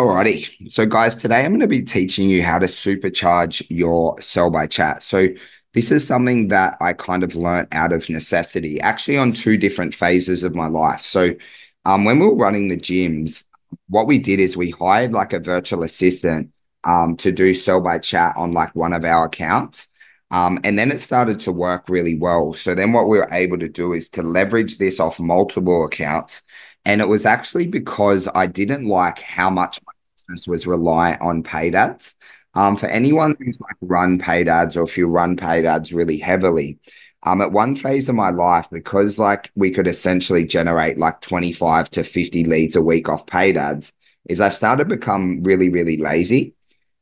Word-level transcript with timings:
Alrighty. 0.00 0.72
So, 0.72 0.86
guys, 0.86 1.14
today 1.16 1.44
I'm 1.44 1.50
going 1.50 1.60
to 1.60 1.66
be 1.66 1.82
teaching 1.82 2.30
you 2.30 2.42
how 2.42 2.58
to 2.58 2.64
supercharge 2.64 3.66
your 3.68 4.18
sell 4.22 4.48
by 4.48 4.66
chat. 4.66 5.02
So, 5.02 5.28
this 5.74 5.90
is 5.90 6.06
something 6.06 6.48
that 6.48 6.78
I 6.80 6.94
kind 6.94 7.22
of 7.22 7.34
learned 7.34 7.68
out 7.72 7.92
of 7.92 8.08
necessity, 8.08 8.80
actually, 8.80 9.18
on 9.18 9.34
two 9.34 9.58
different 9.58 9.92
phases 9.92 10.42
of 10.42 10.54
my 10.54 10.68
life. 10.68 11.04
So, 11.04 11.34
um, 11.84 12.06
when 12.06 12.18
we 12.18 12.24
were 12.24 12.34
running 12.34 12.68
the 12.68 12.78
gyms, 12.78 13.44
what 13.90 14.06
we 14.06 14.18
did 14.18 14.40
is 14.40 14.56
we 14.56 14.70
hired 14.70 15.12
like 15.12 15.34
a 15.34 15.38
virtual 15.38 15.82
assistant 15.82 16.50
um, 16.84 17.14
to 17.18 17.30
do 17.30 17.52
sell 17.52 17.82
by 17.82 17.98
chat 17.98 18.34
on 18.38 18.52
like 18.52 18.74
one 18.74 18.94
of 18.94 19.04
our 19.04 19.26
accounts. 19.26 19.88
Um, 20.30 20.60
and 20.64 20.78
then 20.78 20.90
it 20.90 21.00
started 21.00 21.40
to 21.40 21.52
work 21.52 21.90
really 21.90 22.16
well. 22.16 22.54
So 22.54 22.74
then 22.74 22.94
what 22.94 23.08
we 23.08 23.18
were 23.18 23.28
able 23.32 23.58
to 23.58 23.68
do 23.68 23.92
is 23.92 24.08
to 24.10 24.22
leverage 24.22 24.78
this 24.78 24.98
off 24.98 25.20
multiple 25.20 25.84
accounts. 25.84 26.40
And 26.84 27.00
it 27.00 27.08
was 27.08 27.26
actually 27.26 27.66
because 27.66 28.28
I 28.34 28.46
didn't 28.46 28.86
like 28.86 29.18
how 29.20 29.50
much 29.50 29.80
my 29.86 29.92
business 30.16 30.46
was 30.46 30.66
rely 30.66 31.16
on 31.20 31.42
paid 31.42 31.74
ads. 31.74 32.16
Um, 32.54 32.76
for 32.76 32.86
anyone 32.86 33.36
who's 33.38 33.60
like 33.60 33.76
run 33.80 34.18
paid 34.18 34.48
ads 34.48 34.76
or 34.76 34.82
if 34.82 34.98
you 34.98 35.06
run 35.06 35.36
paid 35.36 35.66
ads 35.66 35.92
really 35.92 36.18
heavily, 36.18 36.78
um, 37.22 37.42
at 37.42 37.52
one 37.52 37.76
phase 37.76 38.08
of 38.08 38.14
my 38.14 38.30
life, 38.30 38.68
because 38.70 39.18
like 39.18 39.50
we 39.54 39.70
could 39.70 39.86
essentially 39.86 40.44
generate 40.44 40.98
like 40.98 41.20
25 41.20 41.90
to 41.90 42.02
50 42.02 42.44
leads 42.44 42.76
a 42.76 42.82
week 42.82 43.08
off 43.08 43.26
paid 43.26 43.56
ads, 43.56 43.92
is 44.28 44.40
I 44.40 44.48
started 44.48 44.88
to 44.88 44.96
become 44.96 45.42
really, 45.42 45.68
really 45.68 45.96
lazy. 45.96 46.54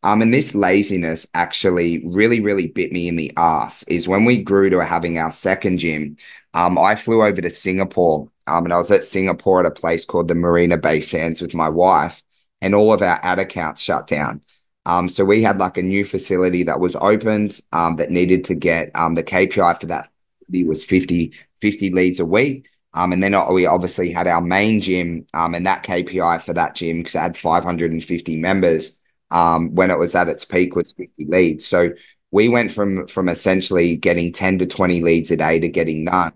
Um, 0.02 0.22
and 0.22 0.32
this 0.32 0.54
laziness 0.54 1.26
actually 1.34 2.04
really, 2.06 2.40
really 2.40 2.68
bit 2.68 2.92
me 2.92 3.08
in 3.08 3.16
the 3.16 3.32
ass. 3.36 3.82
Is 3.84 4.08
when 4.08 4.24
we 4.24 4.42
grew 4.42 4.70
to 4.70 4.84
having 4.84 5.18
our 5.18 5.32
second 5.32 5.78
gym, 5.78 6.16
um, 6.54 6.78
I 6.78 6.94
flew 6.96 7.22
over 7.22 7.40
to 7.40 7.50
Singapore, 7.50 8.28
um, 8.48 8.64
and 8.64 8.72
I 8.72 8.78
was 8.78 8.90
at 8.90 9.04
Singapore 9.04 9.60
at 9.60 9.66
a 9.66 9.70
place 9.70 10.04
called 10.04 10.28
the 10.28 10.34
Marina 10.34 10.76
Bay 10.76 11.00
Sands 11.00 11.40
with 11.40 11.54
my 11.54 11.68
wife 11.68 12.22
and 12.60 12.74
all 12.74 12.92
of 12.92 13.02
our 13.02 13.20
ad 13.22 13.38
accounts 13.38 13.80
shut 13.80 14.06
down. 14.06 14.42
Um, 14.86 15.08
so 15.08 15.24
we 15.24 15.42
had 15.42 15.58
like 15.58 15.76
a 15.76 15.82
new 15.82 16.04
facility 16.04 16.62
that 16.64 16.80
was 16.80 16.96
opened 16.96 17.60
um, 17.72 17.96
that 17.96 18.10
needed 18.10 18.44
to 18.46 18.54
get 18.54 18.90
um, 18.94 19.14
the 19.14 19.22
KPI 19.22 19.80
for 19.80 19.86
that 19.86 20.10
was 20.50 20.82
50, 20.84 21.32
50 21.60 21.90
leads 21.90 22.20
a 22.20 22.24
week. 22.24 22.68
Um, 22.94 23.12
and 23.12 23.22
then 23.22 23.36
we 23.52 23.66
obviously 23.66 24.10
had 24.10 24.26
our 24.26 24.40
main 24.40 24.80
gym 24.80 25.26
um, 25.34 25.54
and 25.54 25.66
that 25.66 25.84
KPI 25.84 26.40
for 26.42 26.54
that 26.54 26.74
gym 26.74 26.98
because 26.98 27.14
it 27.14 27.20
had 27.20 27.36
550 27.36 28.36
members 28.36 28.96
um, 29.30 29.74
when 29.74 29.90
it 29.90 29.98
was 29.98 30.14
at 30.14 30.28
its 30.28 30.44
peak 30.46 30.74
was 30.74 30.92
50 30.92 31.26
leads. 31.26 31.66
So 31.66 31.90
we 32.30 32.48
went 32.48 32.70
from 32.70 33.06
from 33.06 33.28
essentially 33.28 33.96
getting 33.96 34.32
10 34.32 34.58
to 34.58 34.66
20 34.66 35.02
leads 35.02 35.30
a 35.30 35.36
day 35.36 35.60
to 35.60 35.68
getting 35.68 36.04
none. 36.04 36.32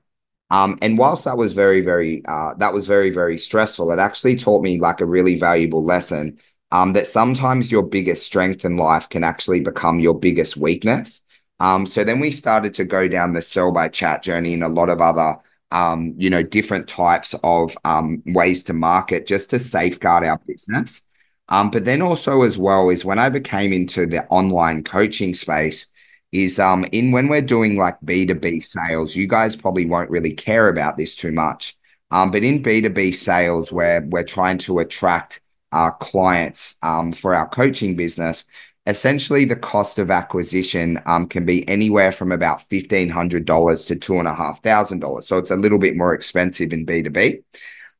Um, 0.52 0.78
and 0.82 0.98
whilst 0.98 1.24
that 1.24 1.38
was 1.38 1.54
very, 1.54 1.80
very, 1.80 2.22
uh, 2.28 2.52
that 2.58 2.74
was 2.74 2.86
very, 2.86 3.08
very 3.08 3.38
stressful, 3.38 3.90
it 3.90 3.98
actually 3.98 4.36
taught 4.36 4.62
me 4.62 4.78
like 4.78 5.00
a 5.00 5.06
really 5.06 5.38
valuable 5.38 5.82
lesson 5.82 6.38
um, 6.70 6.92
that 6.92 7.06
sometimes 7.06 7.72
your 7.72 7.82
biggest 7.82 8.24
strength 8.24 8.64
in 8.66 8.76
life 8.76 9.08
can 9.08 9.24
actually 9.24 9.60
become 9.60 9.98
your 9.98 10.18
biggest 10.18 10.58
weakness. 10.58 11.22
Um, 11.58 11.86
so 11.86 12.04
then 12.04 12.20
we 12.20 12.30
started 12.30 12.74
to 12.74 12.84
go 12.84 13.08
down 13.08 13.32
the 13.32 13.40
sell 13.40 13.72
by 13.72 13.88
chat 13.88 14.22
journey 14.22 14.52
and 14.52 14.62
a 14.62 14.68
lot 14.68 14.90
of 14.90 15.00
other, 15.00 15.38
um, 15.70 16.14
you 16.18 16.28
know, 16.28 16.42
different 16.42 16.86
types 16.86 17.34
of 17.42 17.74
um, 17.84 18.22
ways 18.26 18.62
to 18.64 18.74
market 18.74 19.26
just 19.26 19.50
to 19.50 19.58
safeguard 19.58 20.22
our 20.22 20.38
business. 20.46 21.00
Um, 21.48 21.70
but 21.70 21.86
then 21.86 22.02
also 22.02 22.42
as 22.42 22.58
well 22.58 22.90
is 22.90 23.06
when 23.06 23.18
I 23.18 23.30
became 23.30 23.72
into 23.72 24.06
the 24.06 24.26
online 24.26 24.84
coaching 24.84 25.34
space, 25.34 25.91
is 26.32 26.58
um 26.58 26.84
in 26.92 27.12
when 27.12 27.28
we're 27.28 27.42
doing 27.42 27.76
like 27.76 28.00
B2B 28.00 28.62
sales, 28.62 29.14
you 29.14 29.26
guys 29.26 29.54
probably 29.56 29.86
won't 29.86 30.10
really 30.10 30.32
care 30.32 30.68
about 30.68 30.96
this 30.96 31.14
too 31.14 31.32
much. 31.32 31.76
Um, 32.10 32.30
but 32.30 32.44
in 32.44 32.62
B2B 32.62 33.14
sales, 33.14 33.72
where 33.72 34.02
we're 34.02 34.24
trying 34.24 34.58
to 34.58 34.80
attract 34.80 35.40
our 35.72 35.92
clients 35.96 36.76
um, 36.82 37.12
for 37.12 37.34
our 37.34 37.48
coaching 37.48 37.96
business, 37.96 38.44
essentially 38.86 39.44
the 39.44 39.56
cost 39.56 39.98
of 39.98 40.10
acquisition 40.10 41.00
um, 41.06 41.26
can 41.26 41.46
be 41.46 41.66
anywhere 41.68 42.12
from 42.12 42.32
about 42.32 42.68
$1,500 42.68 43.86
to 43.86 43.96
$2,500. 43.96 45.24
So 45.24 45.38
it's 45.38 45.50
a 45.50 45.56
little 45.56 45.78
bit 45.78 45.96
more 45.96 46.14
expensive 46.14 46.72
in 46.72 46.84
B2B. 46.84 47.42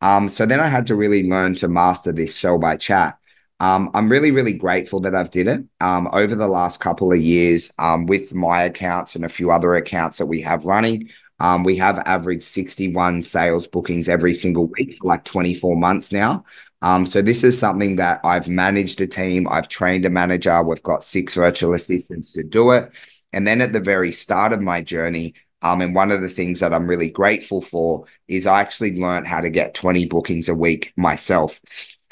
Um, 0.02 0.28
so 0.28 0.44
then 0.44 0.60
I 0.60 0.66
had 0.66 0.88
to 0.88 0.96
really 0.96 1.28
learn 1.28 1.54
to 1.56 1.68
master 1.68 2.12
this 2.12 2.36
sell 2.36 2.58
by 2.58 2.76
chat. 2.76 3.16
Um, 3.62 3.92
I'm 3.94 4.10
really, 4.10 4.32
really 4.32 4.54
grateful 4.54 4.98
that 5.02 5.14
I've 5.14 5.30
did 5.30 5.46
it 5.46 5.62
um, 5.80 6.08
over 6.12 6.34
the 6.34 6.48
last 6.48 6.80
couple 6.80 7.12
of 7.12 7.20
years 7.20 7.72
um, 7.78 8.06
with 8.06 8.34
my 8.34 8.64
accounts 8.64 9.14
and 9.14 9.24
a 9.24 9.28
few 9.28 9.52
other 9.52 9.76
accounts 9.76 10.18
that 10.18 10.26
we 10.26 10.40
have 10.40 10.64
running. 10.64 11.10
Um, 11.38 11.62
we 11.62 11.76
have 11.76 12.00
averaged 12.00 12.42
61 12.42 13.22
sales 13.22 13.68
bookings 13.68 14.08
every 14.08 14.34
single 14.34 14.66
week 14.66 14.96
for 14.96 15.06
like 15.06 15.22
24 15.22 15.76
months 15.76 16.10
now. 16.10 16.44
Um, 16.82 17.06
so 17.06 17.22
this 17.22 17.44
is 17.44 17.56
something 17.56 17.94
that 17.96 18.20
I've 18.24 18.48
managed 18.48 19.00
a 19.00 19.06
team. 19.06 19.46
I've 19.48 19.68
trained 19.68 20.06
a 20.06 20.10
manager. 20.10 20.60
We've 20.64 20.82
got 20.82 21.04
six 21.04 21.34
virtual 21.34 21.74
assistants 21.74 22.32
to 22.32 22.42
do 22.42 22.72
it. 22.72 22.90
And 23.32 23.46
then 23.46 23.60
at 23.60 23.72
the 23.72 23.78
very 23.78 24.10
start 24.10 24.52
of 24.52 24.60
my 24.60 24.82
journey, 24.82 25.34
um, 25.62 25.80
and 25.80 25.94
one 25.94 26.10
of 26.10 26.20
the 26.20 26.28
things 26.28 26.58
that 26.58 26.74
I'm 26.74 26.88
really 26.88 27.10
grateful 27.10 27.60
for 27.60 28.06
is 28.26 28.48
I 28.48 28.60
actually 28.60 28.96
learned 28.96 29.28
how 29.28 29.40
to 29.40 29.50
get 29.50 29.74
20 29.74 30.06
bookings 30.06 30.48
a 30.48 30.54
week 30.54 30.92
myself. 30.96 31.60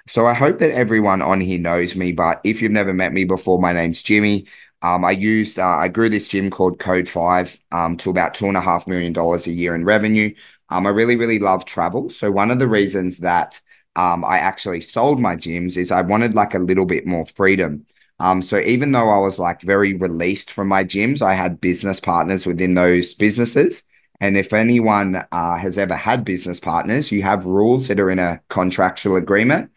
So 0.07 0.27
I 0.27 0.35
hope 0.35 0.59
that 0.59 0.73
everyone 0.73 1.23
on 1.23 1.41
here 1.41 1.59
knows 1.59 1.95
me, 1.95 2.13
but 2.13 2.41
if 2.45 2.63
you've 2.63 2.73
never 2.73 2.93
met 2.93 3.13
me 3.13 3.25
before, 3.25 3.61
my 3.61 3.73
name's 3.73 4.03
Jimmy. 4.03 4.47
Um, 4.83 5.05
I 5.05 5.11
used, 5.11 5.59
uh, 5.59 5.67
I 5.67 5.89
grew 5.89 6.09
this 6.09 6.29
gym 6.29 6.51
called 6.51 6.79
Code 6.79 7.09
Five 7.09 7.59
um, 7.71 7.97
to 7.99 8.11
about 8.11 8.35
two 8.35 8.47
and 8.47 8.57
a 8.57 8.61
half 8.61 8.87
million 8.87 9.13
dollars 9.13 9.47
a 9.47 9.53
year 9.53 9.75
in 9.75 9.85
revenue. 9.85 10.35
Um, 10.71 10.87
I 10.87 10.91
really, 10.91 11.17
really 11.17 11.39
love 11.39 11.65
travel. 11.65 12.09
So 12.11 12.31
one 12.31 12.51
of 12.51 12.59
the 12.59 12.69
reasons 12.69 13.19
that 13.19 13.61
um, 13.97 14.25
I 14.25 14.39
actually 14.39 14.81
sold 14.81 15.21
my 15.21 15.37
gyms 15.37 15.77
is 15.77 15.91
I 15.91 16.01
wanted 16.01 16.35
like 16.35 16.55
a 16.55 16.59
little 16.61 16.87
bit 16.87 17.07
more 17.07 17.27
freedom. 17.27 17.87
Um, 18.19 18.41
so 18.43 18.59
even 18.61 18.93
though 18.93 19.11
I 19.11 19.19
was 19.19 19.39
like 19.39 19.61
very 19.63 19.95
released 19.95 20.51
from 20.51 20.69
my 20.69 20.85
gyms, 20.85 21.23
I 21.23 21.35
had 21.35 21.61
business 21.61 22.01
partners 22.01 22.47
within 22.47 22.75
those 22.75 23.15
businesses. 23.15 23.87
And 24.21 24.37
if 24.37 24.53
anyone 24.53 25.25
uh, 25.33 25.57
has 25.57 25.79
ever 25.79 25.97
had 25.97 26.25
business 26.25 26.61
partners, 26.61 27.11
you 27.11 27.23
have 27.23 27.47
rules 27.47 27.89
that 27.89 27.99
are 27.99 28.11
in 28.11 28.19
a 28.19 28.41
contractual 28.49 29.17
agreement 29.17 29.71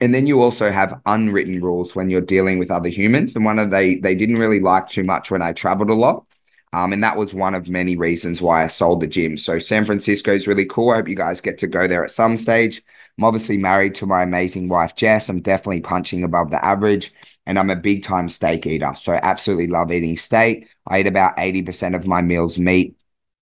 and 0.00 0.14
then 0.14 0.26
you 0.26 0.40
also 0.42 0.70
have 0.70 1.00
unwritten 1.06 1.60
rules 1.60 1.94
when 1.94 2.08
you're 2.08 2.20
dealing 2.20 2.58
with 2.58 2.70
other 2.70 2.88
humans. 2.88 3.36
And 3.36 3.44
one 3.44 3.58
of 3.58 3.70
they 3.70 3.96
they 3.96 4.14
didn't 4.14 4.38
really 4.38 4.60
like 4.60 4.88
too 4.88 5.04
much 5.04 5.30
when 5.30 5.42
I 5.42 5.52
traveled 5.52 5.90
a 5.90 5.94
lot. 5.94 6.26
Um, 6.72 6.92
and 6.92 7.02
that 7.02 7.16
was 7.16 7.34
one 7.34 7.54
of 7.54 7.68
many 7.68 7.96
reasons 7.96 8.40
why 8.40 8.62
I 8.62 8.68
sold 8.68 9.00
the 9.00 9.06
gym. 9.08 9.36
So 9.36 9.58
San 9.58 9.84
Francisco 9.84 10.32
is 10.32 10.46
really 10.46 10.66
cool. 10.66 10.90
I 10.90 10.96
hope 10.96 11.08
you 11.08 11.16
guys 11.16 11.40
get 11.40 11.58
to 11.58 11.66
go 11.66 11.88
there 11.88 12.04
at 12.04 12.12
some 12.12 12.36
stage. 12.36 12.82
I'm 13.18 13.24
obviously 13.24 13.56
married 13.58 13.96
to 13.96 14.06
my 14.06 14.22
amazing 14.22 14.68
wife, 14.68 14.94
Jess. 14.94 15.28
I'm 15.28 15.42
definitely 15.42 15.80
punching 15.80 16.22
above 16.22 16.50
the 16.50 16.64
average. 16.64 17.12
And 17.44 17.58
I'm 17.58 17.70
a 17.70 17.76
big 17.76 18.04
time 18.04 18.28
steak 18.28 18.66
eater. 18.66 18.94
So 18.96 19.12
I 19.14 19.20
absolutely 19.22 19.66
love 19.66 19.90
eating 19.90 20.16
steak. 20.16 20.68
I 20.86 21.00
eat 21.00 21.08
about 21.08 21.36
80% 21.36 21.96
of 21.96 22.06
my 22.06 22.22
meals 22.22 22.58
meat 22.58 22.94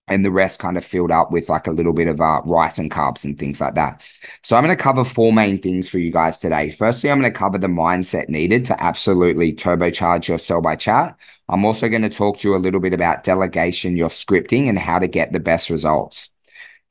and 0.09 0.25
the 0.25 0.31
rest 0.31 0.59
kind 0.59 0.77
of 0.77 0.83
filled 0.83 1.11
up 1.11 1.31
with 1.31 1.49
like 1.49 1.67
a 1.67 1.71
little 1.71 1.93
bit 1.93 2.07
of 2.07 2.19
uh, 2.19 2.41
rice 2.43 2.77
and 2.77 2.91
carbs 2.91 3.23
and 3.23 3.37
things 3.37 3.61
like 3.61 3.75
that. 3.75 4.03
So 4.43 4.55
I'm 4.55 4.63
going 4.63 4.75
to 4.75 4.81
cover 4.81 5.05
four 5.05 5.31
main 5.31 5.61
things 5.61 5.87
for 5.87 5.99
you 5.99 6.11
guys 6.11 6.39
today. 6.39 6.71
Firstly, 6.71 7.09
I'm 7.09 7.19
going 7.19 7.31
to 7.31 7.37
cover 7.37 7.57
the 7.57 7.67
mindset 7.67 8.27
needed 8.27 8.65
to 8.65 8.83
absolutely 8.83 9.53
turbocharge 9.53 10.27
your 10.27 10.39
sell 10.39 10.61
by 10.61 10.75
chat. 10.75 11.15
I'm 11.47 11.63
also 11.63 11.89
going 11.89 12.01
to 12.01 12.09
talk 12.09 12.39
to 12.39 12.49
you 12.49 12.55
a 12.55 12.57
little 12.57 12.79
bit 12.79 12.93
about 12.93 13.23
delegation, 13.23 13.95
your 13.95 14.09
scripting, 14.09 14.67
and 14.67 14.77
how 14.77 14.99
to 14.99 15.07
get 15.07 15.31
the 15.31 15.39
best 15.39 15.69
results. 15.69 16.29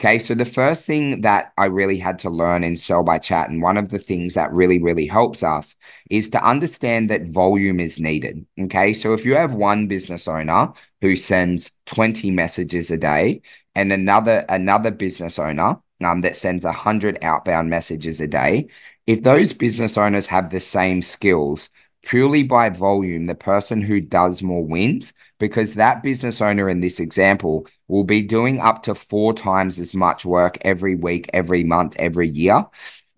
Okay, 0.00 0.20
so 0.20 0.32
the 0.32 0.44
first 0.44 0.86
thing 0.86 1.22
that 1.22 1.52
I 1.58 1.64
really 1.64 1.98
had 1.98 2.20
to 2.20 2.30
learn 2.30 2.62
in 2.62 2.76
Sell 2.76 3.02
by 3.02 3.18
Chat, 3.18 3.50
and 3.50 3.60
one 3.60 3.76
of 3.76 3.88
the 3.88 3.98
things 3.98 4.34
that 4.34 4.52
really, 4.52 4.80
really 4.80 5.08
helps 5.08 5.42
us 5.42 5.74
is 6.08 6.30
to 6.30 6.44
understand 6.44 7.10
that 7.10 7.26
volume 7.26 7.80
is 7.80 7.98
needed. 7.98 8.46
Okay, 8.60 8.92
so 8.92 9.12
if 9.12 9.24
you 9.24 9.34
have 9.34 9.54
one 9.54 9.88
business 9.88 10.28
owner 10.28 10.72
who 11.00 11.16
sends 11.16 11.72
20 11.86 12.30
messages 12.30 12.90
a 12.90 12.96
day 12.96 13.42
and 13.74 13.92
another 13.92 14.44
another 14.48 14.90
business 14.90 15.38
owner 15.38 15.76
um, 16.04 16.20
that 16.22 16.36
sends 16.36 16.64
100 16.64 17.18
outbound 17.22 17.70
messages 17.70 18.20
a 18.20 18.26
day, 18.26 18.68
if 19.06 19.22
those 19.22 19.52
business 19.52 19.96
owners 19.96 20.26
have 20.26 20.50
the 20.50 20.60
same 20.60 21.02
skills, 21.02 21.68
purely 22.02 22.42
by 22.42 22.68
volume, 22.68 23.26
the 23.26 23.34
person 23.34 23.82
who 23.82 24.00
does 24.00 24.42
more 24.42 24.64
wins 24.64 25.12
because 25.38 25.74
that 25.74 26.02
business 26.02 26.40
owner 26.40 26.68
in 26.68 26.80
this 26.80 27.00
example 27.00 27.66
will 27.86 28.04
be 28.04 28.22
doing 28.22 28.60
up 28.60 28.82
to 28.82 28.94
four 28.94 29.32
times 29.32 29.78
as 29.78 29.94
much 29.94 30.24
work 30.24 30.58
every 30.62 30.94
week, 30.94 31.28
every 31.32 31.64
month, 31.64 31.94
every 31.98 32.28
year. 32.28 32.64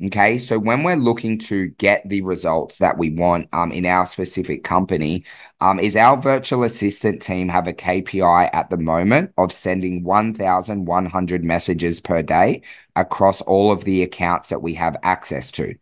Okay, 0.03 0.39
so 0.39 0.59
when 0.59 0.83
we're 0.83 0.97
looking 0.97 1.37
to 1.41 1.69
get 1.69 2.09
the 2.09 2.23
results 2.23 2.79
that 2.79 2.97
we 2.97 3.11
want 3.11 3.49
um, 3.53 3.71
in 3.71 3.85
our 3.85 4.07
specific 4.07 4.65
company, 4.65 5.25
um, 5.61 5.79
is 5.79 5.95
our 5.95 6.17
virtual 6.17 6.65
assistant 6.65 7.21
team 7.21 7.51
have 7.51 7.67
a 7.67 7.75
KPI 7.75 8.49
at 8.51 8.71
the 8.71 8.79
moment 8.79 9.33
of 9.37 9.53
sending 9.53 10.03
1,100 10.03 11.45
messages 11.45 12.01
per 12.01 12.23
day 12.23 12.63
across 12.97 13.43
all 13.43 13.71
of 13.71 13.85
the 13.85 14.03
accounts 14.03 14.49
that 14.49 14.63
we 14.63 14.73
have 14.73 14.97
access 15.03 15.51
to. 15.51 15.75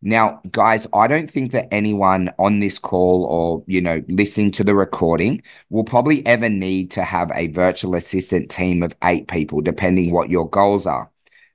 Now, 0.00 0.40
guys, 0.52 0.86
I 0.94 1.08
don't 1.08 1.28
think 1.28 1.50
that 1.50 1.66
anyone 1.72 2.32
on 2.38 2.60
this 2.60 2.78
call 2.78 3.24
or, 3.24 3.64
you 3.66 3.80
know, 3.82 4.00
listening 4.06 4.52
to 4.52 4.64
the 4.64 4.76
recording 4.76 5.42
will 5.70 5.82
probably 5.82 6.24
ever 6.24 6.48
need 6.48 6.92
to 6.92 7.02
have 7.02 7.32
a 7.34 7.48
virtual 7.48 7.96
assistant 7.96 8.48
team 8.48 8.84
of 8.84 8.94
eight 9.02 9.26
people, 9.26 9.60
depending 9.60 10.12
what 10.12 10.30
your 10.30 10.48
goals 10.48 10.86
are. 10.86 11.10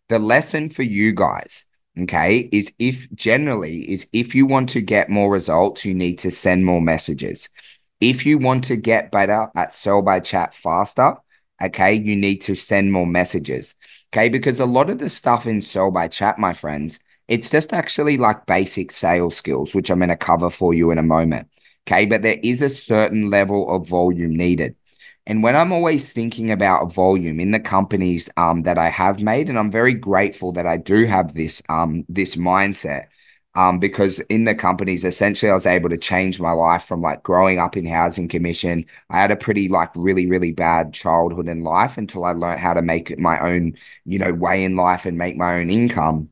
The 0.10 0.20
lesson 0.20 0.70
for 0.70 0.84
you 0.84 1.14
guys 1.14 1.66
okay, 2.00 2.50
is 2.52 2.72
if 2.80 3.12
generally 3.14 3.90
is 3.92 4.08
if 4.14 4.36
you 4.36 4.46
want 4.46 4.70
to 4.70 4.82
get 4.82 5.10
more 5.10 5.32
results, 5.32 5.86
you 5.86 5.94
need 5.94 6.18
to 6.20 6.32
send 6.32 6.66
more 6.66 6.82
messages. 6.82 7.50
If 8.00 8.26
you 8.26 8.38
want 8.38 8.64
to 8.66 8.76
get 8.76 9.12
better 9.12 9.50
at 9.56 9.74
sell 9.74 10.02
by 10.02 10.20
chat 10.22 10.54
faster, 10.54 11.16
okay, 11.62 11.94
you 11.94 12.16
need 12.16 12.42
to 12.42 12.56
send 12.56 12.92
more 12.92 13.06
messages. 13.06 13.76
Okay, 14.14 14.30
because 14.30 14.60
a 14.60 14.66
lot 14.66 14.90
of 14.90 15.00
the 15.00 15.10
stuff 15.10 15.46
in 15.46 15.62
sell 15.62 15.92
by 15.92 16.08
chat, 16.08 16.40
my 16.40 16.54
friends, 16.54 17.00
it's 17.28 17.50
just 17.50 17.74
actually 17.74 18.18
like 18.18 18.46
basic 18.46 18.92
sales 18.92 19.38
skills, 19.38 19.74
which 19.74 19.90
I'm 19.90 20.00
going 20.00 20.10
to 20.10 20.18
cover 20.18 20.50
for 20.50 20.74
you 20.74 20.92
in 20.92 20.98
a 20.98 21.04
moment. 21.04 21.48
Okay, 21.88 22.06
but 22.06 22.22
there 22.22 22.40
is 22.44 22.62
a 22.62 22.70
certain 22.70 23.30
level 23.30 23.74
of 23.74 23.88
volume 23.88 24.36
needed. 24.36 24.76
And 25.28 25.44
when 25.44 25.56
I'm 25.56 25.72
always 25.72 26.12
thinking 26.12 26.52
about 26.52 26.92
volume 26.94 27.40
in 27.40 27.52
the 27.52 27.60
companies 27.60 28.30
um, 28.38 28.64
that 28.64 28.78
I 28.78 28.90
have 28.90 29.22
made, 29.22 29.50
and 29.50 29.58
I'm 29.60 29.72
very 29.72 29.94
grateful 29.94 30.52
that 30.54 30.66
I 30.66 30.78
do 30.78 31.06
have 31.06 31.34
this 31.34 31.62
um, 31.70 32.06
this 32.10 32.36
mindset, 32.36 33.08
um, 33.54 33.80
because 33.80 34.20
in 34.22 34.46
the 34.46 34.56
companies, 34.56 35.06
essentially, 35.06 35.52
I 35.52 35.56
was 35.56 35.66
able 35.68 35.90
to 35.90 35.98
change 35.98 36.40
my 36.40 36.52
life 36.52 36.84
from 36.86 37.02
like 37.02 37.22
growing 37.24 37.60
up 37.60 37.78
in 37.78 37.86
housing 37.86 38.28
commission. 38.30 38.86
I 39.10 39.20
had 39.22 39.32
a 39.32 39.36
pretty 39.36 39.70
like 39.70 39.92
really 39.96 40.26
really 40.28 40.52
bad 40.54 40.94
childhood 40.94 41.48
in 41.48 41.64
life 41.64 41.98
until 41.98 42.26
I 42.26 42.32
learned 42.32 42.60
how 42.60 42.74
to 42.74 42.82
make 42.82 43.18
my 43.20 43.40
own 43.40 43.76
you 44.06 44.18
know 44.20 44.34
way 44.34 44.64
in 44.64 44.76
life 44.76 45.06
and 45.06 45.18
make 45.18 45.38
my 45.38 45.60
own 45.60 45.70
income. 45.70 46.30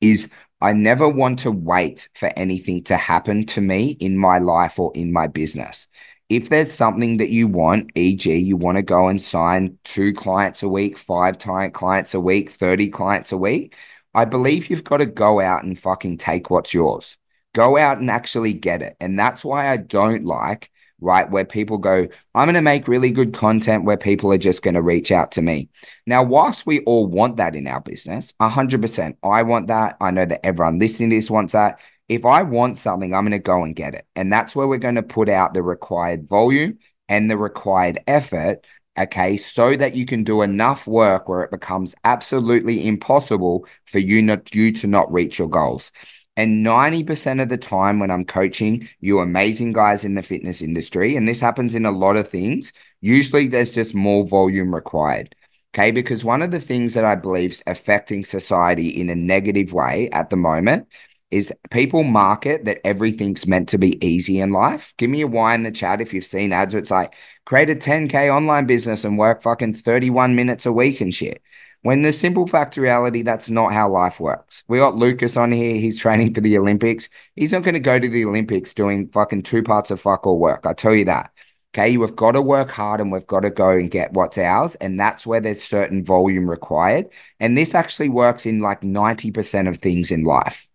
Is 0.00 0.30
I 0.60 0.72
never 0.72 1.08
want 1.08 1.40
to 1.40 1.50
wait 1.52 2.08
for 2.14 2.32
anything 2.36 2.84
to 2.84 2.96
happen 2.96 3.46
to 3.46 3.60
me 3.60 3.90
in 4.00 4.16
my 4.16 4.38
life 4.38 4.78
or 4.78 4.92
in 4.94 5.12
my 5.12 5.26
business. 5.26 5.88
If 6.28 6.48
there's 6.48 6.72
something 6.72 7.18
that 7.18 7.30
you 7.30 7.48
want, 7.48 7.90
e.g., 7.94 8.34
you 8.34 8.56
want 8.56 8.76
to 8.76 8.82
go 8.82 9.08
and 9.08 9.20
sign 9.20 9.78
two 9.84 10.12
clients 10.14 10.62
a 10.62 10.68
week, 10.68 10.98
five 10.98 11.38
clients 11.38 12.14
a 12.14 12.20
week, 12.20 12.50
30 12.50 12.88
clients 12.88 13.32
a 13.32 13.36
week, 13.36 13.76
I 14.14 14.24
believe 14.24 14.70
you've 14.70 14.84
got 14.84 14.98
to 14.98 15.06
go 15.06 15.40
out 15.40 15.64
and 15.64 15.78
fucking 15.78 16.18
take 16.18 16.50
what's 16.50 16.72
yours. 16.72 17.16
Go 17.52 17.76
out 17.76 17.98
and 17.98 18.10
actually 18.10 18.52
get 18.54 18.82
it. 18.82 18.96
And 19.00 19.18
that's 19.18 19.44
why 19.44 19.68
I 19.68 19.76
don't 19.76 20.24
like 20.24 20.70
right? 21.04 21.30
Where 21.30 21.44
people 21.44 21.78
go, 21.78 22.08
I'm 22.34 22.46
going 22.46 22.54
to 22.54 22.62
make 22.62 22.88
really 22.88 23.10
good 23.10 23.34
content 23.34 23.84
where 23.84 23.96
people 23.96 24.32
are 24.32 24.38
just 24.38 24.62
going 24.62 24.74
to 24.74 24.82
reach 24.82 25.12
out 25.12 25.32
to 25.32 25.42
me. 25.42 25.68
Now, 26.06 26.22
whilst 26.22 26.66
we 26.66 26.80
all 26.80 27.06
want 27.06 27.36
that 27.36 27.54
in 27.54 27.66
our 27.66 27.80
business, 27.80 28.32
100%, 28.40 29.16
I 29.22 29.42
want 29.42 29.68
that. 29.68 29.96
I 30.00 30.10
know 30.10 30.24
that 30.24 30.44
everyone 30.44 30.78
listening 30.78 31.10
to 31.10 31.16
this 31.16 31.30
wants 31.30 31.52
that. 31.52 31.78
If 32.08 32.26
I 32.26 32.42
want 32.42 32.78
something, 32.78 33.14
I'm 33.14 33.24
going 33.24 33.32
to 33.32 33.38
go 33.38 33.64
and 33.64 33.74
get 33.74 33.94
it. 33.94 34.06
And 34.14 34.32
that's 34.32 34.54
where 34.54 34.68
we're 34.68 34.78
going 34.78 34.96
to 34.96 35.02
put 35.02 35.28
out 35.28 35.54
the 35.54 35.62
required 35.62 36.28
volume 36.28 36.78
and 37.08 37.30
the 37.30 37.38
required 37.38 38.00
effort. 38.06 38.66
Okay. 38.98 39.36
So 39.36 39.76
that 39.76 39.96
you 39.96 40.06
can 40.06 40.22
do 40.22 40.42
enough 40.42 40.86
work 40.86 41.28
where 41.28 41.42
it 41.42 41.50
becomes 41.50 41.94
absolutely 42.04 42.86
impossible 42.86 43.66
for 43.86 43.98
you 43.98 44.22
not 44.22 44.54
you 44.54 44.72
to 44.72 44.86
not 44.86 45.12
reach 45.12 45.38
your 45.38 45.48
goals. 45.48 45.90
And 46.36 46.66
90% 46.66 47.40
of 47.40 47.48
the 47.48 47.56
time 47.56 48.00
when 48.00 48.10
I'm 48.10 48.24
coaching 48.24 48.88
you 49.00 49.20
amazing 49.20 49.72
guys 49.72 50.04
in 50.04 50.14
the 50.16 50.22
fitness 50.22 50.62
industry, 50.62 51.16
and 51.16 51.28
this 51.28 51.40
happens 51.40 51.74
in 51.76 51.86
a 51.86 51.92
lot 51.92 52.16
of 52.16 52.28
things, 52.28 52.72
usually 53.00 53.46
there's 53.48 53.70
just 53.70 53.94
more 53.94 54.26
volume 54.26 54.74
required. 54.74 55.34
Okay. 55.74 55.90
Because 55.90 56.24
one 56.24 56.42
of 56.42 56.50
the 56.50 56.60
things 56.60 56.94
that 56.94 57.04
I 57.04 57.14
believe 57.14 57.52
is 57.52 57.62
affecting 57.66 58.24
society 58.24 58.88
in 58.88 59.10
a 59.10 59.16
negative 59.16 59.72
way 59.72 60.10
at 60.10 60.30
the 60.30 60.36
moment 60.36 60.86
is 61.34 61.52
people 61.70 62.04
market 62.04 62.64
that 62.64 62.80
everything's 62.84 63.44
meant 63.44 63.68
to 63.70 63.76
be 63.76 64.04
easy 64.06 64.38
in 64.38 64.52
life. 64.52 64.94
Give 64.98 65.10
me 65.10 65.22
a 65.22 65.26
why 65.26 65.56
in 65.56 65.64
the 65.64 65.72
chat 65.72 66.00
if 66.00 66.14
you've 66.14 66.24
seen 66.24 66.52
ads. 66.52 66.76
It's 66.76 66.92
like 66.92 67.14
create 67.44 67.68
a 67.68 67.74
10K 67.74 68.32
online 68.32 68.66
business 68.66 69.04
and 69.04 69.18
work 69.18 69.42
fucking 69.42 69.74
31 69.74 70.36
minutes 70.36 70.64
a 70.64 70.72
week 70.72 71.00
and 71.00 71.12
shit. 71.12 71.42
When 71.82 72.02
the 72.02 72.12
simple 72.12 72.46
fact 72.46 72.76
reality, 72.76 73.22
that's 73.22 73.50
not 73.50 73.72
how 73.72 73.90
life 73.90 74.20
works. 74.20 74.62
We 74.68 74.78
got 74.78 74.94
Lucas 74.94 75.36
on 75.36 75.50
here. 75.50 75.74
He's 75.74 75.98
training 75.98 76.34
for 76.34 76.40
the 76.40 76.56
Olympics. 76.56 77.08
He's 77.34 77.52
not 77.52 77.64
going 77.64 77.74
to 77.74 77.80
go 77.80 77.98
to 77.98 78.08
the 78.08 78.24
Olympics 78.24 78.72
doing 78.72 79.08
fucking 79.08 79.42
two 79.42 79.64
parts 79.64 79.90
of 79.90 80.00
fuck 80.00 80.28
all 80.28 80.38
work. 80.38 80.64
I 80.64 80.72
tell 80.72 80.94
you 80.94 81.06
that. 81.06 81.32
Okay. 81.74 81.96
We've 81.96 82.14
got 82.14 82.32
to 82.32 82.42
work 82.42 82.70
hard 82.70 83.00
and 83.00 83.10
we've 83.10 83.26
got 83.26 83.40
to 83.40 83.50
go 83.50 83.70
and 83.70 83.90
get 83.90 84.12
what's 84.12 84.38
ours. 84.38 84.76
And 84.76 85.00
that's 85.00 85.26
where 85.26 85.40
there's 85.40 85.62
certain 85.62 86.04
volume 86.04 86.48
required. 86.48 87.08
And 87.40 87.58
this 87.58 87.74
actually 87.74 88.08
works 88.08 88.46
in 88.46 88.60
like 88.60 88.82
90% 88.82 89.68
of 89.68 89.78
things 89.78 90.12
in 90.12 90.22
life. 90.22 90.68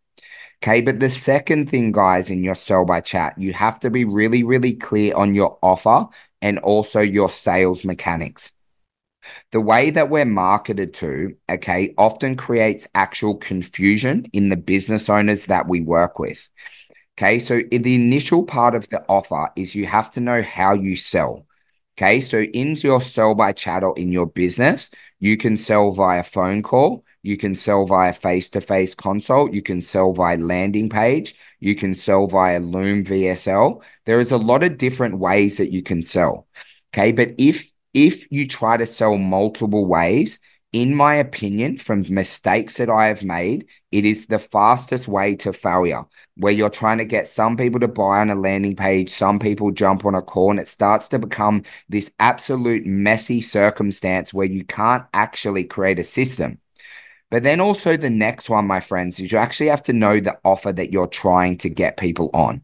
Okay. 0.62 0.82
But 0.82 1.00
the 1.00 1.10
second 1.10 1.70
thing, 1.70 1.92
guys, 1.92 2.30
in 2.30 2.44
your 2.44 2.56
sell 2.56 2.86
by 2.86 3.02
chat, 3.02 3.38
you 3.38 3.54
have 3.54 3.80
to 3.82 3.90
be 3.90 4.06
really, 4.06 4.44
really 4.44 4.74
clear 4.74 5.16
on 5.16 5.34
your 5.34 5.58
offer 5.62 6.08
and 6.42 6.60
also 6.60 7.00
your 7.02 7.30
sales 7.30 7.86
mechanics 7.86 8.52
the 9.52 9.62
way 9.62 9.90
that 9.92 10.10
we're 10.10 10.26
marketed 10.26 10.94
to, 10.96 11.36
okay, 11.50 11.94
often 11.98 12.36
creates 12.36 12.88
actual 12.96 13.36
confusion 13.36 14.26
in 14.34 14.50
the 14.50 14.58
business 14.58 15.10
owners 15.10 15.48
that 15.48 15.68
we 15.68 15.82
work 15.82 16.20
with. 16.20 16.48
Okay, 17.18 17.40
so 17.40 17.60
in 17.72 17.82
the 17.82 17.96
initial 17.96 18.44
part 18.44 18.76
of 18.76 18.88
the 18.90 19.04
offer 19.10 19.50
is 19.56 19.76
you 19.76 19.86
have 19.86 20.12
to 20.12 20.22
know 20.22 20.42
how 20.42 20.74
you 20.74 20.96
sell. 20.96 21.46
Okay, 21.98 22.22
so 22.22 22.42
in 22.42 22.76
your 22.76 23.02
sell 23.02 23.36
by 23.36 23.52
chat 23.52 23.84
or 23.84 23.98
in 24.00 24.12
your 24.12 24.28
business, 24.28 24.90
you 25.20 25.36
can 25.36 25.58
sell 25.58 25.92
via 25.92 26.24
phone 26.24 26.64
call, 26.64 27.04
you 27.22 27.38
can 27.38 27.56
sell 27.56 27.86
via 27.86 28.14
face 28.14 28.50
to 28.52 28.62
face 28.62 28.96
consult, 28.96 29.54
you 29.54 29.62
can 29.62 29.82
sell 29.82 30.14
via 30.14 30.38
landing 30.38 30.90
page, 30.90 31.36
you 31.60 31.76
can 31.76 31.94
sell 31.94 32.28
via 32.28 32.60
Loom 32.60 33.04
VSL. 33.04 33.82
There 34.06 34.20
is 34.20 34.32
a 34.32 34.38
lot 34.38 34.64
of 34.64 34.78
different 34.78 35.20
ways 35.20 35.58
that 35.58 35.72
you 35.72 35.84
can 35.84 36.02
sell. 36.02 36.48
Okay, 36.94 37.12
but 37.12 37.36
if 37.38 37.72
if 37.94 38.32
you 38.32 38.48
try 38.48 38.78
to 38.78 38.86
sell 38.86 39.18
multiple 39.18 39.86
ways, 39.86 40.40
in 40.72 40.96
my 40.96 41.16
opinion, 41.16 41.78
from 41.80 42.06
mistakes 42.10 42.78
that 42.78 42.90
I 42.90 43.08
have 43.08 43.24
made, 43.24 43.68
it 43.92 44.06
is 44.06 44.28
the 44.28 44.38
fastest 44.38 45.08
way 45.08 45.36
to 45.38 45.52
failure 45.52 46.06
where 46.38 46.54
you're 46.54 46.70
trying 46.70 47.00
to 47.00 47.06
get 47.06 47.28
some 47.28 47.58
people 47.58 47.80
to 47.80 47.88
buy 47.88 48.20
on 48.20 48.30
a 48.30 48.36
landing 48.36 48.76
page, 48.76 49.10
some 49.10 49.40
people 49.40 49.72
jump 49.72 50.06
on 50.06 50.16
a 50.16 50.22
call, 50.22 50.52
and 50.52 50.60
it 50.60 50.68
starts 50.68 51.08
to 51.10 51.20
become 51.20 51.64
this 51.90 52.12
absolute 52.20 52.86
messy 52.86 53.42
circumstance 53.42 54.34
where 54.34 54.46
you 54.46 54.64
can't 54.64 55.06
actually 55.14 55.64
create 55.64 56.00
a 56.00 56.04
system. 56.04 56.60
But 57.32 57.44
then 57.44 57.60
also, 57.60 57.96
the 57.96 58.10
next 58.10 58.50
one, 58.50 58.66
my 58.66 58.80
friends, 58.80 59.20
is 59.20 59.32
you 59.32 59.38
actually 59.38 59.68
have 59.68 59.84
to 59.84 59.94
know 59.94 60.20
the 60.20 60.40
offer 60.44 60.74
that 60.74 60.92
you're 60.92 61.08
trying 61.08 61.58
to 61.60 61.70
get 61.70 61.98
people 61.98 62.30
on. 62.34 62.64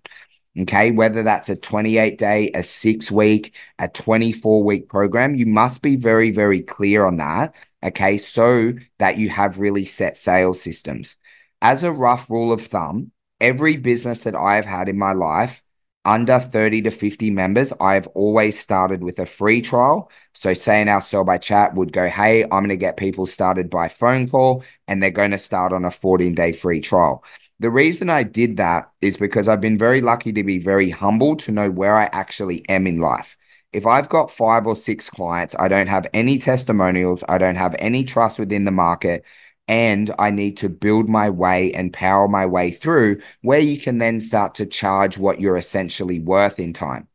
Okay. 0.58 0.92
Whether 0.92 1.22
that's 1.24 1.50
a 1.50 1.56
28 1.56 2.18
day, 2.18 2.52
a 2.54 2.64
six 2.64 3.12
week, 3.12 3.54
a 3.78 3.88
24 3.88 4.64
week 4.64 4.90
program, 4.90 5.36
you 5.36 5.46
must 5.46 5.82
be 5.82 5.96
very, 5.98 6.32
very 6.32 6.62
clear 6.62 7.06
on 7.06 7.18
that. 7.18 7.54
Okay. 7.84 8.18
So 8.18 8.74
that 8.98 9.18
you 9.18 9.30
have 9.30 9.60
really 9.60 9.86
set 9.86 10.18
sales 10.18 10.62
systems. 10.62 11.18
As 11.62 11.84
a 11.84 11.92
rough 11.92 12.30
rule 12.30 12.52
of 12.52 12.66
thumb, 12.66 13.12
every 13.40 13.78
business 13.78 14.24
that 14.24 14.36
I've 14.36 14.66
had 14.66 14.90
in 14.90 14.98
my 14.98 15.14
life, 15.14 15.62
under 16.06 16.40
30 16.40 16.84
to 16.84 16.92
50 16.92 17.32
members, 17.32 17.74
I've 17.82 18.08
always 18.08 18.60
started 18.60 19.04
with 19.04 19.20
a 19.20 19.26
free 19.26 19.62
trial. 19.62 20.10
So, 20.34 20.54
say 20.54 20.82
in 20.82 20.88
our 20.88 21.02
sell 21.02 21.24
by 21.24 21.38
chat 21.38 21.76
would 21.76 21.92
go, 21.92 22.08
Hey, 22.08 22.44
I'm 22.44 22.50
going 22.50 22.70
to 22.70 22.78
get 22.78 22.98
people 22.98 23.26
started 23.26 23.70
by 23.70 23.88
phone 23.88 24.30
call, 24.30 24.64
and 24.88 25.02
they're 25.02 25.10
going 25.12 25.32
to 25.32 25.38
start 25.38 25.74
on 25.74 25.86
a 25.86 25.92
14 25.92 26.36
day 26.36 26.52
free 26.52 26.82
trial. 26.82 27.24
The 27.60 27.72
reason 27.72 28.10
I 28.10 28.24
did 28.24 28.58
that 28.58 28.92
is 29.02 29.18
because 29.18 29.48
I've 29.48 29.62
been 29.62 29.78
very 29.78 30.02
lucky 30.02 30.34
to 30.34 30.44
be 30.44 30.60
very 30.60 30.90
humble 30.90 31.38
to 31.38 31.52
know 31.52 31.72
where 31.72 31.96
I 31.96 32.06
actually 32.06 32.68
am 32.70 32.86
in 32.86 33.00
life. 33.00 33.38
If 33.72 33.86
I've 33.86 34.10
got 34.10 34.32
five 34.32 34.68
or 34.68 34.76
six 34.76 35.10
clients, 35.10 35.56
I 35.58 35.68
don't 35.68 35.88
have 35.88 36.08
any 36.14 36.38
testimonials, 36.38 37.24
I 37.28 37.38
don't 37.38 37.56
have 37.56 37.76
any 37.80 38.04
trust 38.04 38.40
within 38.40 38.66
the 38.66 38.72
market, 38.72 39.26
and 39.68 40.14
I 40.20 40.32
need 40.32 40.58
to 40.58 40.70
build 40.70 41.10
my 41.10 41.30
way 41.30 41.74
and 41.74 41.92
power 41.92 42.28
my 42.28 42.46
way 42.46 42.72
through 42.72 43.22
where 43.42 43.60
you 43.60 43.80
can 43.80 43.98
then 43.98 44.20
start 44.20 44.56
to 44.56 44.66
charge 44.66 45.18
what 45.18 45.42
you're 45.42 45.58
essentially 45.58 46.20
worth 46.20 46.60
in 46.60 46.74
time. 46.74 47.08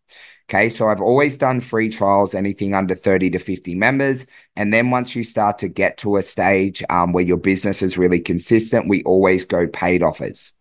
Okay, 0.49 0.69
so 0.69 0.88
I've 0.88 1.00
always 1.00 1.37
done 1.37 1.61
free 1.61 1.88
trials, 1.90 2.35
anything 2.35 2.75
under 2.75 2.97
30 2.97 3.30
to 3.30 3.38
50 3.38 3.76
members. 3.76 4.26
And 4.57 4.75
then 4.75 4.90
once 4.90 5.14
you 5.14 5.23
start 5.23 5.59
to 5.59 5.69
get 5.69 5.99
to 5.99 6.16
a 6.16 6.23
stage 6.23 6.83
um, 6.90 7.12
where 7.12 7.23
your 7.23 7.37
business 7.37 7.83
is 7.83 7.97
really 7.97 8.19
consistent, 8.19 8.88
we 8.88 9.04
always 9.04 9.45
go 9.45 9.69
paid 9.69 10.02
offers. 10.02 10.52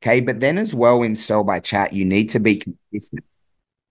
Okay, 0.00 0.20
but 0.20 0.38
then 0.38 0.56
as 0.56 0.72
well 0.72 1.02
in 1.02 1.16
sell 1.16 1.42
by 1.42 1.58
chat, 1.58 1.92
you 1.92 2.04
need 2.04 2.30
to 2.30 2.38
be 2.38 2.58
consistent. 2.58 3.24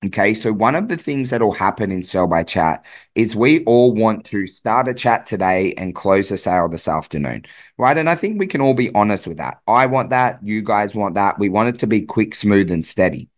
Okay, 0.06 0.36
so 0.36 0.54
one 0.54 0.76
of 0.76 0.90
the 0.90 0.98
things 0.98 1.32
that 1.32 1.42
will 1.42 1.52
happen 1.52 1.92
in 1.92 2.04
sell 2.04 2.28
by 2.28 2.44
chat 2.44 2.86
is 3.16 3.36
we 3.36 3.64
all 3.66 3.92
want 3.92 4.26
to 4.26 4.46
start 4.46 4.88
a 4.88 4.94
chat 4.94 5.26
today 5.26 5.74
and 5.74 5.96
close 5.96 6.30
a 6.30 6.38
sale 6.38 6.70
this 6.70 6.88
afternoon, 6.88 7.46
right? 7.80 7.98
And 7.98 8.08
I 8.08 8.14
think 8.14 8.38
we 8.38 8.46
can 8.46 8.62
all 8.62 8.76
be 8.76 8.94
honest 8.94 9.26
with 9.26 9.38
that. 9.38 9.60
I 9.68 9.88
want 9.88 10.12
that. 10.12 10.40
You 10.44 10.62
guys 10.62 10.94
want 10.94 11.16
that. 11.16 11.40
We 11.40 11.50
want 11.50 11.70
it 11.70 11.80
to 11.80 11.88
be 11.88 12.02
quick, 12.02 12.36
smooth, 12.36 12.70
and 12.70 12.86
steady. 12.86 13.30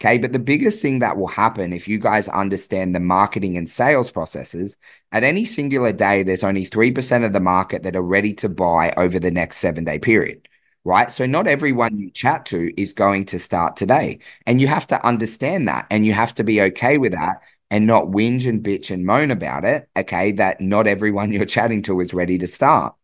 Okay. 0.00 0.18
But 0.18 0.32
the 0.32 0.40
biggest 0.40 0.82
thing 0.82 0.98
that 1.00 1.16
will 1.16 1.28
happen 1.28 1.72
if 1.72 1.86
you 1.86 1.98
guys 2.00 2.28
understand 2.28 2.94
the 2.96 3.00
marketing 3.00 3.56
and 3.56 3.68
sales 3.70 4.10
processes, 4.10 4.76
at 5.12 5.22
any 5.22 5.44
singular 5.44 5.92
day, 5.92 6.24
there's 6.24 6.44
only 6.44 6.66
3% 6.66 7.24
of 7.24 7.32
the 7.32 7.40
market 7.40 7.84
that 7.84 7.94
are 7.96 8.02
ready 8.02 8.34
to 8.34 8.48
buy 8.48 8.92
over 8.96 9.20
the 9.20 9.30
next 9.30 9.58
seven 9.58 9.84
day 9.84 10.00
period. 10.00 10.48
Right. 10.84 11.10
So 11.10 11.26
not 11.26 11.46
everyone 11.46 11.92
mm-hmm. 11.92 12.04
you 12.04 12.10
chat 12.10 12.46
to 12.46 12.80
is 12.80 12.92
going 12.92 13.26
to 13.26 13.38
start 13.38 13.76
today. 13.76 14.20
And 14.46 14.60
you 14.60 14.68
have 14.68 14.86
to 14.88 15.06
understand 15.06 15.68
that 15.68 15.86
and 15.90 16.06
you 16.06 16.12
have 16.12 16.34
to 16.34 16.44
be 16.44 16.60
okay 16.62 16.98
with 16.98 17.12
that 17.12 17.42
and 17.70 17.86
not 17.86 18.06
whinge 18.06 18.48
and 18.48 18.62
bitch 18.62 18.90
and 18.90 19.04
moan 19.04 19.30
about 19.30 19.64
it. 19.64 19.88
Okay. 19.96 20.32
That 20.32 20.60
not 20.60 20.86
everyone 20.86 21.32
you're 21.32 21.44
chatting 21.44 21.82
to 21.82 22.00
is 22.00 22.14
ready 22.14 22.38
to 22.38 22.46
start. 22.46 22.94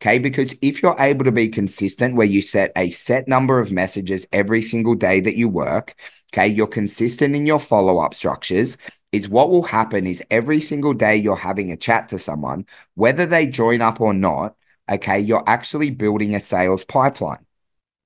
Okay. 0.00 0.18
Because 0.18 0.54
if 0.62 0.82
you're 0.82 0.96
able 0.98 1.24
to 1.24 1.32
be 1.32 1.48
consistent 1.48 2.16
where 2.16 2.26
you 2.26 2.42
set 2.42 2.72
a 2.76 2.90
set 2.90 3.28
number 3.28 3.60
of 3.60 3.72
messages 3.72 4.26
every 4.32 4.62
single 4.62 4.94
day 4.94 5.20
that 5.20 5.36
you 5.36 5.48
work, 5.48 5.94
okay, 6.32 6.48
you're 6.48 6.66
consistent 6.66 7.34
in 7.34 7.46
your 7.46 7.60
follow 7.60 7.98
up 7.98 8.14
structures, 8.14 8.76
is 9.12 9.28
what 9.28 9.50
will 9.50 9.62
happen 9.62 10.06
is 10.06 10.22
every 10.30 10.60
single 10.60 10.92
day 10.92 11.16
you're 11.16 11.36
having 11.36 11.72
a 11.72 11.76
chat 11.76 12.08
to 12.10 12.18
someone, 12.18 12.66
whether 12.94 13.24
they 13.26 13.46
join 13.46 13.80
up 13.80 14.00
or 14.00 14.12
not, 14.12 14.54
okay, 14.88 15.20
you're 15.20 15.44
actually 15.46 15.90
building 15.90 16.34
a 16.34 16.40
sales 16.40 16.84
pipeline 16.84 17.44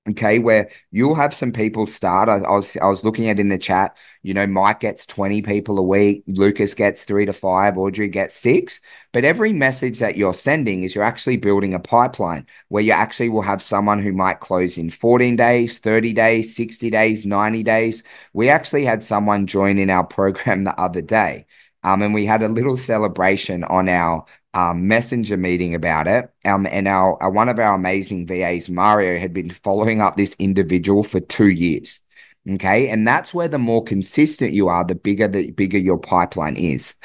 okay, 0.09 0.39
where 0.39 0.71
you'll 0.91 1.15
have 1.15 1.33
some 1.33 1.53
people 1.53 1.87
start. 1.87 2.29
I, 2.29 2.39
I, 2.39 2.53
was 2.53 2.77
I 2.77 2.87
was 2.89 3.05
looking 3.05 3.29
at 3.29 3.39
in 3.39 3.49
the 3.49 3.59
chat, 3.59 3.97
you 4.23 4.35
know, 4.35 4.47
Mike 4.47 4.81
gets 4.81 5.07
20 5.07 5.43
people 5.43 5.79
a 5.79 5.83
week, 5.83 6.25
Lucas 6.27 6.75
gets 6.75 7.05
three 7.05 7.27
to 7.27 7.33
five, 7.33 7.79
Audrey 7.79 8.09
gets 8.09 8.35
six. 8.35 8.81
But 9.13 9.25
every 9.25 9.53
message 9.53 9.99
that 10.01 10.17
you're 10.17 10.35
sending 10.35 10.83
is 10.83 10.95
you're 10.95 11.05
actually 11.05 11.37
building 11.37 11.75
a 11.75 11.81
pipeline 11.81 12.47
where 12.69 12.83
you 12.83 12.93
actually 12.93 13.29
will 13.29 13.43
have 13.43 13.63
someone 13.63 14.01
who 14.01 14.13
might 14.13 14.41
close 14.41 14.77
in 14.79 14.91
14 14.91 15.37
days, 15.37 15.79
30 15.79 16.13
days, 16.13 16.57
60 16.57 16.91
days, 16.91 17.27
90 17.27 17.63
days. 17.63 18.03
We 18.33 18.49
actually 18.49 18.85
had 18.85 19.03
someone 19.03 19.47
join 19.47 19.79
in 19.79 19.91
our 19.91 20.05
program 20.07 20.65
the 20.65 20.79
other 20.81 21.03
day. 21.03 21.47
Um, 21.85 22.03
and 22.03 22.15
we 22.15 22.27
had 22.27 22.43
a 22.43 22.49
little 22.49 22.77
celebration 22.77 23.65
on 23.65 23.89
our 23.89 24.25
um, 24.55 24.87
messenger 24.87 25.37
meeting 25.37 25.75
about 25.75 26.07
it. 26.07 26.31
Um, 26.45 26.67
and 26.67 26.87
our, 26.87 27.21
our 27.23 27.31
one 27.31 27.49
of 27.49 27.59
our 27.59 27.75
amazing 27.75 28.27
VAs, 28.27 28.69
Mario, 28.69 29.19
had 29.19 29.33
been 29.33 29.51
following 29.51 30.01
up 30.01 30.17
this 30.17 30.37
individual 30.39 31.03
for 31.03 31.21
two 31.21 31.49
years. 31.49 32.01
Okay. 32.49 32.89
And 32.89 33.07
that's 33.07 33.33
where 33.33 33.49
the 33.49 33.59
more 33.59 33.85
consistent 33.85 34.53
you 34.53 34.69
are, 34.69 34.85
the 34.85 34.97
bigger 34.97 35.29
the 35.29 35.53
bigger 35.53 35.79
your 35.79 35.99
pipeline 35.99 36.57
is. 36.57 36.97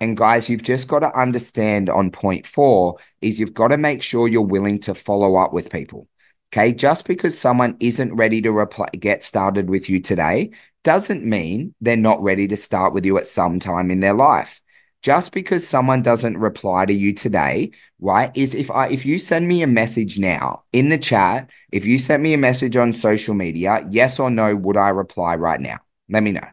And 0.00 0.16
guys, 0.16 0.48
you've 0.48 0.62
just 0.62 0.88
got 0.88 1.00
to 1.00 1.18
understand 1.18 1.90
on 1.90 2.10
point 2.10 2.46
four 2.46 2.96
is 3.20 3.38
you've 3.38 3.54
got 3.54 3.68
to 3.68 3.76
make 3.76 4.02
sure 4.02 4.26
you're 4.26 4.40
willing 4.40 4.80
to 4.80 4.94
follow 4.94 5.36
up 5.36 5.52
with 5.52 5.70
people. 5.70 6.08
Okay. 6.52 6.72
Just 6.72 7.06
because 7.06 7.38
someone 7.38 7.76
isn't 7.78 8.14
ready 8.14 8.40
to 8.42 8.66
get 8.98 9.22
started 9.22 9.68
with 9.68 9.90
you 9.90 10.00
today 10.00 10.50
doesn't 10.82 11.24
mean 11.24 11.74
they're 11.82 11.96
not 11.96 12.22
ready 12.22 12.48
to 12.48 12.56
start 12.56 12.94
with 12.94 13.04
you 13.04 13.18
at 13.18 13.26
some 13.26 13.60
time 13.60 13.90
in 13.90 14.00
their 14.00 14.14
life 14.14 14.59
just 15.02 15.32
because 15.32 15.66
someone 15.66 16.02
doesn't 16.02 16.36
reply 16.36 16.84
to 16.86 16.92
you 16.92 17.12
today, 17.14 17.72
right? 18.00 18.30
Is 18.34 18.54
if 18.54 18.70
I 18.70 18.88
if 18.88 19.06
you 19.06 19.18
send 19.18 19.48
me 19.48 19.62
a 19.62 19.66
message 19.66 20.18
now 20.18 20.64
in 20.72 20.88
the 20.88 20.98
chat, 20.98 21.50
if 21.72 21.84
you 21.84 21.98
sent 21.98 22.22
me 22.22 22.34
a 22.34 22.38
message 22.38 22.76
on 22.76 22.92
social 22.92 23.34
media, 23.34 23.86
yes 23.90 24.18
or 24.18 24.30
no, 24.30 24.54
would 24.56 24.76
I 24.76 24.88
reply 24.90 25.36
right 25.36 25.60
now? 25.60 25.78
Let 26.08 26.22
me 26.22 26.32
know. 26.32 26.46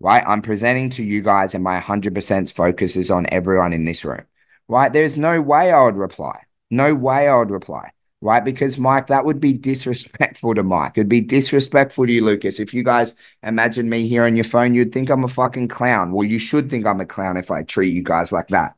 Right? 0.00 0.24
I'm 0.26 0.42
presenting 0.42 0.90
to 0.90 1.02
you 1.02 1.22
guys, 1.22 1.54
and 1.54 1.64
my 1.64 1.80
100% 1.80 2.52
focus 2.52 2.96
is 2.96 3.10
on 3.10 3.26
everyone 3.30 3.72
in 3.72 3.86
this 3.86 4.04
room. 4.04 4.24
Right? 4.68 4.92
There's 4.92 5.16
no 5.16 5.40
way 5.40 5.72
I 5.72 5.82
would 5.84 5.96
reply. 5.96 6.42
No 6.70 6.94
way 6.94 7.28
I 7.28 7.36
would 7.36 7.50
reply 7.50 7.92
right? 8.26 8.44
Because 8.44 8.76
Mike, 8.76 9.06
that 9.06 9.24
would 9.24 9.40
be 9.40 9.52
disrespectful 9.52 10.54
to 10.56 10.64
Mike. 10.64 10.98
It'd 10.98 11.08
be 11.08 11.20
disrespectful 11.20 12.06
to 12.06 12.12
you, 12.12 12.24
Lucas. 12.24 12.58
If 12.58 12.74
you 12.74 12.82
guys 12.82 13.14
imagine 13.44 13.88
me 13.88 14.08
here 14.08 14.24
on 14.24 14.34
your 14.34 14.44
phone, 14.44 14.74
you'd 14.74 14.92
think 14.92 15.08
I'm 15.08 15.24
a 15.24 15.28
fucking 15.28 15.68
clown. 15.68 16.10
Well, 16.10 16.26
you 16.26 16.40
should 16.40 16.68
think 16.68 16.86
I'm 16.86 17.00
a 17.00 17.06
clown 17.06 17.36
if 17.36 17.52
I 17.52 17.62
treat 17.62 17.94
you 17.94 18.02
guys 18.02 18.32
like 18.32 18.48
that. 18.48 18.74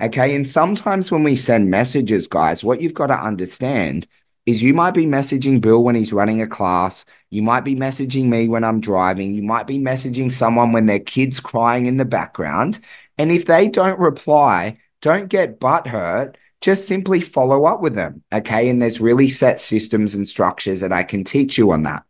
Okay. 0.00 0.34
And 0.34 0.46
sometimes 0.46 1.12
when 1.12 1.22
we 1.22 1.36
send 1.36 1.70
messages, 1.70 2.26
guys, 2.26 2.64
what 2.64 2.80
you've 2.80 2.94
got 2.94 3.08
to 3.08 3.20
understand 3.20 4.06
is 4.46 4.62
you 4.62 4.72
might 4.72 4.94
be 4.94 5.06
messaging 5.06 5.60
Bill 5.60 5.84
when 5.84 5.94
he's 5.94 6.12
running 6.12 6.40
a 6.40 6.46
class. 6.46 7.04
You 7.28 7.42
might 7.42 7.64
be 7.64 7.76
messaging 7.76 8.28
me 8.28 8.48
when 8.48 8.64
I'm 8.64 8.80
driving. 8.80 9.34
You 9.34 9.42
might 9.42 9.66
be 9.66 9.78
messaging 9.78 10.32
someone 10.32 10.72
when 10.72 10.86
their 10.86 11.00
kid's 11.00 11.40
crying 11.40 11.84
in 11.84 11.98
the 11.98 12.06
background. 12.06 12.78
And 13.18 13.30
if 13.30 13.44
they 13.44 13.68
don't 13.68 13.98
reply, 13.98 14.78
don't 15.02 15.28
get 15.28 15.60
butt 15.60 15.86
hurt 15.86 16.38
just 16.60 16.88
simply 16.88 17.20
follow 17.20 17.64
up 17.64 17.80
with 17.80 17.94
them. 17.94 18.22
Okay. 18.32 18.68
And 18.68 18.80
there's 18.82 19.00
really 19.00 19.28
set 19.28 19.60
systems 19.60 20.14
and 20.14 20.26
structures 20.26 20.80
that 20.80 20.92
I 20.92 21.02
can 21.02 21.24
teach 21.24 21.56
you 21.56 21.70
on 21.70 21.84
that. 21.84 22.04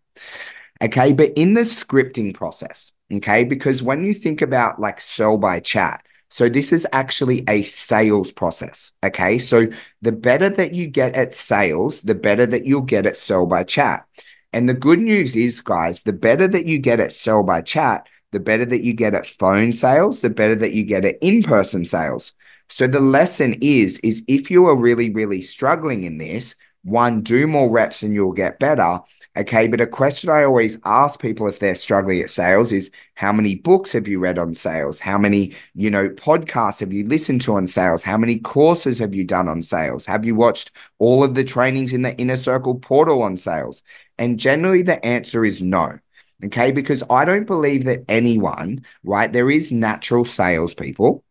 Okay. 0.81 1.13
But 1.13 1.33
in 1.37 1.55
the 1.55 1.63
scripting 1.63 2.35
process, 2.35 2.93
okay, 3.13 3.45
because 3.45 3.83
when 3.83 4.05
you 4.05 4.15
think 4.15 4.43
about 4.43 4.81
like 4.81 5.01
sell 5.01 5.39
by 5.39 5.61
chat, 5.61 6.05
so 6.31 6.49
this 6.49 6.73
is 6.73 6.87
actually 6.93 7.43
a 7.49 7.63
sales 7.63 8.33
process. 8.33 8.93
Okay. 9.03 9.39
So 9.39 9.67
the 10.03 10.13
better 10.13 10.49
that 10.49 10.75
you 10.75 10.87
get 10.87 11.15
at 11.15 11.35
sales, 11.35 12.03
the 12.03 12.15
better 12.15 12.47
that 12.47 12.65
you'll 12.67 12.83
get 12.83 13.07
at 13.07 13.17
sell 13.17 13.47
by 13.47 13.65
chat. 13.65 14.07
And 14.53 14.69
the 14.69 14.75
good 14.75 14.99
news 14.99 15.37
is, 15.37 15.61
guys, 15.61 16.03
the 16.03 16.13
better 16.13 16.49
that 16.49 16.65
you 16.67 16.79
get 16.79 17.01
at 17.01 17.13
sell 17.13 17.43
by 17.43 17.61
chat, 17.61 18.09
the 18.33 18.41
better 18.41 18.65
that 18.65 18.83
you 18.83 18.93
get 18.93 19.15
at 19.15 19.27
phone 19.27 19.73
sales, 19.73 20.21
the 20.21 20.31
better 20.31 20.55
that 20.55 20.73
you 20.73 20.85
get 20.85 21.05
at 21.05 21.19
in 21.21 21.43
person 21.43 21.85
sales. 21.85 22.33
So 22.69 22.87
the 22.87 23.01
lesson 23.01 23.57
is 23.61 23.99
is 23.99 24.25
if 24.29 24.51
you 24.51 24.67
are 24.67 24.77
really 24.77 25.11
really 25.11 25.43
struggling 25.43 26.05
in 26.05 26.19
this, 26.19 26.55
one 26.83 27.23
do 27.23 27.47
more 27.47 27.71
reps 27.71 28.03
and 28.03 28.15
you'll 28.15 28.33
get 28.33 28.59
better. 28.59 29.01
Okay, 29.37 29.69
but 29.69 29.81
a 29.81 29.87
question 29.87 30.31
I 30.31 30.45
always 30.45 30.79
ask 30.85 31.21
people 31.21 31.47
if 31.47 31.59
they're 31.59 31.75
struggling 31.75 32.21
at 32.21 32.31
sales 32.31 32.73
is 32.73 32.91
how 33.15 33.33
many 33.33 33.55
books 33.55 33.93
have 33.93 34.09
you 34.09 34.19
read 34.19 34.39
on 34.39 34.55
sales? 34.55 35.01
How 35.01 35.19
many, 35.19 35.55
you 35.75 35.91
know, 35.91 36.09
podcasts 36.09 36.81
have 36.81 36.93
you 36.93 37.07
listened 37.07 37.43
to 37.43 37.55
on 37.55 37.67
sales? 37.67 38.03
How 38.03 38.17
many 38.17 38.39
courses 38.39 38.99
have 38.99 39.15
you 39.15 39.25
done 39.25 39.49
on 39.49 39.63
sales? 39.63 40.07
Have 40.07 40.25
you 40.25 40.35
watched 40.35 40.73
all 40.99 41.23
of 41.23 41.35
the 41.35 41.45
trainings 41.45 41.93
in 41.93 42.03
the 42.03 42.17
inner 42.17 42.37
circle 42.37 42.77
portal 42.77 43.23
on 43.23 43.37
sales? 43.37 43.83
And 44.19 44.39
generally 44.39 44.83
the 44.83 45.05
answer 45.05 45.45
is 45.45 45.63
no. 45.63 45.99
Okay, 46.45 46.71
because 46.73 47.03
I 47.11 47.25
don't 47.25 47.47
believe 47.47 47.85
that 47.85 48.05
anyone, 48.09 48.85
right? 49.05 49.33
There 49.33 49.51
is 49.51 49.73
natural 49.73 50.25
salespeople 50.25 51.25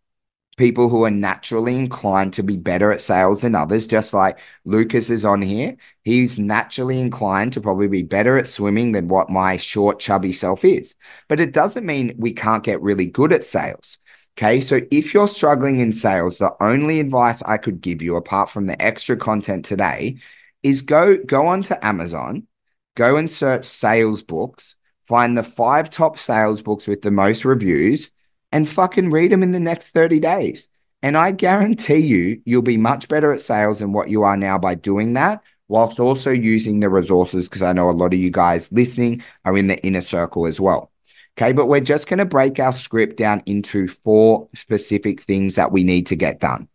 people 0.58 0.90
who 0.90 1.06
are 1.06 1.12
naturally 1.12 1.78
inclined 1.78 2.34
to 2.34 2.44
be 2.44 2.58
better 2.58 2.92
at 2.92 3.00
sales 3.00 3.42
than 3.42 3.56
others, 3.56 3.88
just 3.88 4.14
like 4.14 4.40
Lucas 4.66 5.10
is 5.10 5.24
on 5.24 5.42
here. 5.42 5.78
He's 6.04 6.38
naturally 6.38 7.00
inclined 7.00 7.54
to 7.54 7.62
probably 7.62 7.88
be 7.88 8.04
better 8.04 8.38
at 8.38 8.48
swimming 8.48 8.92
than 8.92 9.08
what 9.08 9.30
my 9.30 9.58
short, 9.58 10.00
chubby 10.00 10.34
self 10.34 10.66
is. 10.66 10.96
But 11.28 11.40
it 11.40 11.54
doesn't 11.54 11.86
mean 11.86 12.16
we 12.18 12.34
can't 12.34 12.64
get 12.64 12.82
really 12.82 13.06
good 13.06 13.32
at 13.32 13.44
sales. 13.44 14.00
Okay. 14.38 14.60
So 14.60 14.82
if 14.92 15.14
you're 15.14 15.28
struggling 15.28 15.80
in 15.80 15.92
sales, 15.92 16.38
the 16.38 16.54
only 16.62 17.00
advice 17.00 17.42
I 17.44 17.58
could 17.58 17.80
give 17.82 18.02
you, 18.02 18.16
apart 18.16 18.50
from 18.50 18.68
the 18.68 18.80
extra 18.82 19.16
content 19.16 19.66
today, 19.66 20.18
is 20.64 20.82
go 20.82 21.18
go 21.18 21.48
onto 21.48 21.76
Amazon, 21.82 22.48
go 22.96 23.18
and 23.18 23.30
search 23.30 23.66
sales 23.66 24.24
books, 24.24 24.76
find 25.08 25.38
the 25.38 25.44
five 25.44 25.90
top 25.90 26.18
sales 26.18 26.62
books 26.62 26.88
with 26.88 27.02
the 27.02 27.12
most 27.12 27.46
reviews 27.46 28.12
and 28.52 28.68
fucking 28.68 29.12
read 29.12 29.32
them 29.32 29.44
in 29.44 29.52
the 29.52 29.60
next 29.60 29.90
30 29.90 30.20
days. 30.20 30.68
And 31.04 31.16
I 31.16 31.32
guarantee 31.32 31.98
you, 31.98 32.42
you'll 32.46 32.62
be 32.62 32.78
much 32.78 33.08
better 33.08 33.32
at 33.32 33.42
sales 33.42 33.80
than 33.80 33.94
what 33.94 34.10
you 34.10 34.24
are 34.24 34.38
now 34.38 34.58
by 34.58 34.76
doing 34.76 35.14
that, 35.14 35.44
whilst 35.68 36.00
also 36.00 36.32
using 36.32 36.80
the 36.80 36.90
resources. 36.90 37.48
Because 37.48 37.62
I 37.62 37.74
know 37.74 37.90
a 37.90 37.92
lot 37.92 38.14
of 38.14 38.20
you 38.20 38.32
guys 38.32 38.72
listening 38.72 39.24
are 39.46 39.58
in 39.58 39.68
the 39.68 39.82
inner 39.86 40.02
circle 40.02 40.48
as 40.48 40.60
well. 40.60 40.92
Okay. 41.38 41.52
But 41.52 41.68
we're 41.68 41.82
just 41.82 42.08
going 42.08 42.18
to 42.18 42.26
break 42.26 42.60
our 42.60 42.74
script 42.74 43.18
down 43.18 43.44
into 43.46 43.88
four 43.88 44.50
specific 44.56 45.22
things 45.22 45.56
that 45.56 45.72
we 45.72 45.84
need 45.84 46.08
to 46.08 46.16
get 46.16 46.40
done. 46.40 46.68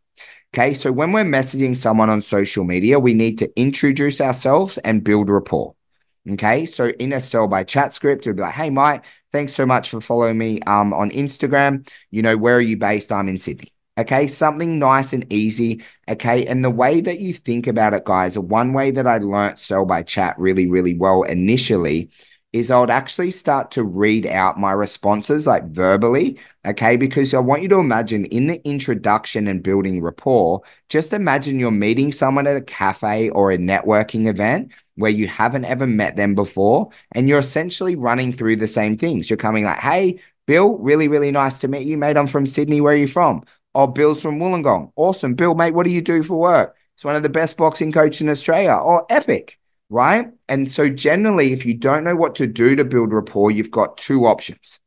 Okay. 0.55 0.75
So 0.75 0.93
when 0.93 1.11
we're 1.13 1.25
messaging 1.25 1.77
someone 1.77 2.11
on 2.11 2.23
social 2.23 2.63
media, 2.63 3.01
we 3.01 3.15
need 3.15 3.39
to 3.39 3.51
introduce 3.59 4.21
ourselves 4.21 4.79
and 4.79 5.03
build 5.03 5.31
rapport. 5.31 5.75
Okay. 6.31 6.65
So 6.65 6.91
in 6.91 7.13
a 7.13 7.19
sell 7.19 7.49
by 7.49 7.65
chat 7.65 7.93
script, 7.93 8.27
it'll 8.27 8.37
be 8.37 8.43
like, 8.43 8.55
hey, 8.55 8.71
Mike, 8.71 9.05
Thanks 9.33 9.55
so 9.55 9.65
much 9.65 9.89
for 9.89 10.01
following 10.01 10.37
me 10.37 10.61
um, 10.63 10.93
on 10.93 11.11
Instagram. 11.11 11.89
You 12.11 12.23
know, 12.23 12.37
where 12.37 12.57
are 12.57 12.61
you 12.61 12.77
based? 12.77 13.11
I'm 13.11 13.29
in 13.29 13.39
Sydney. 13.39 13.73
Okay, 13.97 14.27
something 14.27 14.79
nice 14.79 15.13
and 15.13 15.31
easy. 15.33 15.83
Okay, 16.09 16.47
and 16.47 16.65
the 16.65 16.71
way 16.71 17.01
that 17.01 17.21
you 17.21 17.33
think 17.35 17.67
about 17.67 17.95
it, 17.95 18.05
guys, 18.05 18.39
one 18.39 18.73
way 18.73 18.91
that 18.91 19.07
I 19.07 19.19
learnt 19.19 19.59
sell 19.59 19.85
by 19.85 20.03
chat 20.03 20.39
really, 20.39 20.67
really 20.67 20.95
well 20.95 21.23
initially 21.23 22.11
is 22.53 22.71
I 22.71 22.79
would 22.79 22.91
actually 22.91 23.31
start 23.31 23.71
to 23.73 23.83
read 23.83 24.27
out 24.27 24.59
my 24.59 24.73
responses 24.73 25.47
like 25.47 25.65
verbally. 25.71 26.39
Okay, 26.67 26.97
because 26.97 27.33
I 27.33 27.39
want 27.39 27.63
you 27.63 27.69
to 27.69 27.79
imagine 27.79 28.27
in 28.27 28.47
the 28.47 28.65
introduction 28.67 29.49
and 29.49 29.63
building 29.63 30.03
rapport, 30.03 30.63
just 30.89 31.13
imagine 31.13 31.59
you're 31.59 31.71
meeting 31.71 32.13
someone 32.13 32.47
at 32.47 32.57
a 32.57 32.61
cafe 32.61 33.31
or 33.31 33.51
a 33.51 33.59
networking 33.59 34.27
event 34.27 34.73
where 34.97 35.11
you 35.11 35.27
haven't 35.27 35.65
ever 35.65 35.87
met 35.87 36.17
them 36.17 36.35
before 36.35 36.91
and 37.13 37.29
you're 37.29 37.39
essentially 37.39 37.97
running 37.97 38.33
through 38.33 38.57
the 38.57 38.69
same 38.69 38.99
things. 38.99 39.31
You're 39.31 39.39
coming 39.39 39.65
like, 39.65 39.79
hey, 39.79 40.21
Bill, 40.47 40.77
really, 40.79 41.09
really 41.09 41.31
nice 41.31 41.59
to 41.59 41.69
meet 41.69 41.87
you, 41.87 41.97
mate. 41.97 42.17
I'm 42.17 42.27
from 42.27 42.47
Sydney. 42.47 42.81
Where 42.81 42.93
are 42.93 42.97
you 42.97 43.07
from? 43.07 43.45
Oh, 43.75 43.87
Bill's 43.87 44.21
from 44.21 44.39
Wollongong. 44.39 44.93
Awesome. 44.97 45.35
Bill, 45.35 45.55
mate, 45.55 45.73
what 45.73 45.85
do 45.85 45.91
you 45.91 46.03
do 46.03 46.23
for 46.23 46.39
work? 46.39 46.77
It's 46.95 47.05
one 47.05 47.17
of 47.17 47.23
the 47.23 47.29
best 47.31 47.57
boxing 47.57 47.93
coaches 47.93 48.21
in 48.21 48.29
Australia. 48.29 48.79
Oh, 48.79 49.07
epic. 49.09 49.59
Right. 49.93 50.29
And 50.49 50.73
so, 50.73 50.89
generally, 50.89 51.53
if 51.53 51.67
you 51.67 51.75
don't 51.75 52.03
know 52.05 52.17
what 52.17 52.35
to 52.37 52.47
do 52.47 52.75
to 52.77 52.85
build 52.85 53.13
rapport, 53.13 53.51
you've 53.51 53.71
got 53.71 53.99
two 53.99 54.25
options. 54.25 54.81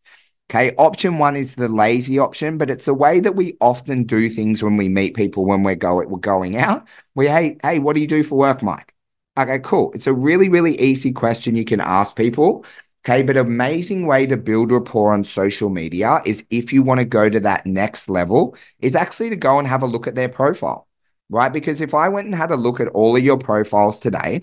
Okay. 0.49 0.75
Option 0.77 1.19
one 1.19 1.35
is 1.35 1.55
the 1.55 1.69
lazy 1.69 2.19
option, 2.19 2.57
but 2.57 2.71
it's 2.71 2.87
a 2.87 2.93
way 2.93 3.19
that 3.19 3.35
we 3.35 3.57
often 3.61 4.05
do 4.05 4.29
things 4.29 4.63
when 4.63 4.77
we 4.77 4.89
meet 4.89 5.15
people 5.15 5.45
when 5.45 5.63
we're, 5.63 5.75
go- 5.75 5.97
we're 6.05 6.19
going 6.19 6.57
out. 6.57 6.87
We, 7.15 7.27
hey, 7.27 7.57
hey, 7.63 7.79
what 7.79 7.95
do 7.95 8.01
you 8.01 8.07
do 8.07 8.23
for 8.23 8.37
work, 8.37 8.63
Mike? 8.63 8.95
Okay, 9.37 9.59
cool. 9.59 9.91
It's 9.93 10.07
a 10.07 10.13
really, 10.13 10.49
really 10.49 10.79
easy 10.81 11.13
question 11.13 11.55
you 11.55 11.65
can 11.65 11.81
ask 11.81 12.15
people. 12.15 12.65
Okay, 13.05 13.23
but 13.23 13.37
amazing 13.37 14.07
way 14.07 14.25
to 14.27 14.37
build 14.37 14.71
rapport 14.71 15.13
on 15.13 15.23
social 15.25 15.69
media 15.69 16.21
is 16.25 16.45
if 16.49 16.73
you 16.73 16.83
want 16.83 16.99
to 16.99 17.05
go 17.05 17.29
to 17.29 17.39
that 17.41 17.65
next 17.67 18.09
level, 18.09 18.55
is 18.79 18.95
actually 18.95 19.29
to 19.31 19.37
go 19.37 19.59
and 19.59 19.67
have 19.67 19.83
a 19.83 19.87
look 19.87 20.07
at 20.07 20.15
their 20.15 20.29
profile. 20.29 20.87
right? 21.29 21.53
Because 21.53 21.81
if 21.81 21.93
I 21.93 22.09
went 22.09 22.25
and 22.27 22.35
had 22.35 22.51
a 22.51 22.57
look 22.57 22.79
at 22.79 22.87
all 22.89 23.15
of 23.15 23.23
your 23.23 23.37
profiles 23.37 23.99
today, 23.99 24.41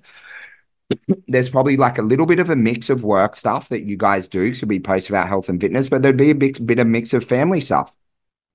there's 1.28 1.48
probably 1.48 1.76
like 1.76 1.98
a 1.98 2.02
little 2.02 2.26
bit 2.26 2.38
of 2.38 2.50
a 2.50 2.56
mix 2.56 2.90
of 2.90 3.04
work 3.04 3.36
stuff 3.36 3.68
that 3.70 3.82
you 3.82 3.96
guys 3.96 4.28
do. 4.28 4.52
So 4.54 4.66
we 4.66 4.80
post 4.80 5.08
about 5.08 5.28
health 5.28 5.48
and 5.48 5.60
fitness, 5.60 5.88
but 5.88 6.02
there'd 6.02 6.16
be 6.16 6.30
a 6.30 6.34
bit, 6.34 6.64
bit 6.64 6.78
of 6.78 6.86
mix 6.86 7.14
of 7.14 7.24
family 7.24 7.60
stuff, 7.60 7.92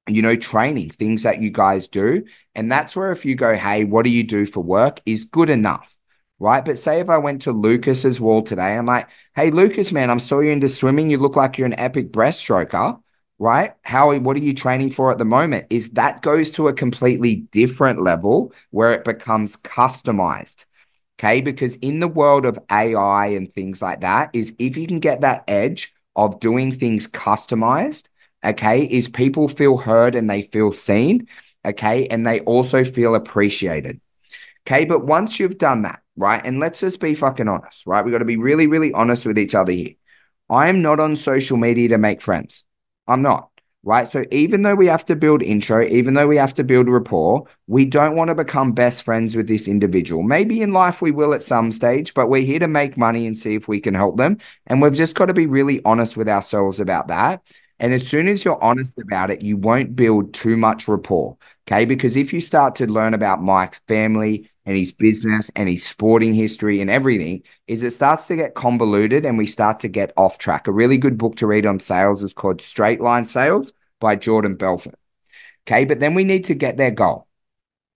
you 0.07 0.21
know, 0.21 0.35
training, 0.35 0.91
things 0.91 1.23
that 1.23 1.41
you 1.41 1.49
guys 1.49 1.87
do. 1.87 2.23
And 2.55 2.71
that's 2.71 2.95
where 2.95 3.11
if 3.11 3.25
you 3.25 3.35
go, 3.35 3.55
hey, 3.55 3.83
what 3.83 4.03
do 4.03 4.09
you 4.09 4.23
do 4.23 4.45
for 4.45 4.61
work 4.61 5.01
is 5.05 5.25
good 5.25 5.49
enough. 5.49 5.93
Right. 6.39 6.63
But 6.63 6.77
say 6.77 6.99
if 6.99 7.09
I 7.09 7.17
went 7.17 7.41
to 7.43 7.51
Lucas's 7.51 8.21
wall 8.21 8.43
today, 8.43 8.77
I'm 8.77 8.85
like, 8.85 9.09
hey, 9.35 9.49
Lucas, 9.49 9.91
man, 9.91 10.11
I'm 10.11 10.19
saw 10.19 10.39
you 10.39 10.51
into 10.51 10.69
swimming. 10.69 11.09
You 11.09 11.17
look 11.17 11.35
like 11.35 11.57
you're 11.57 11.65
an 11.65 11.79
epic 11.79 12.11
breaststroker 12.11 12.99
right? 13.39 13.73
How 13.83 14.17
what 14.19 14.35
are 14.35 14.39
you 14.39 14.53
training 14.53 14.91
for 14.91 15.11
at 15.11 15.17
the 15.17 15.25
moment? 15.25 15.67
Is 15.69 15.91
that 15.91 16.21
goes 16.21 16.51
to 16.53 16.67
a 16.67 16.73
completely 16.73 17.35
different 17.51 18.01
level 18.01 18.53
where 18.71 18.91
it 18.91 19.03
becomes 19.03 19.57
customized. 19.57 20.65
Okay. 21.19 21.41
Because 21.41 21.75
in 21.77 21.99
the 21.99 22.07
world 22.07 22.45
of 22.45 22.59
AI 22.71 23.27
and 23.27 23.53
things 23.53 23.81
like 23.81 24.01
that, 24.01 24.29
is 24.33 24.55
if 24.59 24.77
you 24.77 24.87
can 24.87 24.99
get 24.99 25.21
that 25.21 25.43
edge 25.47 25.93
of 26.15 26.39
doing 26.39 26.71
things 26.71 27.07
customized, 27.07 28.05
okay, 28.43 28.83
is 28.83 29.07
people 29.07 29.47
feel 29.47 29.77
heard 29.77 30.15
and 30.15 30.29
they 30.29 30.43
feel 30.43 30.73
seen. 30.73 31.27
Okay. 31.65 32.07
And 32.07 32.25
they 32.25 32.41
also 32.41 32.83
feel 32.83 33.15
appreciated. 33.15 33.99
Okay. 34.67 34.85
But 34.85 35.05
once 35.05 35.39
you've 35.39 35.57
done 35.57 35.83
that, 35.83 36.01
right? 36.15 36.41
And 36.43 36.59
let's 36.59 36.79
just 36.79 36.99
be 36.99 37.15
fucking 37.15 37.47
honest, 37.47 37.85
right? 37.87 38.03
We've 38.03 38.11
got 38.11 38.19
to 38.19 38.25
be 38.25 38.37
really, 38.37 38.67
really 38.67 38.93
honest 38.93 39.25
with 39.25 39.37
each 39.37 39.55
other 39.55 39.71
here. 39.71 39.93
I 40.49 40.69
am 40.69 40.81
not 40.81 40.99
on 40.99 41.15
social 41.15 41.57
media 41.57 41.89
to 41.89 41.97
make 41.97 42.21
friends. 42.21 42.63
I'm 43.07 43.21
not 43.21 43.49
right? 43.87 44.05
So 44.05 44.25
even 44.31 44.63
though 44.63 44.75
we 44.75 44.87
have 44.87 45.05
to 45.05 45.15
build 45.15 45.41
intro, 45.41 45.81
even 45.81 46.13
though 46.13 46.27
we 46.27 46.35
have 46.35 46.53
to 46.55 46.63
build 46.65 46.89
rapport, 46.89 47.47
we 47.67 47.85
don't 47.85 48.17
want 48.17 48.27
to 48.27 48.35
become 48.35 48.73
best 48.73 49.01
friends 49.01 49.37
with 49.37 49.47
this 49.47 49.65
individual. 49.65 50.23
Maybe 50.23 50.61
in 50.61 50.73
life 50.73 51.01
we 51.01 51.11
will 51.11 51.33
at 51.33 51.41
some 51.41 51.71
stage, 51.71 52.13
but 52.13 52.27
we're 52.27 52.41
here 52.41 52.59
to 52.59 52.67
make 52.67 52.97
money 52.97 53.25
and 53.25 53.39
see 53.39 53.55
if 53.55 53.69
we 53.69 53.79
can 53.79 53.93
help 53.93 54.17
them. 54.17 54.39
And 54.65 54.81
we've 54.81 54.93
just 54.93 55.15
got 55.15 55.27
to 55.27 55.33
be 55.33 55.45
really 55.45 55.81
honest 55.85 56.17
with 56.17 56.27
ourselves 56.27 56.81
about 56.81 57.07
that. 57.07 57.41
And 57.79 57.93
as 57.93 58.05
soon 58.05 58.27
as 58.27 58.43
you're 58.43 58.61
honest 58.61 58.97
about 58.99 59.31
it, 59.31 59.41
you 59.41 59.55
won't 59.55 59.95
build 59.95 60.33
too 60.33 60.57
much 60.57 60.89
rapport. 60.89 61.37
Okay. 61.65 61.85
Because 61.85 62.17
if 62.17 62.33
you 62.33 62.41
start 62.41 62.75
to 62.75 62.87
learn 62.87 63.13
about 63.13 63.41
Mike's 63.41 63.79
family 63.87 64.49
and 64.65 64.77
his 64.77 64.91
business 64.91 65.49
and 65.55 65.69
his 65.69 65.85
sporting 65.85 66.33
history 66.33 66.81
and 66.81 66.89
everything, 66.89 67.43
is 67.67 67.83
it 67.83 67.91
starts 67.91 68.27
to 68.27 68.35
get 68.35 68.53
convoluted 68.53 69.25
and 69.25 69.37
we 69.37 69.47
start 69.47 69.79
to 69.81 69.87
get 69.87 70.11
off 70.17 70.39
track. 70.39 70.67
A 70.67 70.73
really 70.73 70.97
good 70.97 71.17
book 71.17 71.35
to 71.35 71.47
read 71.47 71.65
on 71.65 71.79
sales 71.79 72.21
is 72.21 72.33
called 72.33 72.61
Straight 72.61 72.99
Line 72.99 73.23
Sales 73.23 73.71
by 73.99 74.15
Jordan 74.15 74.55
Belfort. 74.55 74.95
Okay, 75.67 75.85
but 75.85 75.99
then 75.99 76.13
we 76.13 76.23
need 76.23 76.45
to 76.45 76.53
get 76.53 76.77
their 76.77 76.91
goal. 76.91 77.27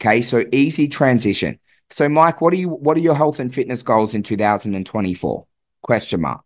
Okay, 0.01 0.21
so 0.21 0.43
easy 0.51 0.87
transition. 0.87 1.59
So, 1.91 2.09
Mike, 2.09 2.41
what 2.41 2.53
are 2.53 2.57
you? 2.57 2.69
What 2.69 2.97
are 2.97 3.01
your 3.01 3.15
health 3.15 3.39
and 3.39 3.53
fitness 3.53 3.83
goals 3.83 4.15
in 4.15 4.23
2024? 4.23 5.45
Question 5.81 6.21
mark. 6.21 6.41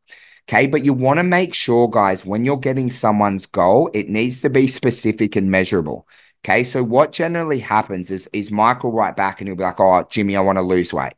Okay, 0.47 0.67
but 0.67 0.85
you 0.85 0.93
want 0.93 1.17
to 1.17 1.23
make 1.23 1.53
sure, 1.53 1.89
guys, 1.89 2.25
when 2.25 2.45
you're 2.45 2.57
getting 2.57 2.91
someone's 2.91 3.47
goal, 3.47 3.89
it 3.93 4.09
needs 4.09 4.41
to 4.41 4.49
be 4.49 4.67
specific 4.67 5.35
and 5.35 5.49
measurable. 5.49 6.07
Okay, 6.43 6.63
so 6.63 6.83
what 6.83 7.11
generally 7.11 7.59
happens 7.59 8.11
is 8.11 8.29
is 8.33 8.51
Michael 8.51 8.91
write 8.91 9.15
back 9.15 9.41
and 9.41 9.47
he'll 9.47 9.57
be 9.57 9.63
like, 9.63 9.79
"Oh, 9.79 10.03
Jimmy, 10.09 10.35
I 10.35 10.41
want 10.41 10.57
to 10.57 10.61
lose 10.61 10.93
weight." 10.93 11.13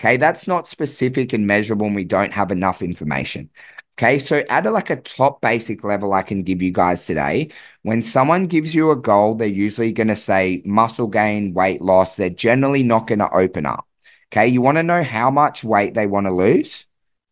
Okay, 0.00 0.16
that's 0.16 0.48
not 0.48 0.66
specific 0.66 1.32
and 1.32 1.46
measurable, 1.46 1.86
and 1.86 1.94
we 1.94 2.04
don't 2.04 2.32
have 2.32 2.50
enough 2.50 2.82
information. 2.82 3.50
Okay, 3.98 4.18
so 4.18 4.42
at 4.48 4.66
a, 4.66 4.70
like 4.70 4.90
a 4.90 4.96
top 4.96 5.40
basic 5.42 5.84
level, 5.84 6.12
I 6.14 6.22
can 6.22 6.42
give 6.42 6.62
you 6.62 6.70
guys 6.72 7.04
today. 7.06 7.50
When 7.82 8.00
someone 8.02 8.46
gives 8.46 8.74
you 8.74 8.90
a 8.90 8.96
goal, 8.96 9.34
they're 9.34 9.46
usually 9.46 9.92
going 9.92 10.08
to 10.08 10.16
say 10.16 10.62
muscle 10.64 11.08
gain, 11.08 11.52
weight 11.52 11.82
loss. 11.82 12.16
They're 12.16 12.30
generally 12.30 12.82
not 12.82 13.06
going 13.06 13.18
to 13.18 13.30
open 13.30 13.66
up. 13.66 13.86
Okay, 14.32 14.48
you 14.48 14.62
want 14.62 14.78
to 14.78 14.82
know 14.82 15.02
how 15.02 15.30
much 15.30 15.62
weight 15.62 15.92
they 15.94 16.06
want 16.06 16.26
to 16.26 16.32
lose. 16.32 16.86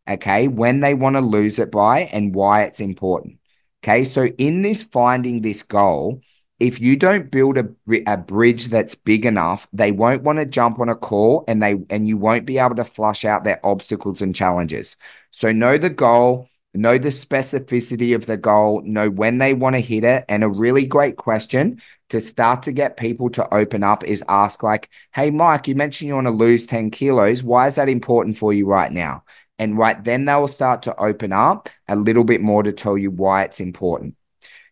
Okay, 0.08 0.48
when 0.48 0.80
they 0.80 0.92
want 0.94 1.16
to 1.16 1.20
lose 1.22 1.58
it 1.58 1.70
by 1.70 2.00
and 2.00 2.34
why 2.34 2.64
it's 2.64 2.80
important. 2.80 3.38
Okay, 3.82 4.04
so 4.04 4.26
in 4.26 4.60
this 4.62 4.82
finding 4.82 5.40
this 5.40 5.62
goal, 5.62 6.20
if 6.58 6.78
you 6.78 6.94
don't 6.94 7.30
build 7.30 7.56
a, 7.56 7.68
a 8.06 8.18
bridge 8.18 8.66
that's 8.66 8.94
big 8.94 9.24
enough, 9.24 9.66
they 9.72 9.92
won't 9.92 10.22
want 10.22 10.38
to 10.38 10.44
jump 10.44 10.78
on 10.78 10.90
a 10.90 10.94
call 10.94 11.42
and 11.48 11.62
they 11.62 11.76
and 11.88 12.06
you 12.06 12.18
won't 12.18 12.44
be 12.44 12.58
able 12.58 12.76
to 12.76 12.84
flush 12.84 13.24
out 13.24 13.44
their 13.44 13.64
obstacles 13.64 14.20
and 14.20 14.34
challenges. 14.34 14.96
So 15.30 15.52
know 15.52 15.78
the 15.78 15.88
goal, 15.88 16.49
know 16.78 16.98
the 16.98 17.08
specificity 17.08 18.14
of 18.14 18.26
the 18.26 18.36
goal, 18.36 18.82
know 18.84 19.10
when 19.10 19.38
they 19.38 19.54
want 19.54 19.74
to 19.74 19.80
hit 19.80 20.04
it. 20.04 20.24
And 20.28 20.44
a 20.44 20.48
really 20.48 20.86
great 20.86 21.16
question 21.16 21.80
to 22.10 22.20
start 22.20 22.62
to 22.62 22.72
get 22.72 22.96
people 22.96 23.30
to 23.30 23.54
open 23.54 23.82
up 23.82 24.04
is 24.04 24.22
ask, 24.28 24.62
like, 24.62 24.88
hey, 25.12 25.30
Mike, 25.30 25.68
you 25.68 25.74
mentioned 25.74 26.08
you 26.08 26.14
want 26.14 26.26
to 26.26 26.32
lose 26.32 26.66
10 26.66 26.90
kilos. 26.90 27.42
Why 27.42 27.66
is 27.66 27.76
that 27.76 27.88
important 27.88 28.38
for 28.38 28.52
you 28.52 28.66
right 28.66 28.92
now? 28.92 29.24
And 29.58 29.76
right 29.76 30.02
then 30.02 30.24
they 30.24 30.34
will 30.34 30.48
start 30.48 30.82
to 30.82 30.96
open 30.96 31.32
up 31.32 31.68
a 31.86 31.94
little 31.94 32.24
bit 32.24 32.40
more 32.40 32.62
to 32.62 32.72
tell 32.72 32.96
you 32.96 33.10
why 33.10 33.42
it's 33.44 33.60
important. 33.60 34.16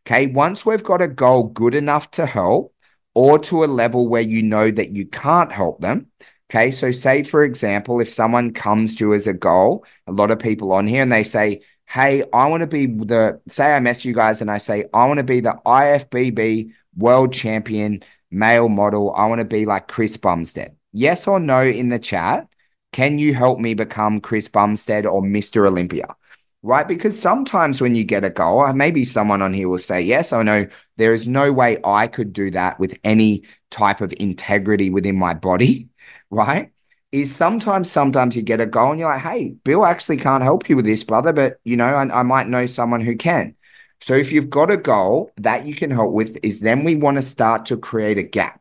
Okay. 0.06 0.26
Once 0.28 0.64
we've 0.64 0.82
got 0.82 1.02
a 1.02 1.08
goal 1.08 1.44
good 1.44 1.74
enough 1.74 2.10
to 2.12 2.24
help 2.24 2.74
or 3.14 3.38
to 3.40 3.64
a 3.64 3.66
level 3.66 4.08
where 4.08 4.22
you 4.22 4.42
know 4.42 4.70
that 4.70 4.96
you 4.96 5.04
can't 5.06 5.52
help 5.52 5.80
them. 5.82 6.06
Okay. 6.50 6.70
So, 6.70 6.92
say, 6.92 7.22
for 7.22 7.44
example, 7.44 8.00
if 8.00 8.10
someone 8.10 8.54
comes 8.54 8.96
to 8.96 9.08
you 9.08 9.14
as 9.14 9.26
a 9.26 9.34
goal, 9.34 9.84
a 10.06 10.12
lot 10.12 10.30
of 10.30 10.38
people 10.38 10.72
on 10.72 10.86
here 10.86 11.02
and 11.02 11.12
they 11.12 11.24
say, 11.24 11.60
Hey, 11.88 12.22
I 12.32 12.46
want 12.48 12.60
to 12.60 12.66
be 12.66 12.86
the, 12.86 13.40
say, 13.48 13.72
I 13.72 13.80
mess 13.80 14.04
you 14.04 14.14
guys 14.14 14.40
and 14.40 14.50
I 14.50 14.58
say, 14.58 14.84
I 14.92 15.06
want 15.06 15.18
to 15.18 15.24
be 15.24 15.40
the 15.40 15.58
IFBB 15.64 16.72
world 16.96 17.32
champion 17.32 18.02
male 18.30 18.68
model. 18.68 19.14
I 19.14 19.26
want 19.26 19.40
to 19.40 19.44
be 19.46 19.64
like 19.64 19.88
Chris 19.88 20.16
Bumstead. 20.16 20.76
Yes 20.92 21.26
or 21.26 21.40
no 21.40 21.62
in 21.62 21.88
the 21.88 21.98
chat. 21.98 22.46
Can 22.92 23.18
you 23.18 23.34
help 23.34 23.58
me 23.58 23.74
become 23.74 24.20
Chris 24.20 24.48
Bumstead 24.48 25.06
or 25.06 25.22
Mr. 25.22 25.66
Olympia? 25.66 26.14
right? 26.62 26.88
Because 26.88 27.20
sometimes 27.20 27.80
when 27.80 27.94
you 27.94 28.04
get 28.04 28.24
a 28.24 28.30
goal, 28.30 28.60
uh, 28.60 28.72
maybe 28.72 29.04
someone 29.04 29.42
on 29.42 29.52
here 29.52 29.68
will 29.68 29.78
say, 29.78 30.02
Yes, 30.02 30.32
I 30.32 30.42
know 30.42 30.66
there 30.96 31.12
is 31.12 31.28
no 31.28 31.52
way 31.52 31.78
I 31.84 32.08
could 32.08 32.32
do 32.32 32.50
that 32.50 32.78
with 32.80 32.98
any 33.04 33.44
type 33.70 34.00
of 34.00 34.12
integrity 34.18 34.90
within 34.90 35.16
my 35.16 35.34
body, 35.34 35.88
right? 36.30 36.72
Is 37.10 37.34
sometimes, 37.34 37.90
sometimes 37.90 38.36
you 38.36 38.42
get 38.42 38.60
a 38.60 38.66
goal 38.66 38.90
and 38.90 39.00
you're 39.00 39.08
like, 39.08 39.22
Hey, 39.22 39.54
Bill 39.64 39.86
actually 39.86 40.18
can't 40.18 40.42
help 40.42 40.68
you 40.68 40.76
with 40.76 40.84
this, 40.84 41.02
brother, 41.04 41.32
but 41.32 41.58
you 41.64 41.76
know, 41.76 41.86
I, 41.86 42.20
I 42.20 42.22
might 42.22 42.48
know 42.48 42.66
someone 42.66 43.00
who 43.00 43.16
can. 43.16 43.54
So 44.00 44.14
if 44.14 44.30
you've 44.30 44.50
got 44.50 44.70
a 44.70 44.76
goal 44.76 45.32
that 45.38 45.64
you 45.66 45.74
can 45.74 45.90
help 45.90 46.12
with, 46.12 46.36
is 46.42 46.60
then 46.60 46.84
we 46.84 46.96
want 46.96 47.16
to 47.16 47.22
start 47.22 47.66
to 47.66 47.78
create 47.78 48.18
a 48.18 48.22
gap. 48.22 48.60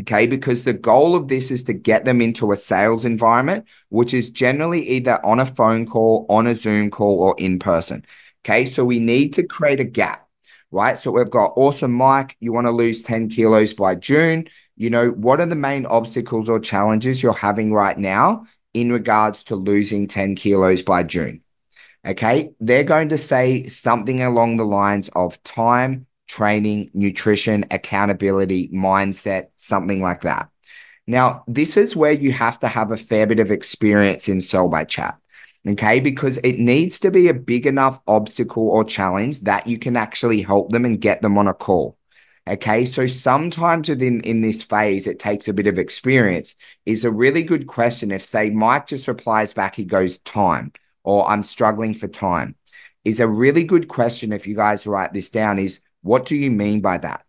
Okay, 0.00 0.26
because 0.26 0.62
the 0.64 0.72
goal 0.74 1.16
of 1.16 1.26
this 1.28 1.50
is 1.50 1.64
to 1.64 1.72
get 1.72 2.04
them 2.04 2.20
into 2.20 2.52
a 2.52 2.56
sales 2.56 3.04
environment, 3.04 3.66
which 3.88 4.14
is 4.14 4.30
generally 4.30 4.88
either 4.90 5.24
on 5.26 5.40
a 5.40 5.46
phone 5.46 5.86
call, 5.86 6.24
on 6.28 6.46
a 6.46 6.54
Zoom 6.54 6.90
call, 6.90 7.20
or 7.20 7.34
in 7.38 7.58
person. 7.58 8.04
Okay, 8.44 8.64
so 8.64 8.84
we 8.84 9.00
need 9.00 9.34
to 9.34 9.42
create 9.42 9.80
a 9.80 9.84
gap, 9.84 10.28
right? 10.70 10.96
So 10.96 11.10
we've 11.10 11.30
got 11.30 11.52
awesome, 11.56 11.92
Mike. 11.92 12.36
You 12.38 12.52
want 12.52 12.68
to 12.68 12.70
lose 12.70 13.02
10 13.02 13.28
kilos 13.28 13.74
by 13.74 13.96
June. 13.96 14.48
You 14.78 14.90
know, 14.90 15.10
what 15.10 15.40
are 15.40 15.46
the 15.46 15.56
main 15.56 15.86
obstacles 15.86 16.48
or 16.48 16.60
challenges 16.60 17.20
you're 17.20 17.32
having 17.32 17.72
right 17.72 17.98
now 17.98 18.46
in 18.72 18.92
regards 18.92 19.42
to 19.44 19.56
losing 19.56 20.06
10 20.06 20.36
kilos 20.36 20.82
by 20.82 21.02
June? 21.02 21.42
Okay, 22.06 22.52
they're 22.60 22.84
going 22.84 23.08
to 23.08 23.18
say 23.18 23.66
something 23.66 24.22
along 24.22 24.56
the 24.56 24.64
lines 24.64 25.10
of 25.16 25.42
time, 25.42 26.06
training, 26.28 26.90
nutrition, 26.94 27.66
accountability, 27.72 28.68
mindset, 28.68 29.48
something 29.56 30.00
like 30.00 30.22
that. 30.22 30.48
Now, 31.08 31.42
this 31.48 31.76
is 31.76 31.96
where 31.96 32.12
you 32.12 32.30
have 32.30 32.60
to 32.60 32.68
have 32.68 32.92
a 32.92 32.96
fair 32.96 33.26
bit 33.26 33.40
of 33.40 33.50
experience 33.50 34.28
in 34.28 34.40
Sell 34.40 34.68
by 34.68 34.84
Chat. 34.84 35.18
Okay, 35.66 35.98
because 35.98 36.38
it 36.38 36.60
needs 36.60 37.00
to 37.00 37.10
be 37.10 37.26
a 37.26 37.34
big 37.34 37.66
enough 37.66 37.98
obstacle 38.06 38.68
or 38.68 38.84
challenge 38.84 39.40
that 39.40 39.66
you 39.66 39.76
can 39.76 39.96
actually 39.96 40.40
help 40.40 40.70
them 40.70 40.84
and 40.84 41.00
get 41.00 41.20
them 41.20 41.36
on 41.36 41.48
a 41.48 41.52
call. 41.52 41.97
Okay, 42.48 42.86
so 42.86 43.06
sometimes 43.06 43.90
within 43.90 44.22
in 44.22 44.40
this 44.40 44.62
phase, 44.62 45.06
it 45.06 45.18
takes 45.18 45.48
a 45.48 45.52
bit 45.52 45.66
of 45.66 45.78
experience. 45.78 46.56
Is 46.86 47.04
a 47.04 47.12
really 47.12 47.42
good 47.42 47.66
question. 47.66 48.10
If 48.10 48.24
say 48.24 48.48
Mike 48.48 48.86
just 48.86 49.06
replies 49.06 49.52
back, 49.52 49.74
he 49.74 49.84
goes 49.84 50.18
time, 50.20 50.72
or 51.04 51.28
I'm 51.28 51.42
struggling 51.42 51.92
for 51.92 52.08
time, 52.08 52.56
is 53.04 53.20
a 53.20 53.28
really 53.28 53.64
good 53.64 53.88
question. 53.88 54.32
If 54.32 54.46
you 54.46 54.56
guys 54.56 54.86
write 54.86 55.12
this 55.12 55.28
down, 55.28 55.58
is 55.58 55.80
what 56.00 56.24
do 56.24 56.36
you 56.36 56.50
mean 56.50 56.80
by 56.80 56.96
that? 56.98 57.24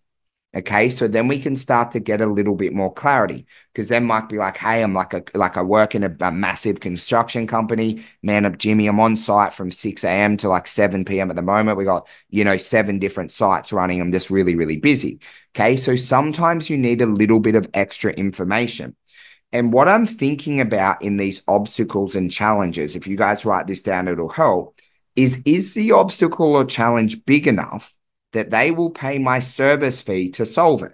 Okay, 0.56 0.90
so 0.90 1.08
then 1.08 1.28
we 1.28 1.38
can 1.38 1.56
start 1.56 1.92
to 1.92 2.00
get 2.00 2.22
a 2.22 2.26
little 2.26 2.56
bit 2.56 2.74
more 2.74 2.92
clarity 2.92 3.46
because 3.72 3.88
then 3.88 4.06
might 4.06 4.30
be 4.30 4.38
like, 4.38 4.58
hey, 4.58 4.82
I'm 4.82 4.96
like 4.96 5.14
a 5.14 5.24
like 5.36 5.58
I 5.58 5.62
work 5.62 5.94
in 5.94 6.04
a, 6.04 6.16
a 6.22 6.32
massive 6.32 6.80
construction 6.80 7.46
company. 7.46 8.04
Man, 8.24 8.46
up 8.46 8.58
Jimmy, 8.58 8.88
I'm 8.88 9.00
on 9.00 9.16
site 9.16 9.54
from 9.54 9.70
6 9.70 10.04
a.m. 10.04 10.38
to 10.38 10.50
like 10.50 10.68
7 10.68 11.06
p.m. 11.06 11.30
at 11.30 11.36
the 11.36 11.44
moment. 11.44 11.78
We 11.78 11.86
got, 11.86 12.08
you 12.32 12.44
know, 12.44 12.58
seven 12.58 12.98
different 12.98 13.32
sites 13.32 13.72
running. 13.72 14.02
I'm 14.02 14.12
just 14.12 14.32
really, 14.32 14.56
really 14.56 14.78
busy. 14.78 15.20
Okay, 15.56 15.78
so 15.78 15.96
sometimes 15.96 16.68
you 16.68 16.80
need 16.80 17.02
a 17.02 17.06
little 17.06 17.40
bit 17.40 17.54
of 17.54 17.70
extra 17.76 18.12
information. 18.12 18.96
And 19.52 19.72
what 19.72 19.88
I'm 19.88 20.08
thinking 20.08 20.62
about 20.62 21.04
in 21.04 21.18
these 21.18 21.44
obstacles 21.48 22.16
and 22.16 22.32
challenges, 22.32 22.96
if 22.96 23.06
you 23.06 23.18
guys 23.18 23.46
write 23.46 23.68
this 23.68 23.84
down, 23.84 24.08
it'll 24.08 24.30
help, 24.30 24.80
is 25.16 25.44
is 25.46 25.76
the 25.76 25.92
obstacle 25.92 26.56
or 26.56 26.66
challenge 26.66 27.24
big 27.26 27.46
enough 27.46 27.96
that 28.34 28.52
they 28.52 28.72
will 28.72 28.90
pay 28.90 29.18
my 29.20 29.40
service 29.40 30.02
fee 30.02 30.30
to 30.32 30.46
solve 30.46 30.84
it. 30.84 30.94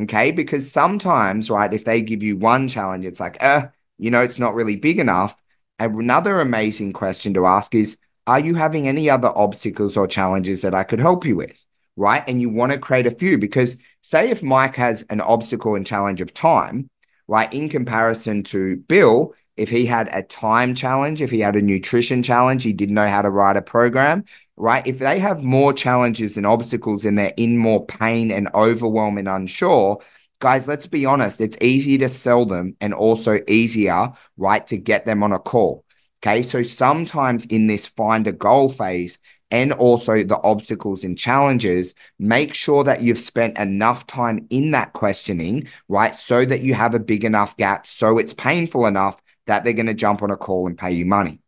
Okay. 0.00 0.30
Because 0.30 0.70
sometimes, 0.70 1.50
right, 1.50 1.72
if 1.72 1.84
they 1.84 2.02
give 2.02 2.22
you 2.22 2.36
one 2.36 2.68
challenge, 2.68 3.04
it's 3.04 3.20
like, 3.20 3.42
uh, 3.42 3.68
you 3.98 4.10
know, 4.10 4.22
it's 4.22 4.38
not 4.38 4.54
really 4.54 4.76
big 4.76 4.98
enough. 4.98 5.36
Another 5.78 6.40
amazing 6.40 6.92
question 6.92 7.34
to 7.34 7.46
ask 7.46 7.74
is 7.74 7.98
Are 8.26 8.40
you 8.40 8.54
having 8.54 8.86
any 8.86 9.10
other 9.10 9.32
obstacles 9.34 9.96
or 9.96 10.06
challenges 10.06 10.62
that 10.62 10.74
I 10.74 10.84
could 10.84 11.00
help 11.00 11.24
you 11.24 11.36
with? 11.36 11.64
Right. 11.96 12.22
And 12.28 12.40
you 12.40 12.48
want 12.48 12.72
to 12.72 12.78
create 12.78 13.06
a 13.06 13.10
few 13.10 13.38
because, 13.38 13.76
say, 14.02 14.30
if 14.30 14.42
Mike 14.42 14.76
has 14.76 15.04
an 15.10 15.20
obstacle 15.20 15.74
and 15.74 15.86
challenge 15.86 16.20
of 16.20 16.32
time, 16.32 16.88
right, 17.26 17.52
in 17.52 17.68
comparison 17.68 18.44
to 18.44 18.76
Bill, 18.76 19.34
if 19.58 19.68
he 19.68 19.86
had 19.86 20.08
a 20.12 20.22
time 20.22 20.74
challenge, 20.74 21.20
if 21.20 21.30
he 21.30 21.40
had 21.40 21.56
a 21.56 21.62
nutrition 21.62 22.22
challenge, 22.22 22.62
he 22.62 22.72
didn't 22.72 22.94
know 22.94 23.08
how 23.08 23.22
to 23.22 23.30
write 23.30 23.56
a 23.56 23.62
program, 23.62 24.24
right? 24.56 24.86
If 24.86 24.98
they 24.98 25.18
have 25.18 25.42
more 25.42 25.72
challenges 25.72 26.36
and 26.36 26.46
obstacles 26.46 27.04
and 27.04 27.18
they're 27.18 27.34
in 27.36 27.58
more 27.58 27.84
pain 27.86 28.30
and 28.30 28.48
overwhelm 28.54 29.18
and 29.18 29.28
unsure, 29.28 30.00
guys, 30.40 30.68
let's 30.68 30.86
be 30.86 31.04
honest, 31.04 31.40
it's 31.40 31.58
easier 31.60 31.98
to 31.98 32.08
sell 32.08 32.46
them 32.46 32.76
and 32.80 32.94
also 32.94 33.40
easier, 33.48 34.12
right, 34.36 34.66
to 34.68 34.76
get 34.76 35.06
them 35.06 35.22
on 35.22 35.32
a 35.32 35.38
call. 35.38 35.84
Okay. 36.22 36.42
So 36.42 36.62
sometimes 36.62 37.46
in 37.46 37.66
this 37.66 37.86
find 37.86 38.26
a 38.26 38.32
goal 38.32 38.68
phase, 38.68 39.18
and 39.50 39.72
also 39.72 40.24
the 40.24 40.40
obstacles 40.42 41.04
and 41.04 41.18
challenges, 41.18 41.94
make 42.18 42.54
sure 42.54 42.84
that 42.84 43.02
you've 43.02 43.18
spent 43.18 43.56
enough 43.56 44.06
time 44.06 44.46
in 44.50 44.72
that 44.72 44.92
questioning, 44.92 45.68
right? 45.88 46.14
So 46.14 46.44
that 46.44 46.60
you 46.60 46.74
have 46.74 46.94
a 46.94 46.98
big 46.98 47.24
enough 47.24 47.56
gap, 47.56 47.86
so 47.86 48.18
it's 48.18 48.34
painful 48.34 48.86
enough 48.86 49.20
that 49.48 49.64
they're 49.64 49.72
going 49.72 49.86
to 49.86 49.94
jump 49.94 50.22
on 50.22 50.30
a 50.30 50.36
call 50.36 50.66
and 50.66 50.78
pay 50.78 50.92
you 50.92 51.04
money. 51.04 51.40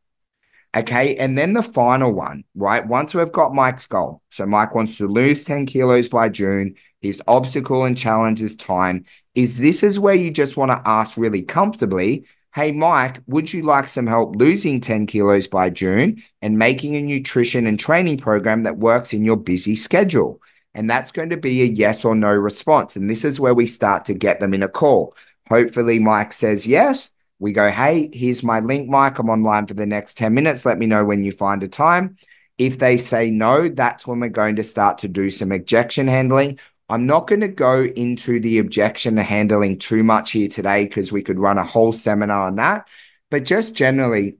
Okay. 0.75 1.17
And 1.17 1.37
then 1.37 1.53
the 1.53 1.63
final 1.63 2.13
one, 2.13 2.45
right? 2.55 2.87
Once 2.87 3.15
we've 3.15 3.33
got 3.33 3.55
Mike's 3.55 3.87
goal. 3.87 4.23
So 4.31 4.47
Mike 4.47 4.75
wants 4.75 4.99
to 4.99 5.07
lose 5.07 5.45
10 5.45 5.67
kilos 5.67 6.09
by 6.09 6.29
June. 6.29 6.75
His 7.01 7.23
obstacle 7.27 7.85
and 7.85 7.97
challenge 7.97 8.41
is 8.41 8.57
time. 8.57 9.05
Is 9.35 9.59
this 9.59 9.83
is 9.83 9.99
where 9.99 10.15
you 10.15 10.31
just 10.31 10.57
want 10.57 10.71
to 10.71 10.83
ask 10.85 11.17
really 11.17 11.43
comfortably, 11.43 12.27
Hey, 12.53 12.73
Mike, 12.73 13.21
would 13.27 13.53
you 13.53 13.63
like 13.63 13.89
some 13.89 14.09
help 14.09 14.35
losing 14.35 14.81
10 14.81 15.07
kilos 15.07 15.47
by 15.47 15.71
June 15.71 16.23
and 16.43 16.59
making 16.59 16.97
a 16.97 17.03
nutrition 17.03 17.65
and 17.67 17.79
training 17.79 18.19
program 18.19 18.65
that 18.65 18.79
works 18.79 19.13
in 19.13 19.25
your 19.25 19.37
busy 19.37 19.77
schedule? 19.77 20.41
And 20.75 20.89
that's 20.89 21.13
going 21.13 21.31
to 21.31 21.37
be 21.37 21.63
a 21.63 21.67
yes 21.67 22.05
or 22.05 22.15
no 22.15 22.33
response. 22.33 22.97
And 22.97 23.09
this 23.09 23.25
is 23.25 23.39
where 23.39 23.55
we 23.55 23.67
start 23.67 24.05
to 24.07 24.15
get 24.15 24.41
them 24.41 24.55
in 24.55 24.63
a 24.63 24.69
call. 24.69 25.15
Hopefully, 25.49 25.99
Mike 25.99 26.33
says 26.33 26.67
yes 26.67 27.13
we 27.41 27.53
go, 27.53 27.71
hey, 27.71 28.11
here's 28.13 28.43
my 28.43 28.61
link, 28.61 28.89
Mike. 28.89 29.19
I'm 29.19 29.31
online 29.31 29.67
for 29.67 29.75
the 29.75 29.87
next 29.87 30.19
10 30.19 30.35
minutes. 30.35 30.67
Let 30.67 30.79
me 30.79 30.87
know 30.87 31.05
when 31.05 31.25
you 31.25 31.33
find 31.33 31.63
a 31.63 31.69
time. 31.69 32.17
If 32.59 32.79
they 32.79 32.99
say 32.99 33.31
no, 33.31 33.71
that's 33.71 34.07
when 34.07 34.21
we're 34.21 34.29
going 34.29 34.57
to 34.57 34.63
start 34.63 34.99
to 34.99 35.09
do 35.09 35.31
some 35.31 35.51
objection 35.51 36.07
handling. 36.07 36.59
I'm 36.91 37.07
not 37.07 37.27
going 37.27 37.41
to 37.41 37.49
go 37.49 37.83
into 37.83 38.41
the 38.41 38.59
objection 38.59 39.17
handling 39.17 39.79
too 39.79 40.05
much 40.05 40.33
here 40.33 40.49
today 40.49 40.85
because 40.85 41.11
we 41.11 41.23
could 41.23 41.39
run 41.39 41.57
a 41.57 41.65
whole 41.65 41.93
seminar 41.93 42.47
on 42.47 42.57
that. 42.57 42.89
But 43.31 43.45
just 43.45 43.75
generally, 43.75 44.37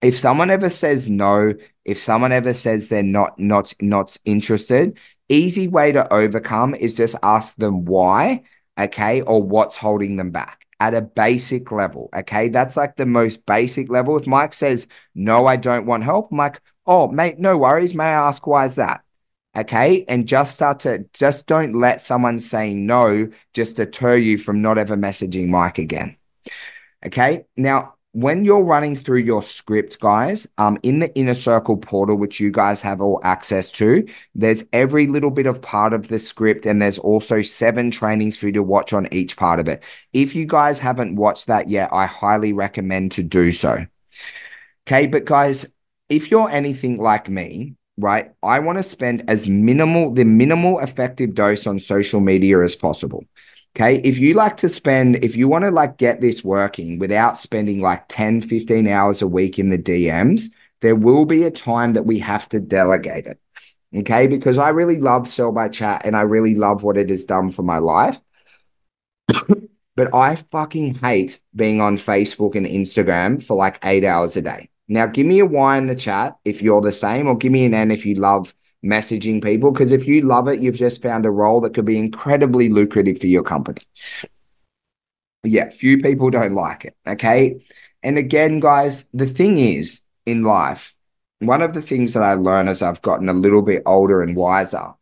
if 0.00 0.18
someone 0.18 0.50
ever 0.50 0.70
says 0.70 1.10
no, 1.10 1.52
if 1.84 1.98
someone 1.98 2.32
ever 2.32 2.54
says 2.54 2.88
they're 2.88 3.02
not 3.02 3.38
not 3.38 3.74
not 3.82 4.16
interested, 4.24 4.98
easy 5.28 5.68
way 5.68 5.92
to 5.92 6.10
overcome 6.10 6.74
is 6.74 6.94
just 6.94 7.16
ask 7.22 7.54
them 7.56 7.84
why, 7.84 8.44
okay, 8.78 9.20
or 9.20 9.42
what's 9.42 9.76
holding 9.76 10.16
them 10.16 10.30
back 10.30 10.66
at 10.80 10.94
a 10.94 11.02
basic 11.02 11.70
level. 11.70 12.08
Okay. 12.16 12.48
That's 12.48 12.76
like 12.76 12.96
the 12.96 13.06
most 13.06 13.46
basic 13.46 13.90
level. 13.90 14.16
If 14.16 14.26
Mike 14.26 14.54
says, 14.54 14.88
no, 15.14 15.46
I 15.46 15.56
don't 15.56 15.86
want 15.86 16.04
help, 16.04 16.32
I'm 16.32 16.38
like, 16.38 16.60
oh, 16.86 17.06
mate, 17.08 17.38
no 17.38 17.58
worries. 17.58 17.94
May 17.94 18.04
I 18.04 18.28
ask 18.28 18.46
why 18.46 18.64
is 18.64 18.76
that? 18.76 19.02
Okay. 19.56 20.04
And 20.08 20.26
just 20.26 20.54
start 20.54 20.80
to 20.80 21.06
just 21.12 21.46
don't 21.46 21.74
let 21.74 22.00
someone 22.00 22.38
saying 22.38 22.86
no 22.86 23.30
just 23.52 23.76
deter 23.76 24.16
you 24.16 24.38
from 24.38 24.62
not 24.62 24.78
ever 24.78 24.96
messaging 24.96 25.48
Mike 25.48 25.78
again. 25.78 26.16
Okay. 27.04 27.44
Now, 27.56 27.94
when 28.12 28.44
you're 28.44 28.64
running 28.64 28.96
through 28.96 29.18
your 29.18 29.42
script, 29.42 30.00
guys, 30.00 30.48
um, 30.58 30.78
in 30.82 30.98
the 30.98 31.14
inner 31.14 31.34
circle 31.34 31.76
portal, 31.76 32.16
which 32.16 32.40
you 32.40 32.50
guys 32.50 32.82
have 32.82 33.00
all 33.00 33.20
access 33.22 33.70
to, 33.72 34.06
there's 34.34 34.64
every 34.72 35.06
little 35.06 35.30
bit 35.30 35.46
of 35.46 35.62
part 35.62 35.92
of 35.92 36.08
the 36.08 36.18
script, 36.18 36.66
and 36.66 36.82
there's 36.82 36.98
also 36.98 37.40
seven 37.40 37.90
trainings 37.90 38.36
for 38.36 38.46
you 38.46 38.52
to 38.52 38.62
watch 38.62 38.92
on 38.92 39.12
each 39.12 39.36
part 39.36 39.60
of 39.60 39.68
it. 39.68 39.84
If 40.12 40.34
you 40.34 40.44
guys 40.44 40.80
haven't 40.80 41.16
watched 41.16 41.46
that 41.46 41.68
yet, 41.68 41.90
I 41.92 42.06
highly 42.06 42.52
recommend 42.52 43.12
to 43.12 43.22
do 43.22 43.52
so. 43.52 43.86
Okay, 44.86 45.06
but 45.06 45.24
guys, 45.24 45.72
if 46.08 46.32
you're 46.32 46.50
anything 46.50 46.98
like 46.98 47.28
me, 47.28 47.76
right, 47.96 48.32
I 48.42 48.58
want 48.58 48.78
to 48.78 48.82
spend 48.82 49.24
as 49.28 49.48
minimal, 49.48 50.12
the 50.12 50.24
minimal 50.24 50.80
effective 50.80 51.34
dose 51.34 51.64
on 51.66 51.78
social 51.78 52.20
media 52.20 52.60
as 52.60 52.74
possible. 52.74 53.24
Okay. 53.76 54.00
If 54.02 54.18
you 54.18 54.34
like 54.34 54.56
to 54.58 54.68
spend, 54.68 55.24
if 55.24 55.36
you 55.36 55.46
want 55.48 55.64
to 55.64 55.70
like 55.70 55.96
get 55.96 56.20
this 56.20 56.42
working 56.42 56.98
without 56.98 57.38
spending 57.38 57.80
like 57.80 58.04
10, 58.08 58.42
15 58.42 58.88
hours 58.88 59.22
a 59.22 59.28
week 59.28 59.58
in 59.58 59.70
the 59.70 59.78
DMs, 59.78 60.46
there 60.80 60.96
will 60.96 61.24
be 61.24 61.44
a 61.44 61.50
time 61.50 61.92
that 61.92 62.06
we 62.06 62.18
have 62.18 62.48
to 62.48 62.60
delegate 62.60 63.26
it. 63.26 63.38
Okay. 63.94 64.26
Because 64.26 64.58
I 64.58 64.70
really 64.70 64.98
love 64.98 65.28
Sell 65.28 65.52
by 65.52 65.68
Chat 65.68 66.02
and 66.04 66.16
I 66.16 66.22
really 66.22 66.54
love 66.54 66.82
what 66.82 66.96
it 66.96 67.10
has 67.10 67.24
done 67.24 67.52
for 67.52 67.62
my 67.62 67.78
life. 67.78 68.20
but 69.96 70.14
I 70.14 70.34
fucking 70.36 70.96
hate 70.96 71.40
being 71.54 71.80
on 71.80 71.96
Facebook 71.96 72.56
and 72.56 72.66
Instagram 72.66 73.42
for 73.42 73.56
like 73.56 73.78
eight 73.84 74.04
hours 74.04 74.36
a 74.36 74.42
day. 74.42 74.68
Now, 74.88 75.06
give 75.06 75.26
me 75.26 75.38
a 75.38 75.46
Y 75.46 75.78
in 75.78 75.86
the 75.86 75.94
chat 75.94 76.36
if 76.44 76.62
you're 76.62 76.80
the 76.80 76.92
same, 76.92 77.28
or 77.28 77.36
give 77.36 77.52
me 77.52 77.64
an 77.64 77.74
N 77.74 77.92
if 77.92 78.04
you 78.04 78.16
love 78.16 78.52
messaging 78.84 79.42
people 79.42 79.70
because 79.70 79.92
if 79.92 80.06
you 80.06 80.22
love 80.22 80.48
it, 80.48 80.60
you've 80.60 80.76
just 80.76 81.02
found 81.02 81.26
a 81.26 81.30
role 81.30 81.60
that 81.60 81.74
could 81.74 81.84
be 81.84 81.98
incredibly 81.98 82.68
lucrative 82.68 83.20
for 83.20 83.26
your 83.26 83.42
company. 83.42 83.82
Yeah, 85.44 85.70
few 85.70 85.98
people 85.98 86.30
don't 86.30 86.54
like 86.54 86.84
it. 86.84 86.96
Okay. 87.06 87.60
And 88.02 88.18
again, 88.18 88.60
guys, 88.60 89.08
the 89.12 89.26
thing 89.26 89.58
is 89.58 90.02
in 90.26 90.42
life, 90.42 90.94
one 91.40 91.62
of 91.62 91.72
the 91.72 91.82
things 91.82 92.14
that 92.14 92.22
I 92.22 92.34
learn 92.34 92.68
as 92.68 92.82
I've 92.82 93.02
gotten 93.02 93.28
a 93.28 93.34
little 93.34 93.62
bit 93.62 93.82
older 93.86 94.22
and 94.22 94.36
wiser, 94.36 94.92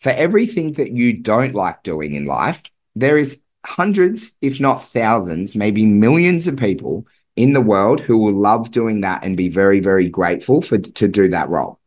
for 0.00 0.10
everything 0.10 0.72
that 0.72 0.90
you 0.90 1.12
don't 1.12 1.54
like 1.54 1.82
doing 1.82 2.14
in 2.14 2.26
life, 2.26 2.62
there 2.94 3.16
is 3.16 3.40
hundreds, 3.64 4.32
if 4.40 4.60
not 4.60 4.88
thousands, 4.88 5.54
maybe 5.54 5.86
millions 5.86 6.46
of 6.46 6.56
people 6.56 7.06
in 7.36 7.52
the 7.52 7.60
world 7.60 8.00
who 8.00 8.18
will 8.18 8.34
love 8.34 8.70
doing 8.70 9.02
that 9.02 9.24
and 9.24 9.36
be 9.36 9.48
very, 9.48 9.80
very 9.80 10.08
grateful 10.08 10.60
for 10.60 10.78
to 10.78 11.08
do 11.08 11.28
that 11.28 11.48
role. 11.48 11.78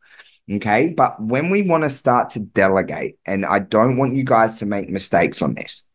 Okay. 0.52 0.90
But 0.96 1.22
when 1.22 1.50
we 1.50 1.64
want 1.64 1.84
to 1.84 1.90
start 1.90 2.32
to 2.32 2.40
delegate, 2.40 3.18
and 3.26 3.46
I 3.46 3.60
don't 3.60 3.98
want 3.98 4.16
you 4.16 4.24
guys 4.24 4.58
to 4.58 4.66
make 4.66 4.90
mistakes 4.90 5.42
on 5.42 5.56
this, 5.56 5.88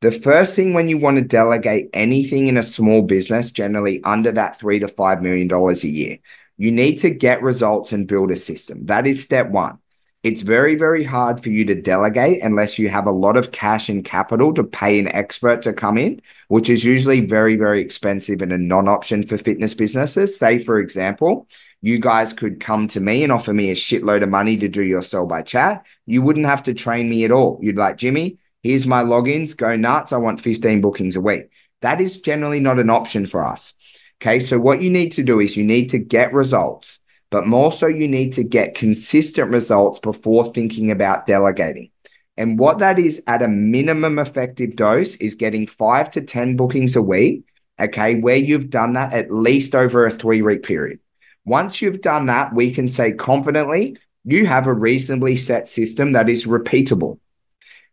the 0.00 0.12
first 0.12 0.54
thing 0.54 0.74
when 0.74 0.88
you 0.88 0.96
want 0.96 1.16
to 1.16 1.24
delegate 1.24 1.90
anything 1.92 2.46
in 2.46 2.56
a 2.56 2.62
small 2.62 3.02
business, 3.02 3.50
generally 3.50 4.02
under 4.04 4.32
that 4.32 4.58
three 4.58 4.78
to 4.78 4.88
five 4.88 5.22
million 5.22 5.48
dollars 5.48 5.84
a 5.84 5.88
year, 5.88 6.18
you 6.56 6.72
need 6.72 6.96
to 6.98 7.10
get 7.10 7.42
results 7.42 7.92
and 7.92 8.08
build 8.08 8.30
a 8.30 8.36
system. 8.36 8.86
That 8.86 9.06
is 9.06 9.22
step 9.22 9.50
one. 9.50 9.78
It's 10.24 10.42
very, 10.42 10.74
very 10.74 11.04
hard 11.04 11.42
for 11.42 11.50
you 11.50 11.64
to 11.66 11.80
delegate 11.80 12.42
unless 12.42 12.76
you 12.76 12.88
have 12.88 13.06
a 13.06 13.12
lot 13.12 13.36
of 13.36 13.52
cash 13.52 13.88
and 13.88 14.04
capital 14.04 14.52
to 14.54 14.64
pay 14.64 14.98
an 14.98 15.06
expert 15.08 15.62
to 15.62 15.72
come 15.72 15.96
in, 15.96 16.20
which 16.48 16.68
is 16.68 16.84
usually 16.84 17.20
very, 17.20 17.54
very 17.54 17.80
expensive 17.80 18.42
and 18.42 18.52
a 18.52 18.58
non 18.58 18.88
option 18.88 19.24
for 19.24 19.38
fitness 19.38 19.74
businesses. 19.74 20.36
Say, 20.36 20.58
for 20.58 20.80
example, 20.80 21.46
you 21.82 22.00
guys 22.00 22.32
could 22.32 22.58
come 22.58 22.88
to 22.88 23.00
me 23.00 23.22
and 23.22 23.32
offer 23.32 23.54
me 23.54 23.70
a 23.70 23.76
shitload 23.76 24.24
of 24.24 24.28
money 24.28 24.56
to 24.56 24.68
do 24.68 24.82
your 24.82 25.02
sell 25.02 25.26
by 25.26 25.42
chat. 25.42 25.86
You 26.06 26.22
wouldn't 26.22 26.46
have 26.46 26.64
to 26.64 26.74
train 26.74 27.08
me 27.08 27.24
at 27.24 27.30
all. 27.30 27.60
You'd 27.62 27.76
like, 27.78 27.96
Jimmy, 27.96 28.38
here's 28.64 28.88
my 28.88 29.04
logins, 29.04 29.56
go 29.56 29.76
nuts. 29.76 30.12
I 30.12 30.16
want 30.16 30.40
15 30.40 30.80
bookings 30.80 31.14
a 31.14 31.20
week. 31.20 31.50
That 31.80 32.00
is 32.00 32.20
generally 32.20 32.58
not 32.58 32.80
an 32.80 32.90
option 32.90 33.26
for 33.26 33.44
us. 33.44 33.74
Okay. 34.20 34.40
So, 34.40 34.58
what 34.58 34.82
you 34.82 34.90
need 34.90 35.10
to 35.12 35.22
do 35.22 35.38
is 35.38 35.56
you 35.56 35.64
need 35.64 35.90
to 35.90 35.98
get 35.98 36.32
results, 36.32 36.98
but 37.30 37.46
more 37.46 37.70
so, 37.70 37.86
you 37.86 38.08
need 38.08 38.32
to 38.34 38.44
get 38.44 38.74
consistent 38.74 39.50
results 39.50 39.98
before 39.98 40.52
thinking 40.52 40.90
about 40.90 41.26
delegating. 41.26 41.90
And 42.38 42.58
what 42.58 42.78
that 42.78 42.98
is 42.98 43.22
at 43.26 43.42
a 43.42 43.48
minimum 43.48 44.18
effective 44.18 44.76
dose 44.76 45.16
is 45.16 45.34
getting 45.34 45.66
five 45.66 46.10
to 46.12 46.22
10 46.22 46.56
bookings 46.56 46.96
a 46.96 47.02
week. 47.02 47.44
Okay. 47.80 48.14
Where 48.14 48.36
you've 48.36 48.70
done 48.70 48.94
that 48.94 49.12
at 49.12 49.32
least 49.32 49.74
over 49.74 50.06
a 50.06 50.10
three 50.10 50.40
week 50.40 50.62
period. 50.62 51.00
Once 51.44 51.82
you've 51.82 52.00
done 52.00 52.26
that, 52.26 52.54
we 52.54 52.72
can 52.72 52.88
say 52.88 53.12
confidently, 53.12 53.96
you 54.24 54.46
have 54.46 54.66
a 54.66 54.72
reasonably 54.72 55.36
set 55.36 55.68
system 55.68 56.12
that 56.12 56.28
is 56.28 56.46
repeatable. 56.46 57.18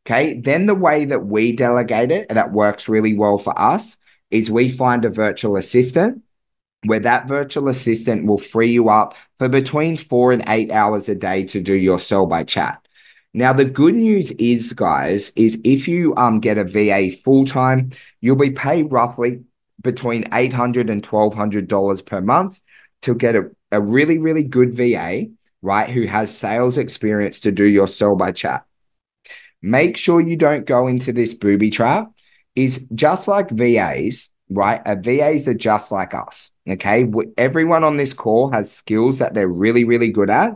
Okay. 0.06 0.39
Then 0.39 0.65
the 0.67 0.76
way 0.76 1.06
that 1.06 1.26
we 1.26 1.52
delegate 1.52 2.12
it 2.12 2.30
that 2.30 2.52
works 2.52 2.88
really 2.88 3.15
well 3.15 3.38
for 3.38 3.60
us 3.60 3.98
is 4.30 4.52
we 4.52 4.69
find 4.69 5.06
a 5.06 5.10
virtual 5.10 5.58
assistant 5.58 6.21
where 6.86 7.00
that 7.00 7.28
virtual 7.28 7.67
assistant 7.67 8.26
will 8.26 8.38
free 8.38 8.71
you 8.71 8.89
up 8.89 9.15
for 9.39 9.50
between 9.50 9.98
four 9.98 10.32
and 10.32 10.43
eight 10.48 10.71
hours 10.71 11.10
a 11.10 11.15
day 11.15 11.43
to 11.45 11.62
do 11.62 11.74
your 11.74 12.00
sell 12.00 12.26
by 12.26 12.43
chat. 12.43 12.86
Now, 13.34 13.52
the 13.52 13.65
good 13.65 13.95
news 13.95 14.32
is, 14.32 14.71
guys, 14.74 15.34
is 15.36 15.60
if 15.63 15.88
you 15.88 16.15
um 16.15 16.39
get 16.39 16.58
a 16.58 16.63
VA 16.63 17.12
full 17.12 17.45
time, 17.45 17.91
you'll 18.21 18.38
be 18.38 18.52
paid 18.52 18.91
roughly 18.91 19.43
between 19.82 20.24
$800 20.26 20.89
and 20.89 21.04
$1,200 21.04 22.06
per 22.06 22.21
month 22.21 22.60
to 23.04 23.13
get 23.13 23.36
a, 23.36 23.52
a 23.71 23.82
really, 23.82 24.17
really 24.17 24.43
good 24.43 24.76
VA, 24.76 25.28
right, 25.62 25.89
who 25.89 26.08
has 26.08 26.36
sales 26.36 26.78
experience 26.78 27.41
to 27.41 27.52
do 27.52 27.65
your 27.65 27.88
sell 27.88 28.15
by 28.15 28.32
chat. 28.32 28.65
make 29.62 29.98
sure 29.98 30.21
you 30.21 30.38
don't 30.38 30.65
go 30.65 30.88
into 30.88 31.12
this 31.12 31.34
booby 31.34 31.69
trap, 31.69 32.12
is 32.56 32.88
just 32.95 33.28
like 33.28 33.50
VAs, 33.50 34.30
right? 34.50 34.82
Uh, 34.86 34.96
a 34.98 35.02
VAs 35.02 35.48
are 35.48 35.54
just 35.54 35.92
like 35.92 36.14
us. 36.14 36.52
Okay. 36.68 37.12
Everyone 37.38 37.84
on 37.84 37.98
this 37.98 38.14
call 38.14 38.52
has 38.52 38.72
skills 38.72 39.20
that 39.20 39.34
they're 39.34 39.48
really, 39.48 39.84
really 39.84 40.12
good 40.12 40.30
at. 40.30 40.54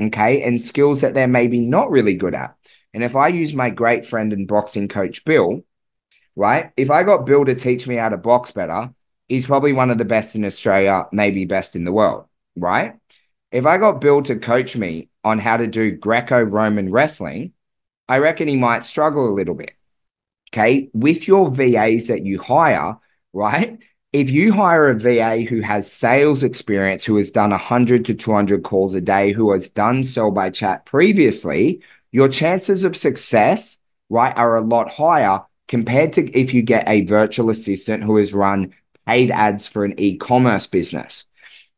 Okay. 0.00 0.42
And 0.42 0.60
skills 0.60 1.00
that 1.00 1.14
they're 1.14 1.28
maybe 1.28 1.60
not 1.60 1.90
really 1.90 2.14
good 2.14 2.34
at. 2.34 2.54
And 2.94 3.04
if 3.04 3.16
I 3.16 3.28
use 3.28 3.54
my 3.54 3.70
great 3.70 4.06
friend 4.06 4.32
and 4.32 4.48
boxing 4.48 4.88
coach, 4.88 5.24
Bill, 5.24 5.62
right? 6.36 6.70
If 6.76 6.90
I 6.90 7.02
got 7.02 7.26
Bill 7.26 7.44
to 7.44 7.54
teach 7.54 7.86
me 7.86 7.96
how 7.96 8.08
to 8.08 8.16
box 8.16 8.50
better, 8.50 8.90
he's 9.28 9.46
probably 9.46 9.72
one 9.72 9.90
of 9.90 9.98
the 9.98 10.04
best 10.04 10.34
in 10.34 10.44
Australia, 10.44 11.06
maybe 11.12 11.44
best 11.44 11.76
in 11.76 11.84
the 11.84 11.92
world, 11.92 12.26
right? 12.56 12.94
If 13.50 13.66
I 13.66 13.78
got 13.78 14.00
Bill 14.00 14.22
to 14.22 14.36
coach 14.36 14.76
me 14.76 15.10
on 15.24 15.38
how 15.38 15.58
to 15.58 15.66
do 15.66 15.90
Greco 15.90 16.42
Roman 16.42 16.90
wrestling, 16.90 17.52
I 18.08 18.18
reckon 18.18 18.48
he 18.48 18.56
might 18.56 18.84
struggle 18.84 19.28
a 19.28 19.34
little 19.34 19.54
bit. 19.54 19.72
Okay. 20.52 20.88
With 20.94 21.28
your 21.28 21.50
VAs 21.50 22.08
that 22.08 22.24
you 22.24 22.40
hire, 22.40 22.96
right? 23.32 23.78
If 24.12 24.30
you 24.30 24.52
hire 24.52 24.88
a 24.88 24.98
VA 24.98 25.42
who 25.42 25.60
has 25.60 25.90
sales 25.90 26.42
experience, 26.42 27.04
who 27.04 27.16
has 27.16 27.30
done 27.30 27.50
100 27.50 28.06
to 28.06 28.14
200 28.14 28.62
calls 28.62 28.94
a 28.94 29.00
day, 29.00 29.32
who 29.32 29.52
has 29.52 29.70
done 29.70 30.02
sell 30.02 30.30
by 30.30 30.50
chat 30.50 30.86
previously, 30.86 31.82
your 32.10 32.28
chances 32.28 32.84
of 32.84 32.96
success, 32.96 33.78
right, 34.08 34.34
are 34.36 34.56
a 34.56 34.62
lot 34.62 34.90
higher 34.90 35.42
compared 35.66 36.14
to 36.14 36.30
if 36.38 36.54
you 36.54 36.62
get 36.62 36.88
a 36.88 37.04
virtual 37.04 37.50
assistant 37.50 38.02
who 38.02 38.16
has 38.16 38.32
run 38.32 38.74
paid 39.06 39.30
ads 39.30 39.66
for 39.66 39.84
an 39.84 39.98
e 39.98 40.16
commerce 40.16 40.66
business. 40.66 41.26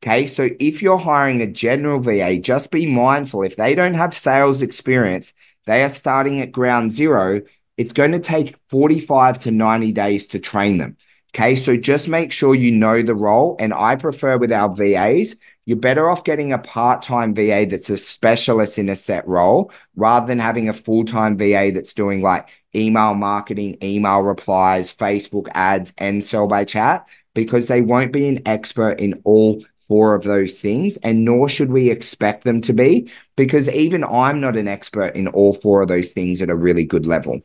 Okay. 0.03 0.27
So 0.27 0.49
if 0.59 0.81
you're 0.81 0.99
hiring 0.99 1.43
a 1.43 1.47
general 1.47 2.01
VA, 2.01 2.39
just 2.39 2.71
be 2.71 2.93
mindful 2.93 3.43
if 3.43 3.57
they 3.57 3.75
don't 3.75 3.95
have 3.95 4.17
sales 4.17 4.63
experience, 4.63 5.35
they 5.67 5.83
are 5.83 5.91
starting 5.91 6.41
at 6.41 6.53
ground 6.53 6.91
zero. 6.91 7.43
It's 7.77 7.93
going 7.93 8.13
to 8.13 8.21
take 8.21 8.57
45 8.69 9.41
to 9.43 9.51
90 9.51 9.93
days 9.93 10.27
to 10.29 10.39
train 10.39 10.79
them. 10.79 10.97
Okay. 11.35 11.57
So 11.57 11.77
just 11.77 12.09
make 12.09 12.33
sure 12.33 12.55
you 12.55 12.73
know 12.73 13.03
the 13.03 13.15
role. 13.15 13.57
And 13.61 13.73
I 13.73 13.97
prefer 13.97 14.37
with 14.39 14.53
our 14.53 14.75
VAs, 14.75 15.37
you're 15.65 15.77
better 15.79 16.11
off 16.11 16.25
getting 16.25 16.53
a 16.53 16.59
part 16.59 17.03
time 17.03 17.35
VA 17.35 17.67
that's 17.69 17.91
a 17.91 17.97
specialist 17.97 18.79
in 18.79 18.89
a 18.89 18.97
set 18.97 19.27
role 19.29 19.71
rather 19.95 20.27
than 20.27 20.39
having 20.39 20.69
a 20.69 20.73
full 20.73 21.05
time 21.05 21.37
VA 21.37 21.71
that's 21.73 21.95
doing 21.95 22.23
like 22.23 22.49
email 22.75 23.15
marketing, 23.15 23.77
email 23.83 24.21
replies, 24.21 24.93
Facebook 24.95 25.49
ads, 25.55 25.95
and 25.99 26.25
sell 26.25 26.47
by 26.47 26.65
chat 26.65 27.07
because 27.35 27.69
they 27.69 27.83
won't 27.83 28.13
be 28.13 28.27
an 28.29 28.43
expert 28.47 28.99
in 28.99 29.21
all 29.25 29.63
four 29.87 30.15
of 30.15 30.23
those 30.23 30.61
things, 30.61 30.97
and 30.99 31.25
nor 31.25 31.49
should 31.49 31.71
we 31.71 31.91
expect 31.91 32.45
them 32.45 32.61
to 32.61 32.73
be, 32.73 33.11
because 33.37 33.69
even 33.69 34.05
I'm 34.05 34.41
not 34.41 34.57
an 34.57 34.69
expert 34.69 35.17
in 35.17 35.27
all 35.29 35.53
four 35.53 35.83
of 35.83 35.89
those 35.89 36.13
things 36.13 36.41
at 36.43 36.51
a 36.51 36.57
really 36.57 36.85
good 36.85 37.07
level. 37.07 37.41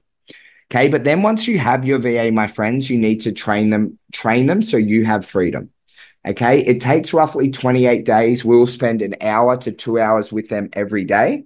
Okay, 0.71 0.87
but 0.87 1.03
then 1.03 1.21
once 1.21 1.47
you 1.47 1.59
have 1.59 1.85
your 1.85 1.99
VA, 1.99 2.31
my 2.31 2.47
friends, 2.47 2.89
you 2.89 2.97
need 2.97 3.21
to 3.21 3.31
train 3.31 3.69
them, 3.69 3.99
train 4.11 4.47
them 4.47 4.61
so 4.61 4.77
you 4.77 5.05
have 5.05 5.25
freedom. 5.25 5.69
Okay, 6.27 6.61
it 6.65 6.81
takes 6.81 7.13
roughly 7.13 7.51
28 7.51 8.03
days. 8.03 8.43
We'll 8.43 8.65
spend 8.65 9.03
an 9.03 9.15
hour 9.21 9.57
to 9.57 9.71
two 9.71 9.99
hours 9.99 10.33
with 10.33 10.49
them 10.49 10.69
every 10.73 11.03
day. 11.03 11.43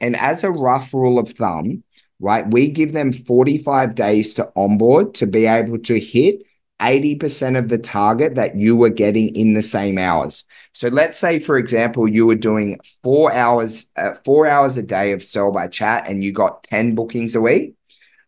And 0.00 0.16
as 0.16 0.44
a 0.44 0.50
rough 0.50 0.94
rule 0.94 1.18
of 1.18 1.30
thumb, 1.30 1.82
right, 2.20 2.48
we 2.48 2.70
give 2.70 2.92
them 2.92 3.12
45 3.12 3.96
days 3.96 4.34
to 4.34 4.52
onboard 4.54 5.14
to 5.14 5.26
be 5.26 5.46
able 5.46 5.78
to 5.80 5.98
hit 5.98 6.42
80% 6.80 7.58
of 7.58 7.68
the 7.68 7.78
target 7.78 8.36
that 8.36 8.56
you 8.56 8.76
were 8.76 8.90
getting 8.90 9.34
in 9.34 9.54
the 9.54 9.62
same 9.62 9.98
hours. 9.98 10.44
So 10.72 10.88
let's 10.88 11.18
say, 11.18 11.40
for 11.40 11.56
example, 11.56 12.08
you 12.08 12.26
were 12.26 12.36
doing 12.36 12.78
four 13.02 13.32
hours, 13.32 13.86
uh, 13.96 14.14
four 14.24 14.48
hours 14.48 14.76
a 14.76 14.82
day 14.82 15.12
of 15.12 15.24
sell 15.24 15.50
by 15.50 15.66
chat 15.66 16.08
and 16.08 16.22
you 16.22 16.32
got 16.32 16.62
10 16.64 16.94
bookings 16.94 17.34
a 17.34 17.40
week 17.40 17.74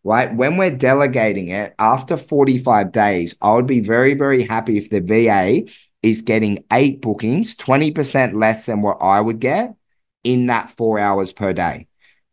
right? 0.04 0.34
When 0.34 0.58
we're 0.58 0.76
delegating 0.76 1.48
it 1.48 1.74
after 1.78 2.16
45 2.16 2.92
days, 2.92 3.34
I 3.40 3.54
would 3.54 3.66
be 3.66 3.80
very, 3.80 4.14
very 4.14 4.42
happy 4.42 4.76
if 4.76 4.90
the 4.90 5.00
VA 5.00 5.68
is 6.02 6.20
getting 6.20 6.64
eight 6.70 7.00
bookings, 7.00 7.56
20% 7.56 8.34
less 8.34 8.66
than 8.66 8.82
what 8.82 8.98
I 9.00 9.20
would 9.20 9.40
get 9.40 9.74
in 10.22 10.46
that 10.46 10.70
four 10.76 10.98
hours 10.98 11.32
per 11.32 11.54
day. 11.54 11.86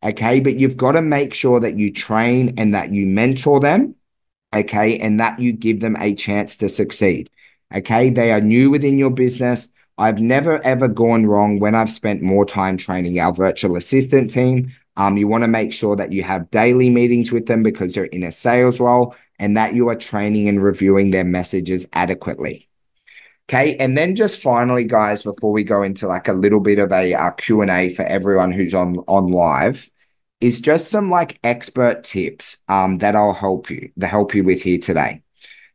Okay. 0.03 0.41
But 0.41 0.57
you've 0.57 0.77
got 0.77 0.93
to 0.93 1.01
make 1.01 1.33
sure 1.33 1.59
that 1.61 1.77
you 1.77 1.93
train 1.93 2.55
and 2.57 2.73
that 2.73 2.91
you 2.91 3.05
mentor 3.07 3.59
them. 3.59 3.95
Okay. 4.53 4.99
And 4.99 5.19
that 5.19 5.39
you 5.39 5.53
give 5.53 5.79
them 5.79 5.95
a 5.97 6.13
chance 6.15 6.57
to 6.57 6.69
succeed. 6.69 7.29
Okay. 7.73 8.09
They 8.09 8.31
are 8.31 8.41
new 8.41 8.69
within 8.69 8.97
your 8.97 9.11
business. 9.11 9.69
I've 9.97 10.19
never 10.19 10.61
ever 10.65 10.87
gone 10.87 11.25
wrong 11.27 11.59
when 11.59 11.75
I've 11.75 11.91
spent 11.91 12.21
more 12.21 12.45
time 12.45 12.75
training 12.75 13.19
our 13.19 13.33
virtual 13.33 13.75
assistant 13.75 14.31
team 14.31 14.73
um, 14.97 15.17
you 15.17 15.27
want 15.27 15.43
to 15.43 15.47
make 15.47 15.73
sure 15.73 15.95
that 15.95 16.11
you 16.11 16.23
have 16.23 16.51
daily 16.51 16.89
meetings 16.89 17.31
with 17.31 17.45
them 17.45 17.63
because 17.63 17.93
they're 17.93 18.05
in 18.05 18.23
a 18.23 18.31
sales 18.31 18.79
role 18.79 19.15
and 19.39 19.57
that 19.57 19.73
you 19.73 19.89
are 19.89 19.95
training 19.95 20.47
and 20.47 20.63
reviewing 20.63 21.11
their 21.11 21.23
messages 21.23 21.87
adequately. 21.93 22.67
Okay, 23.49 23.75
and 23.77 23.97
then 23.97 24.15
just 24.15 24.41
finally, 24.41 24.83
guys, 24.83 25.23
before 25.23 25.51
we 25.51 25.63
go 25.63 25.83
into 25.83 26.07
like 26.07 26.27
a 26.27 26.33
little 26.33 26.59
bit 26.59 26.79
of 26.79 26.91
a 26.91 27.13
uh, 27.13 27.31
Q 27.31 27.61
and 27.61 27.71
A 27.71 27.89
for 27.89 28.03
everyone 28.03 28.51
who's 28.51 28.73
on 28.73 28.97
on 29.07 29.31
live, 29.31 29.89
is 30.39 30.61
just 30.61 30.89
some 30.89 31.09
like 31.09 31.39
expert 31.43 32.03
tips 32.03 32.63
um, 32.67 32.99
that 32.99 33.15
I'll 33.15 33.33
help 33.33 33.69
you 33.69 33.91
to 33.99 34.07
help 34.07 34.33
you 34.33 34.43
with 34.43 34.61
here 34.61 34.79
today. 34.79 35.23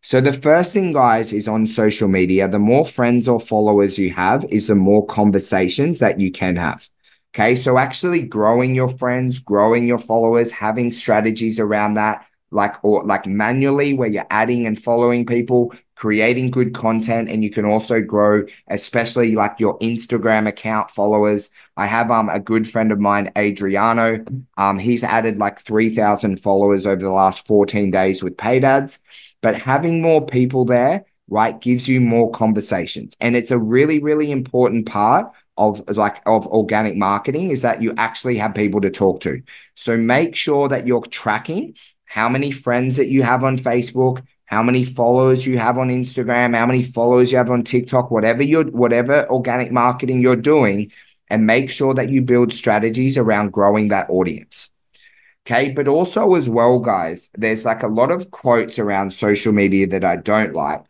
So 0.01 0.21
the 0.21 0.33
first 0.33 0.73
thing, 0.73 0.93
guys, 0.93 1.33
is 1.33 1.49
on 1.49 1.67
social 1.67 2.09
media. 2.09 2.49
The 2.49 2.59
more 2.61 2.85
friends 2.85 3.27
or 3.27 3.41
followers 3.41 3.99
you 3.99 4.13
have, 4.13 4.45
is 4.47 4.69
the 4.69 4.77
more 4.77 5.05
conversations 5.07 5.99
that 5.99 6.21
you 6.21 6.31
can 6.31 6.57
have. 6.57 6.89
Okay. 7.37 7.55
So 7.55 7.77
actually 7.77 8.23
growing 8.23 8.75
your 8.75 8.89
friends, 8.89 9.41
growing 9.41 9.87
your 9.87 9.99
followers, 9.99 10.51
having 10.51 10.91
strategies 10.91 11.61
around 11.61 11.95
that, 11.95 12.25
like 12.51 12.83
or 12.83 13.05
like 13.05 13.27
manually 13.27 13.93
where 13.93 14.09
you're 14.09 14.27
adding 14.31 14.67
and 14.67 14.83
following 14.83 15.27
people, 15.27 15.75
creating 15.97 16.51
good 16.51 16.73
content, 16.73 17.29
and 17.29 17.45
you 17.45 17.51
can 17.51 17.67
also 17.67 18.01
grow, 18.01 18.47
especially 18.69 19.35
like 19.35 19.61
your 19.61 19.79
Instagram 19.81 20.49
account 20.49 20.91
followers. 20.91 21.51
I 21.77 21.85
have 21.87 22.11
um 22.11 22.31
a 22.31 22.41
good 22.41 22.67
friend 22.71 22.91
of 22.91 23.01
mine, 23.01 23.31
Adriano. 23.37 24.25
Um, 24.57 24.79
he's 24.79 25.05
added 25.05 25.37
like 25.39 25.61
3,000 25.61 26.39
followers 26.41 26.87
over 26.87 27.03
the 27.03 27.11
last 27.11 27.47
14 27.47 27.91
days 27.91 28.23
with 28.23 28.39
paid 28.39 28.65
ads. 28.65 28.99
But 29.43 29.57
having 29.61 30.01
more 30.01 30.25
people 30.25 30.65
there, 30.65 31.05
right, 31.29 31.61
gives 31.61 31.87
you 31.87 32.01
more 32.01 32.31
conversations. 32.31 33.15
And 33.21 33.37
it's 33.37 33.51
a 33.51 33.59
really, 33.59 33.99
really 34.01 34.31
important 34.31 34.87
part 34.87 35.33
of 35.57 35.83
like 35.97 36.23
of 36.27 36.47
organic 36.49 36.97
marketing 36.97 37.51
is 37.51 37.63
that 37.63 37.83
you 37.83 37.95
actually 37.97 38.37
have 38.39 38.55
people 38.55 38.81
to 38.81 38.91
talk 38.91 39.21
to. 39.21 39.43
So 39.75 39.97
make 39.97 40.37
sure 40.37 40.69
that 40.69 40.87
you're 40.87 41.03
tracking 41.03 41.75
how 42.05 42.29
many 42.29 42.51
friends 42.51 42.97
that 42.97 43.09
you 43.09 43.23
have 43.23 43.43
on 43.43 43.59
Facebook, 43.59 44.25
how 44.45 44.63
many 44.63 44.85
followers 44.85 45.47
you 45.47 45.59
have 45.59 45.79
on 45.79 45.89
Instagram, 45.89 46.57
how 46.57 46.67
many 46.67 46.83
followers 46.83 47.33
you 47.33 47.39
have 47.39 47.51
on 47.51 47.65
TikTok, 47.65 48.11
whatever 48.11 48.43
you're 48.43 48.65
whatever 48.65 49.27
organic 49.29 49.73
marketing 49.73 50.21
you're 50.21 50.37
doing, 50.37 50.93
and 51.29 51.47
make 51.47 51.71
sure 51.71 51.95
that 51.95 52.11
you 52.11 52.23
build 52.23 52.53
strategies 52.53 53.17
around 53.17 53.53
growing 53.53 53.89
that 53.89 54.11
audience. 54.11 54.71
Okay. 55.47 55.71
But 55.71 55.89
also, 55.89 56.35
as 56.35 56.49
well, 56.49 56.81
guys, 56.81 57.31
there's 57.35 57.65
like 57.65 57.83
a 57.83 57.89
lot 57.89 58.11
of 58.11 58.31
quotes 58.31 58.79
around 58.79 59.13
social 59.13 59.53
media 59.53 59.87
that 59.89 60.05
I 60.05 60.17
don't 60.17 60.55
like 60.55 60.85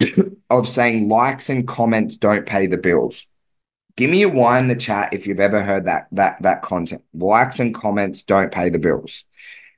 of 0.50 0.68
saying 0.68 1.08
likes 1.08 1.48
and 1.50 1.66
comments 1.66 2.16
don't 2.16 2.46
pay 2.46 2.66
the 2.66 2.76
bills. 2.76 3.26
Give 3.96 4.10
me 4.10 4.22
a 4.22 4.28
why 4.28 4.58
in 4.58 4.68
the 4.68 4.74
chat 4.74 5.12
if 5.12 5.26
you've 5.26 5.40
ever 5.40 5.62
heard 5.62 5.86
that 5.86 6.08
that 6.12 6.42
that 6.42 6.62
content. 6.62 7.02
Likes 7.14 7.60
and 7.60 7.74
comments 7.74 8.22
don't 8.22 8.52
pay 8.52 8.68
the 8.68 8.78
bills. 8.78 9.24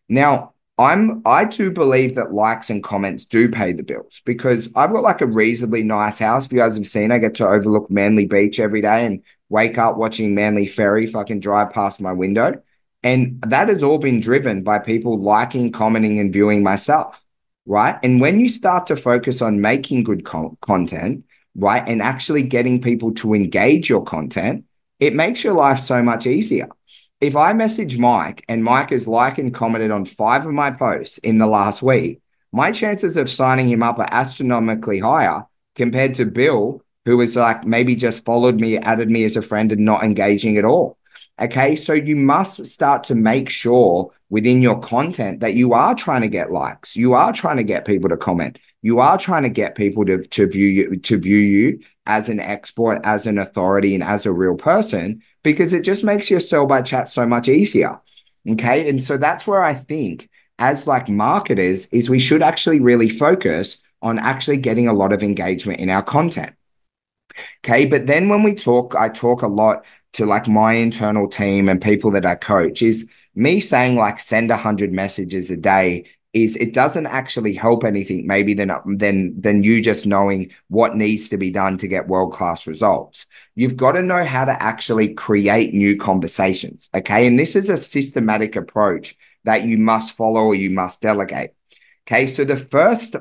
Now, 0.09 0.55
I'm 0.79 1.23
I 1.25 1.45
do 1.45 1.71
believe 1.71 2.15
that 2.15 2.33
likes 2.33 2.71
and 2.71 2.83
comments 2.83 3.25
do 3.25 3.51
pay 3.51 3.73
the 3.73 3.83
bills 3.83 4.23
because 4.25 4.69
I've 4.75 4.93
got 4.93 5.03
like 5.03 5.21
a 5.21 5.27
reasonably 5.27 5.83
nice 5.83 6.19
house. 6.19 6.47
If 6.47 6.53
you 6.53 6.59
guys 6.59 6.77
have 6.77 6.87
seen, 6.87 7.11
I 7.11 7.19
get 7.19 7.35
to 7.37 7.47
overlook 7.47 7.91
Manly 7.91 8.27
Beach 8.27 8.59
every 8.61 8.83
day 8.83 9.07
and 9.07 9.23
wake 9.49 9.79
up 9.79 9.97
watching 9.97 10.35
Manly 10.35 10.67
Ferry 10.67 11.07
fucking 11.07 11.41
drive 11.41 11.71
past 11.71 12.01
my 12.01 12.13
window. 12.13 12.63
And 13.03 13.41
that 13.43 13.69
has 13.69 13.83
all 13.83 13.99
been 13.99 14.21
driven 14.21 14.63
by 14.63 14.79
people 14.79 15.21
liking, 15.21 15.73
commenting, 15.73 16.19
and 16.19 16.33
viewing 16.33 16.63
myself. 16.63 17.23
Right. 17.65 17.99
And 18.03 18.21
when 18.21 18.41
you 18.41 18.49
start 18.49 18.87
to 18.89 18.97
focus 18.97 19.43
on 19.43 19.61
making 19.61 20.05
good 20.05 20.25
co- 20.25 20.57
content, 20.61 21.25
right? 21.57 21.87
And 21.89 22.03
actually 22.03 22.43
getting 22.43 22.81
people 22.81 23.13
to 23.15 23.35
engage 23.35 23.89
your 23.89 24.05
content, 24.05 24.65
it 25.01 25.15
makes 25.15 25.43
your 25.43 25.55
life 25.55 25.81
so 25.81 26.03
much 26.03 26.27
easier. 26.27 26.69
If 27.21 27.35
I 27.35 27.55
message 27.55 27.97
Mike 27.99 28.45
and 28.49 28.63
Mike 28.63 28.91
has 28.91 29.09
liked 29.09 29.39
and 29.39 29.53
commented 29.53 29.91
on 29.91 30.05
five 30.05 30.45
of 30.45 30.53
my 30.53 30.71
posts 30.71 31.19
in 31.19 31.39
the 31.39 31.47
last 31.47 31.83
week, 31.83 32.21
my 32.53 32.73
chances 32.73 33.17
of 33.17 33.31
signing 33.31 33.69
him 33.69 33.83
up 33.83 33.99
are 33.99 34.09
astronomically 34.11 34.99
higher 34.99 35.45
compared 35.75 36.15
to 36.17 36.27
Bill, 36.27 36.83
who 37.05 37.17
was 37.17 37.37
like 37.37 37.65
maybe 37.65 37.97
just 37.97 38.25
followed 38.25 38.61
me, 38.61 38.79
added 38.79 39.11
me 39.11 39.25
as 39.25 39.37
a 39.37 39.43
friend, 39.43 39.73
and 39.73 39.85
not 39.85 40.05
engaging 40.05 40.59
at 40.59 40.65
all. 40.65 40.99
Okay. 41.41 41.77
So 41.77 41.93
you 41.93 42.17
must 42.17 42.67
start 42.67 43.05
to 43.05 43.15
make 43.15 43.49
sure 43.49 44.11
within 44.29 44.61
your 44.61 44.81
content 44.81 45.41
that 45.41 45.55
you 45.55 45.73
are 45.73 45.95
trying 45.95 46.23
to 46.23 46.29
get 46.29 46.51
likes, 46.51 46.97
you 46.97 47.15
are 47.15 47.33
trying 47.33 47.59
to 47.59 47.65
get 47.65 47.85
people 47.85 48.09
to 48.11 48.17
comment, 48.17 48.59
you 48.87 49.01
are 49.01 49.19
trying 49.19 49.43
to 49.43 49.49
get 49.49 49.75
people 49.75 50.05
to, 50.05 50.25
to 50.29 50.47
view 50.47 50.69
you 50.69 50.97
to 50.99 51.19
view 51.19 51.39
you 51.39 51.81
as 52.07 52.29
an 52.29 52.39
expert, 52.39 53.01
as 53.03 53.27
an 53.27 53.37
authority, 53.37 53.97
and 53.97 54.05
as 54.05 54.27
a 54.27 54.33
real 54.33 54.55
person, 54.55 55.21
because 55.43 55.73
it 55.73 55.83
just 55.83 56.05
makes 56.05 56.31
your 56.31 56.39
sell 56.39 56.67
by 56.67 56.83
chat 56.83 57.09
so 57.09 57.27
much 57.27 57.49
easier. 57.49 57.99
Okay. 58.49 58.89
And 58.89 59.03
so 59.03 59.17
that's 59.17 59.45
where 59.45 59.61
I 59.61 59.75
think 59.75 60.29
as 60.61 60.87
like 60.87 61.09
marketers 61.09 61.87
is 61.87 62.09
we 62.09 62.21
should 62.21 62.43
actually 62.43 62.79
really 62.79 63.09
focus 63.09 63.79
on 64.03 64.21
actually 64.21 64.59
getting 64.59 64.87
a 64.87 64.95
lot 64.95 65.13
of 65.13 65.25
engagement 65.25 65.81
in 65.81 65.91
our 65.91 66.05
content. 66.05 66.55
Okay. 67.65 67.87
But 67.87 68.07
then 68.07 68.29
when 68.29 68.45
we 68.45 68.55
talk, 68.55 68.95
I 68.95 69.09
talk 69.09 69.43
a 69.43 69.49
lot 69.49 69.85
to 70.13 70.27
like 70.27 70.47
my 70.47 70.75
internal 70.75 71.27
team 71.27 71.69
and 71.69 71.83
people 71.83 72.13
that 72.13 72.25
I 72.25 72.37
coach 72.37 72.83
is 72.83 73.09
me 73.35 73.59
saying 73.59 73.97
like 73.97 74.21
send 74.21 74.51
100 74.51 74.93
messages 74.93 75.51
a 75.51 75.57
day 75.57 76.05
is 76.37 76.55
it 76.57 76.75
doesn't 76.75 77.07
actually 77.07 77.55
help 77.55 77.83
anything 77.83 78.27
maybe 78.27 78.53
than 78.53 78.71
than 78.99 79.41
than 79.41 79.63
you 79.63 79.81
just 79.81 80.05
knowing 80.07 80.51
what 80.69 80.95
needs 80.95 81.29
to 81.31 81.39
be 81.39 81.51
done 81.51 81.79
to 81.79 81.89
get 81.89 82.09
world 82.09 82.35
class 82.35 82.67
results. 82.67 83.25
You've 83.55 83.77
got 83.77 83.93
to 83.93 84.03
know 84.03 84.23
how 84.23 84.45
to 84.45 84.63
actually 84.63 85.15
create 85.15 85.73
new 85.73 85.97
conversations 85.97 86.91
okay? 86.95 87.27
And 87.27 87.41
this 87.41 87.57
is 87.57 87.71
a 87.71 87.79
systematic 87.79 88.55
approach 88.55 89.17
that 89.45 89.65
you 89.65 89.79
must 89.79 90.15
follow 90.15 90.43
or 90.43 90.55
you 90.55 90.69
must 90.69 91.01
delegate 91.01 91.53
okay? 92.07 92.27
So 92.27 92.45
the 92.45 92.59
first 92.59 93.17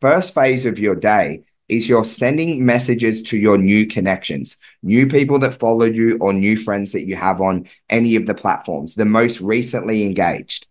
first 0.00 0.32
phase 0.32 0.64
of 0.64 0.78
your 0.78 0.94
day 0.94 1.42
is 1.68 1.88
you're 1.88 2.04
sending 2.04 2.64
messages 2.64 3.22
to 3.22 3.36
your 3.36 3.56
new 3.56 3.86
connections, 3.86 4.56
new 4.82 5.06
people 5.06 5.38
that 5.40 5.54
followed 5.54 5.94
you, 5.94 6.18
or 6.20 6.32
new 6.32 6.56
friends 6.56 6.92
that 6.92 7.06
you 7.06 7.14
have 7.16 7.40
on 7.40 7.68
any 7.88 8.16
of 8.16 8.26
the 8.26 8.34
platforms, 8.34 8.96
the 8.96 9.04
most 9.04 9.40
recently 9.40 10.04
engaged. 10.04 10.66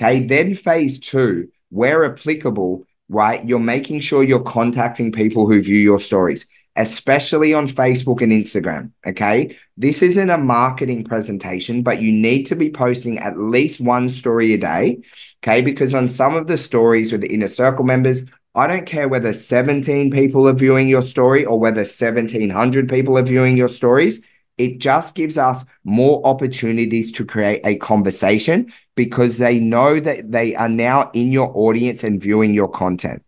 Okay. 0.00 0.24
Then 0.24 0.54
phase 0.54 1.00
two, 1.00 1.48
where 1.70 2.04
applicable, 2.04 2.84
right? 3.08 3.46
You're 3.46 3.58
making 3.58 4.00
sure 4.00 4.22
you're 4.22 4.40
contacting 4.40 5.10
people 5.12 5.46
who 5.46 5.60
view 5.60 5.78
your 5.78 5.98
stories, 5.98 6.46
especially 6.76 7.52
on 7.52 7.66
Facebook 7.66 8.22
and 8.22 8.30
Instagram. 8.30 8.92
Okay. 9.06 9.56
This 9.76 10.02
isn't 10.02 10.30
a 10.30 10.38
marketing 10.38 11.04
presentation, 11.04 11.82
but 11.82 12.00
you 12.00 12.12
need 12.12 12.44
to 12.44 12.56
be 12.56 12.70
posting 12.70 13.18
at 13.18 13.38
least 13.38 13.80
one 13.80 14.08
story 14.08 14.54
a 14.54 14.58
day. 14.58 15.02
Okay. 15.42 15.62
Because 15.62 15.94
on 15.94 16.06
some 16.06 16.36
of 16.36 16.46
the 16.46 16.58
stories 16.58 17.10
with 17.10 17.22
the 17.22 17.32
inner 17.32 17.48
circle 17.48 17.84
members, 17.84 18.24
I 18.54 18.66
don't 18.66 18.86
care 18.86 19.08
whether 19.08 19.32
17 19.32 20.10
people 20.10 20.48
are 20.48 20.52
viewing 20.52 20.88
your 20.88 21.02
story 21.02 21.44
or 21.44 21.58
whether 21.58 21.82
1700 21.82 22.88
people 22.88 23.18
are 23.18 23.22
viewing 23.22 23.56
your 23.56 23.68
stories. 23.68 24.24
It 24.56 24.78
just 24.78 25.14
gives 25.14 25.38
us 25.38 25.64
more 25.84 26.26
opportunities 26.26 27.12
to 27.12 27.24
create 27.24 27.60
a 27.64 27.76
conversation 27.76 28.72
because 28.98 29.38
they 29.38 29.60
know 29.60 30.00
that 30.00 30.32
they 30.32 30.56
are 30.56 30.68
now 30.68 31.08
in 31.14 31.30
your 31.30 31.52
audience 31.54 32.02
and 32.02 32.20
viewing 32.20 32.52
your 32.52 32.66
content. 32.66 33.22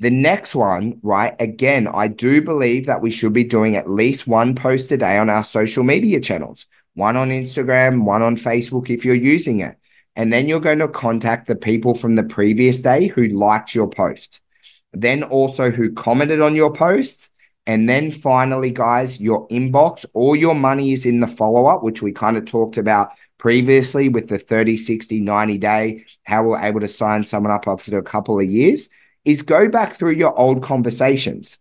The 0.00 0.08
next 0.08 0.54
one, 0.54 1.00
right? 1.02 1.36
Again, 1.38 1.86
I 1.86 2.08
do 2.08 2.40
believe 2.40 2.86
that 2.86 3.02
we 3.02 3.10
should 3.10 3.34
be 3.34 3.44
doing 3.44 3.76
at 3.76 3.90
least 3.90 4.26
one 4.26 4.54
post 4.54 4.90
a 4.92 4.96
day 4.96 5.18
on 5.18 5.28
our 5.28 5.44
social 5.44 5.84
media 5.84 6.18
channels 6.18 6.64
one 6.94 7.14
on 7.14 7.28
Instagram, 7.28 8.04
one 8.04 8.22
on 8.22 8.36
Facebook 8.36 8.88
if 8.88 9.04
you're 9.04 9.14
using 9.14 9.60
it. 9.60 9.76
And 10.14 10.32
then 10.32 10.48
you're 10.48 10.60
going 10.60 10.78
to 10.78 10.88
contact 10.88 11.46
the 11.46 11.54
people 11.54 11.94
from 11.94 12.14
the 12.14 12.22
previous 12.22 12.80
day 12.80 13.08
who 13.08 13.26
liked 13.26 13.74
your 13.74 13.86
post, 13.86 14.40
then 14.94 15.22
also 15.22 15.70
who 15.70 15.92
commented 15.92 16.40
on 16.40 16.56
your 16.56 16.72
post 16.72 17.28
and 17.66 17.88
then 17.88 18.12
finally, 18.12 18.70
guys, 18.70 19.20
your 19.20 19.48
inbox, 19.48 20.06
all 20.14 20.36
your 20.36 20.54
money 20.54 20.92
is 20.92 21.04
in 21.04 21.18
the 21.18 21.26
follow 21.26 21.66
up, 21.66 21.82
which 21.82 22.00
we 22.00 22.12
kind 22.12 22.36
of 22.36 22.44
talked 22.44 22.78
about 22.78 23.10
previously 23.46 24.08
with 24.08 24.26
the 24.26 24.40
30, 24.40 24.76
60, 24.76 25.20
90 25.20 25.58
day, 25.58 26.04
how 26.24 26.42
we're 26.42 26.58
able 26.58 26.80
to 26.80 26.88
sign 26.88 27.22
someone 27.22 27.52
up 27.52 27.68
after 27.68 27.96
a 27.96 28.02
couple 28.02 28.40
of 28.40 28.44
years, 28.44 28.88
is 29.24 29.42
go 29.42 29.68
back 29.68 29.94
through 29.94 30.10
your 30.10 30.36
old 30.36 30.64
conversations. 30.64 31.56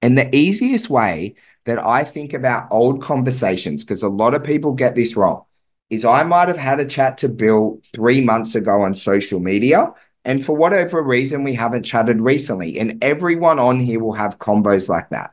And 0.00 0.16
the 0.16 0.34
easiest 0.34 0.88
way 0.88 1.34
that 1.66 1.78
I 1.78 2.04
think 2.04 2.32
about 2.32 2.68
old 2.70 3.02
conversations, 3.02 3.84
because 3.84 4.02
a 4.02 4.08
lot 4.08 4.32
of 4.32 4.42
people 4.42 4.72
get 4.72 4.94
this 4.94 5.14
wrong, 5.14 5.44
is 5.90 6.06
I 6.06 6.22
might 6.22 6.48
have 6.48 6.56
had 6.56 6.80
a 6.80 6.86
chat 6.86 7.18
to 7.18 7.28
Bill 7.28 7.82
three 7.94 8.22
months 8.22 8.54
ago 8.54 8.80
on 8.80 8.94
social 8.94 9.40
media. 9.40 9.92
And 10.24 10.42
for 10.42 10.56
whatever 10.56 11.02
reason, 11.02 11.44
we 11.44 11.52
haven't 11.52 11.82
chatted 11.82 12.22
recently. 12.22 12.78
And 12.78 13.04
everyone 13.04 13.58
on 13.58 13.78
here 13.78 14.00
will 14.00 14.14
have 14.14 14.38
combos 14.38 14.88
like 14.88 15.10
that. 15.10 15.32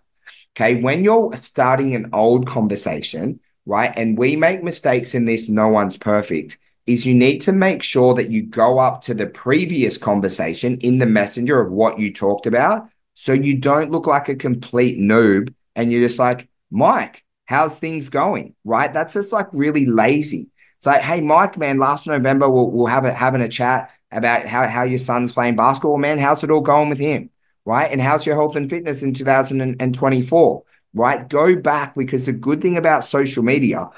Okay. 0.54 0.82
When 0.82 1.02
you're 1.06 1.32
starting 1.38 1.96
an 1.96 2.10
old 2.12 2.46
conversation, 2.46 3.40
right, 3.68 3.94
and 3.96 4.18
we 4.18 4.36
make 4.36 4.64
mistakes 4.64 5.14
in 5.14 5.26
this, 5.26 5.50
no 5.50 5.68
one's 5.68 5.98
perfect, 5.98 6.58
is 6.88 7.06
you 7.06 7.14
need 7.14 7.40
to 7.42 7.52
make 7.52 7.84
sure 7.84 8.14
that 8.16 8.32
you 8.32 8.44
go 8.44 8.80
up 8.80 9.02
to 9.02 9.14
the 9.14 9.28
previous 9.28 9.98
conversation 9.98 10.78
in 10.80 10.98
the 10.98 11.06
messenger 11.06 11.60
of 11.60 11.72
what 11.72 12.00
you 12.00 12.14
talked 12.14 12.48
about. 12.48 12.90
So 13.14 13.34
you 13.34 13.58
don't 13.58 13.92
look 13.92 14.08
like 14.08 14.30
a 14.30 14.36
complete 14.36 14.98
noob 14.98 15.54
and 15.76 15.92
you're 15.92 16.08
just 16.08 16.18
like, 16.18 16.48
Mike, 16.72 17.26
how's 17.46 17.78
things 17.78 18.10
going? 18.10 18.56
Right. 18.64 18.92
That's 18.92 19.14
just 19.14 19.34
like 19.34 19.48
really 19.52 19.86
lazy. 19.86 20.50
It's 20.78 20.86
like, 20.86 21.02
hey, 21.02 21.20
Mike, 21.20 21.58
man, 21.58 21.78
last 21.78 22.08
November 22.08 22.50
we'll, 22.50 22.72
we'll 22.72 22.88
have 22.88 23.04
a, 23.04 23.14
having 23.14 23.42
a 23.42 23.50
chat 23.50 23.92
about 24.12 24.46
how, 24.46 24.68
how 24.68 24.84
your 24.84 25.00
son's 25.00 25.34
playing 25.34 25.58
basketball, 25.58 25.98
man. 25.98 26.20
How's 26.20 26.44
it 26.44 26.52
all 26.52 26.62
going 26.62 26.90
with 26.90 27.00
him? 27.00 27.32
Right. 27.66 27.92
And 27.92 28.00
how's 28.00 28.26
your 28.26 28.36
health 28.36 28.56
and 28.56 28.70
fitness 28.70 29.04
in 29.04 29.14
2024? 29.14 30.64
Right. 30.98 31.28
Go 31.28 31.56
back 31.56 31.96
because 31.96 32.26
the 32.26 32.34
good 32.34 32.62
thing 32.62 32.76
about 32.78 33.06
social 33.06 33.44
media 33.44 33.90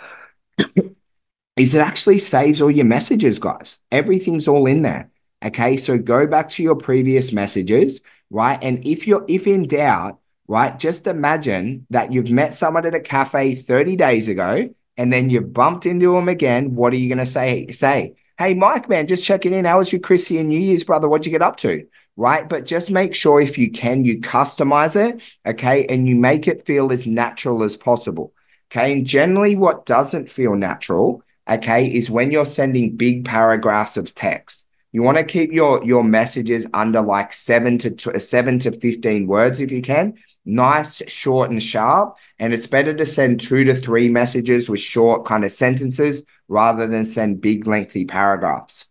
is 1.55 1.73
it 1.73 1.79
actually 1.79 2.19
saves 2.19 2.61
all 2.61 2.69
your 2.69 2.85
messages, 2.85 3.39
guys. 3.39 3.79
Everything's 3.91 4.47
all 4.47 4.65
in 4.65 4.81
there. 4.81 5.09
Okay. 5.43 5.77
So 5.77 5.97
go 5.97 6.27
back 6.27 6.49
to 6.49 6.63
your 6.63 6.75
previous 6.75 7.31
messages. 7.31 8.01
Right. 8.29 8.59
And 8.61 8.85
if 8.85 9.07
you're, 9.07 9.25
if 9.27 9.47
in 9.47 9.67
doubt, 9.67 10.19
right, 10.47 10.77
just 10.77 11.07
imagine 11.07 11.87
that 11.89 12.11
you've 12.11 12.31
met 12.31 12.53
someone 12.53 12.85
at 12.85 12.95
a 12.95 12.99
cafe 12.99 13.55
30 13.55 13.95
days 13.95 14.27
ago 14.27 14.69
and 14.97 15.13
then 15.13 15.29
you 15.29 15.39
bumped 15.39 15.85
into 15.85 16.13
them 16.13 16.27
again. 16.27 16.75
What 16.75 16.91
are 16.91 16.97
you 16.97 17.07
going 17.07 17.19
to 17.19 17.25
say? 17.25 17.67
Say, 17.71 18.15
Hey, 18.39 18.53
Mike, 18.53 18.87
man, 18.87 19.05
just 19.07 19.25
checking 19.25 19.53
in. 19.53 19.65
How 19.65 19.79
was 19.79 19.91
your 19.91 19.99
Chrissy 19.99 20.37
and 20.37 20.47
New 20.47 20.59
Year's, 20.61 20.85
brother? 20.85 21.09
What'd 21.09 21.25
you 21.25 21.31
get 21.31 21.41
up 21.41 21.57
to? 21.57 21.85
Right. 22.19 22.49
But 22.49 22.65
just 22.65 22.91
make 22.91 23.15
sure 23.15 23.39
if 23.39 23.57
you 23.57 23.71
can, 23.71 24.03
you 24.03 24.19
customize 24.19 24.97
it. 24.97 25.23
Okay. 25.45 25.85
And 25.85 26.05
you 26.05 26.17
make 26.17 26.49
it 26.49 26.65
feel 26.65 26.91
as 26.91 27.07
natural 27.07 27.63
as 27.63 27.77
possible. 27.77 28.33
Okay. 28.69 28.91
And 28.91 29.05
generally, 29.05 29.55
what 29.55 29.85
doesn't 29.85 30.29
feel 30.29 30.57
natural, 30.57 31.23
okay, 31.49 31.87
is 31.87 32.11
when 32.11 32.29
you're 32.29 32.43
sending 32.43 32.97
big 32.97 33.23
paragraphs 33.23 33.95
of 33.95 34.13
text. 34.13 34.67
You 34.91 35.01
want 35.01 35.17
to 35.17 35.23
keep 35.23 35.53
your 35.53 35.81
your 35.85 36.03
messages 36.03 36.67
under 36.73 37.01
like 37.01 37.31
seven 37.31 37.77
to 37.77 37.89
uh, 38.13 38.19
seven 38.19 38.59
to 38.59 38.71
fifteen 38.71 39.25
words 39.25 39.61
if 39.61 39.71
you 39.71 39.81
can. 39.81 40.15
Nice, 40.43 41.01
short, 41.07 41.51
and 41.51 41.63
sharp. 41.63 42.17
And 42.37 42.53
it's 42.53 42.67
better 42.67 42.93
to 42.95 43.05
send 43.05 43.39
two 43.39 43.63
to 43.63 43.75
three 43.75 44.09
messages 44.09 44.67
with 44.67 44.81
short 44.81 45.25
kind 45.25 45.45
of 45.45 45.51
sentences 45.51 46.25
rather 46.49 46.85
than 46.85 47.05
send 47.05 47.39
big, 47.39 47.65
lengthy 47.65 48.03
paragraphs. 48.03 48.89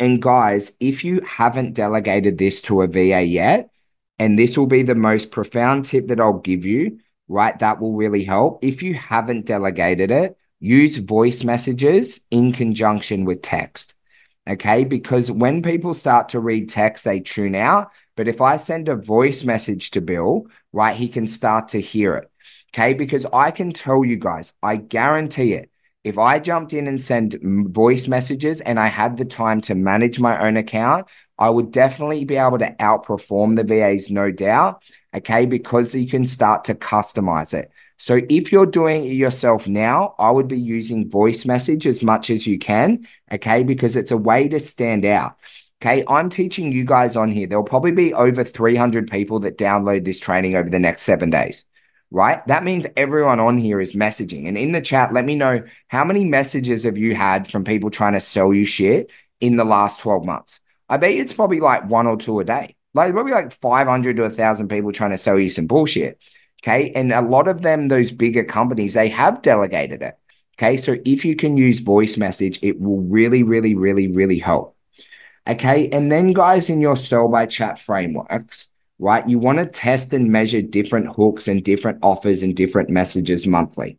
And 0.00 0.20
guys, 0.20 0.72
if 0.80 1.04
you 1.04 1.20
haven't 1.20 1.74
delegated 1.74 2.38
this 2.38 2.62
to 2.62 2.80
a 2.80 2.88
VA 2.88 3.22
yet, 3.22 3.70
and 4.18 4.38
this 4.38 4.56
will 4.56 4.66
be 4.66 4.82
the 4.82 4.94
most 4.94 5.30
profound 5.30 5.84
tip 5.84 6.08
that 6.08 6.20
I'll 6.20 6.38
give 6.38 6.64
you, 6.64 6.98
right? 7.28 7.58
That 7.58 7.80
will 7.80 7.92
really 7.92 8.24
help. 8.24 8.64
If 8.64 8.82
you 8.82 8.94
haven't 8.94 9.44
delegated 9.44 10.10
it, 10.10 10.36
use 10.58 10.96
voice 10.96 11.44
messages 11.44 12.20
in 12.30 12.52
conjunction 12.52 13.26
with 13.26 13.42
text. 13.42 13.94
Okay. 14.48 14.84
Because 14.84 15.30
when 15.30 15.62
people 15.62 15.92
start 15.92 16.30
to 16.30 16.40
read 16.40 16.70
text, 16.70 17.04
they 17.04 17.20
tune 17.20 17.54
out. 17.54 17.90
But 18.16 18.26
if 18.26 18.40
I 18.40 18.56
send 18.56 18.88
a 18.88 18.96
voice 18.96 19.44
message 19.44 19.90
to 19.92 20.00
Bill, 20.00 20.46
right, 20.72 20.96
he 20.96 21.08
can 21.08 21.26
start 21.26 21.68
to 21.68 21.80
hear 21.80 22.16
it. 22.16 22.30
Okay. 22.74 22.94
Because 22.94 23.26
I 23.32 23.50
can 23.50 23.70
tell 23.72 24.04
you 24.04 24.16
guys, 24.16 24.54
I 24.62 24.76
guarantee 24.76 25.52
it 25.52 25.69
if 26.02 26.18
I 26.18 26.38
jumped 26.38 26.72
in 26.72 26.86
and 26.86 27.00
sent 27.00 27.36
voice 27.42 28.08
messages 28.08 28.60
and 28.60 28.80
I 28.80 28.86
had 28.86 29.16
the 29.16 29.24
time 29.24 29.60
to 29.62 29.74
manage 29.74 30.18
my 30.18 30.46
own 30.46 30.56
account, 30.56 31.08
I 31.38 31.50
would 31.50 31.72
definitely 31.72 32.24
be 32.24 32.36
able 32.36 32.58
to 32.58 32.74
outperform 32.80 33.56
the 33.56 33.64
VAs, 33.64 34.10
no 34.10 34.30
doubt. 34.30 34.82
Okay. 35.14 35.46
Because 35.46 35.94
you 35.94 36.06
can 36.06 36.26
start 36.26 36.64
to 36.64 36.74
customize 36.74 37.52
it. 37.54 37.70
So 37.98 38.20
if 38.30 38.50
you're 38.50 38.66
doing 38.66 39.04
it 39.04 39.12
yourself 39.12 39.68
now, 39.68 40.14
I 40.18 40.30
would 40.30 40.48
be 40.48 40.58
using 40.58 41.10
voice 41.10 41.44
message 41.44 41.86
as 41.86 42.02
much 42.02 42.30
as 42.30 42.46
you 42.46 42.58
can. 42.58 43.06
Okay. 43.32 43.62
Because 43.62 43.96
it's 43.96 44.10
a 44.10 44.16
way 44.16 44.48
to 44.48 44.60
stand 44.60 45.04
out. 45.04 45.36
Okay. 45.82 46.04
I'm 46.08 46.30
teaching 46.30 46.72
you 46.72 46.84
guys 46.84 47.16
on 47.16 47.32
here. 47.32 47.46
There'll 47.46 47.64
probably 47.64 47.92
be 47.92 48.14
over 48.14 48.44
300 48.44 49.10
people 49.10 49.40
that 49.40 49.58
download 49.58 50.04
this 50.04 50.18
training 50.18 50.56
over 50.56 50.70
the 50.70 50.78
next 50.78 51.02
seven 51.02 51.30
days 51.30 51.66
right? 52.10 52.46
That 52.46 52.64
means 52.64 52.86
everyone 52.96 53.40
on 53.40 53.58
here 53.58 53.80
is 53.80 53.94
messaging. 53.94 54.48
And 54.48 54.58
in 54.58 54.72
the 54.72 54.80
chat, 54.80 55.12
let 55.12 55.24
me 55.24 55.36
know 55.36 55.62
how 55.88 56.04
many 56.04 56.24
messages 56.24 56.84
have 56.84 56.98
you 56.98 57.14
had 57.14 57.46
from 57.46 57.64
people 57.64 57.90
trying 57.90 58.14
to 58.14 58.20
sell 58.20 58.52
you 58.52 58.64
shit 58.64 59.10
in 59.40 59.56
the 59.56 59.64
last 59.64 60.00
12 60.00 60.24
months? 60.24 60.60
I 60.88 60.96
bet 60.96 61.12
it's 61.12 61.32
probably 61.32 61.60
like 61.60 61.88
one 61.88 62.06
or 62.06 62.16
two 62.16 62.40
a 62.40 62.44
day. 62.44 62.74
Like 62.94 63.12
probably 63.12 63.32
like 63.32 63.52
500 63.52 64.16
to 64.16 64.24
a 64.24 64.30
thousand 64.30 64.68
people 64.68 64.90
trying 64.92 65.12
to 65.12 65.18
sell 65.18 65.38
you 65.38 65.48
some 65.48 65.68
bullshit. 65.68 66.20
Okay. 66.62 66.90
And 66.92 67.12
a 67.12 67.22
lot 67.22 67.46
of 67.46 67.62
them, 67.62 67.88
those 67.88 68.10
bigger 68.10 68.44
companies, 68.44 68.94
they 68.94 69.08
have 69.08 69.42
delegated 69.42 70.02
it. 70.02 70.18
Okay. 70.58 70.76
So 70.76 70.96
if 71.04 71.24
you 71.24 71.36
can 71.36 71.56
use 71.56 71.78
voice 71.78 72.16
message, 72.16 72.58
it 72.62 72.80
will 72.80 73.00
really, 73.00 73.44
really, 73.44 73.76
really, 73.76 74.08
really 74.08 74.40
help. 74.40 74.76
Okay. 75.48 75.88
And 75.90 76.10
then, 76.10 76.32
guys, 76.32 76.68
in 76.68 76.80
your 76.80 76.96
sell 76.96 77.28
by 77.28 77.46
chat 77.46 77.78
frameworks, 77.78 78.69
right? 79.00 79.28
You 79.28 79.38
want 79.38 79.58
to 79.58 79.66
test 79.66 80.12
and 80.12 80.30
measure 80.30 80.62
different 80.62 81.08
hooks 81.14 81.48
and 81.48 81.64
different 81.64 81.98
offers 82.02 82.42
and 82.42 82.54
different 82.54 82.90
messages 82.90 83.46
monthly. 83.46 83.98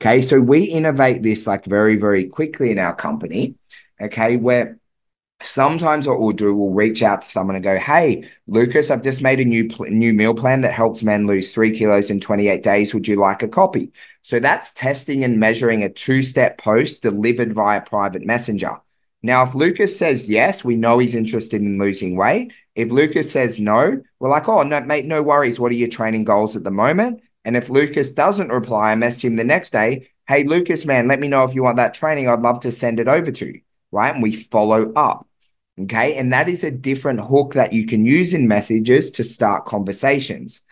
Okay. 0.00 0.20
So 0.20 0.40
we 0.40 0.64
innovate 0.64 1.22
this 1.22 1.46
like 1.46 1.64
very, 1.64 1.96
very 1.96 2.26
quickly 2.28 2.70
in 2.70 2.78
our 2.78 2.94
company. 2.94 3.54
Okay. 4.00 4.36
Where 4.36 4.78
sometimes 5.42 6.06
what 6.06 6.20
we'll 6.20 6.32
do, 6.32 6.54
we'll 6.54 6.70
reach 6.70 7.02
out 7.02 7.22
to 7.22 7.28
someone 7.28 7.56
and 7.56 7.64
go, 7.64 7.78
Hey, 7.78 8.28
Lucas, 8.46 8.90
I've 8.90 9.02
just 9.02 9.22
made 9.22 9.40
a 9.40 9.44
new, 9.44 9.68
new 9.88 10.12
meal 10.12 10.34
plan 10.34 10.60
that 10.62 10.74
helps 10.74 11.02
men 11.02 11.26
lose 11.26 11.52
three 11.52 11.76
kilos 11.76 12.10
in 12.10 12.20
28 12.20 12.62
days. 12.62 12.92
Would 12.94 13.08
you 13.08 13.16
like 13.16 13.42
a 13.42 13.48
copy? 13.48 13.92
So 14.22 14.38
that's 14.38 14.72
testing 14.72 15.24
and 15.24 15.40
measuring 15.40 15.82
a 15.82 15.88
two 15.88 16.22
step 16.22 16.58
post 16.58 17.00
delivered 17.00 17.54
via 17.54 17.80
private 17.80 18.24
messenger. 18.24 18.78
Now, 19.22 19.44
if 19.44 19.54
Lucas 19.54 19.96
says 19.96 20.28
yes, 20.28 20.64
we 20.64 20.76
know 20.76 20.98
he's 20.98 21.14
interested 21.14 21.60
in 21.60 21.78
losing 21.78 22.16
weight. 22.16 22.52
If 22.74 22.90
Lucas 22.90 23.30
says 23.30 23.60
no, 23.60 24.02
we're 24.18 24.28
like, 24.28 24.48
oh, 24.48 24.62
no, 24.62 24.80
mate, 24.80 25.06
no 25.06 25.22
worries. 25.22 25.60
What 25.60 25.70
are 25.70 25.76
your 25.76 25.88
training 25.88 26.24
goals 26.24 26.56
at 26.56 26.64
the 26.64 26.70
moment? 26.70 27.22
And 27.44 27.56
if 27.56 27.70
Lucas 27.70 28.12
doesn't 28.12 28.48
reply, 28.48 28.90
I 28.90 28.94
message 28.96 29.24
him 29.24 29.36
the 29.36 29.44
next 29.44 29.70
day. 29.70 30.08
Hey, 30.26 30.44
Lucas, 30.44 30.86
man, 30.86 31.08
let 31.08 31.20
me 31.20 31.28
know 31.28 31.44
if 31.44 31.54
you 31.54 31.62
want 31.62 31.76
that 31.76 31.94
training. 31.94 32.28
I'd 32.28 32.40
love 32.40 32.60
to 32.60 32.72
send 32.72 32.98
it 32.98 33.08
over 33.08 33.30
to 33.30 33.46
you. 33.46 33.60
Right. 33.92 34.14
And 34.14 34.22
we 34.22 34.34
follow 34.34 34.92
up. 34.94 35.28
Okay. 35.80 36.16
And 36.16 36.32
that 36.32 36.48
is 36.48 36.64
a 36.64 36.70
different 36.70 37.20
hook 37.20 37.54
that 37.54 37.72
you 37.72 37.86
can 37.86 38.04
use 38.06 38.32
in 38.32 38.48
messages 38.48 39.10
to 39.12 39.24
start 39.24 39.66
conversations. 39.66 40.62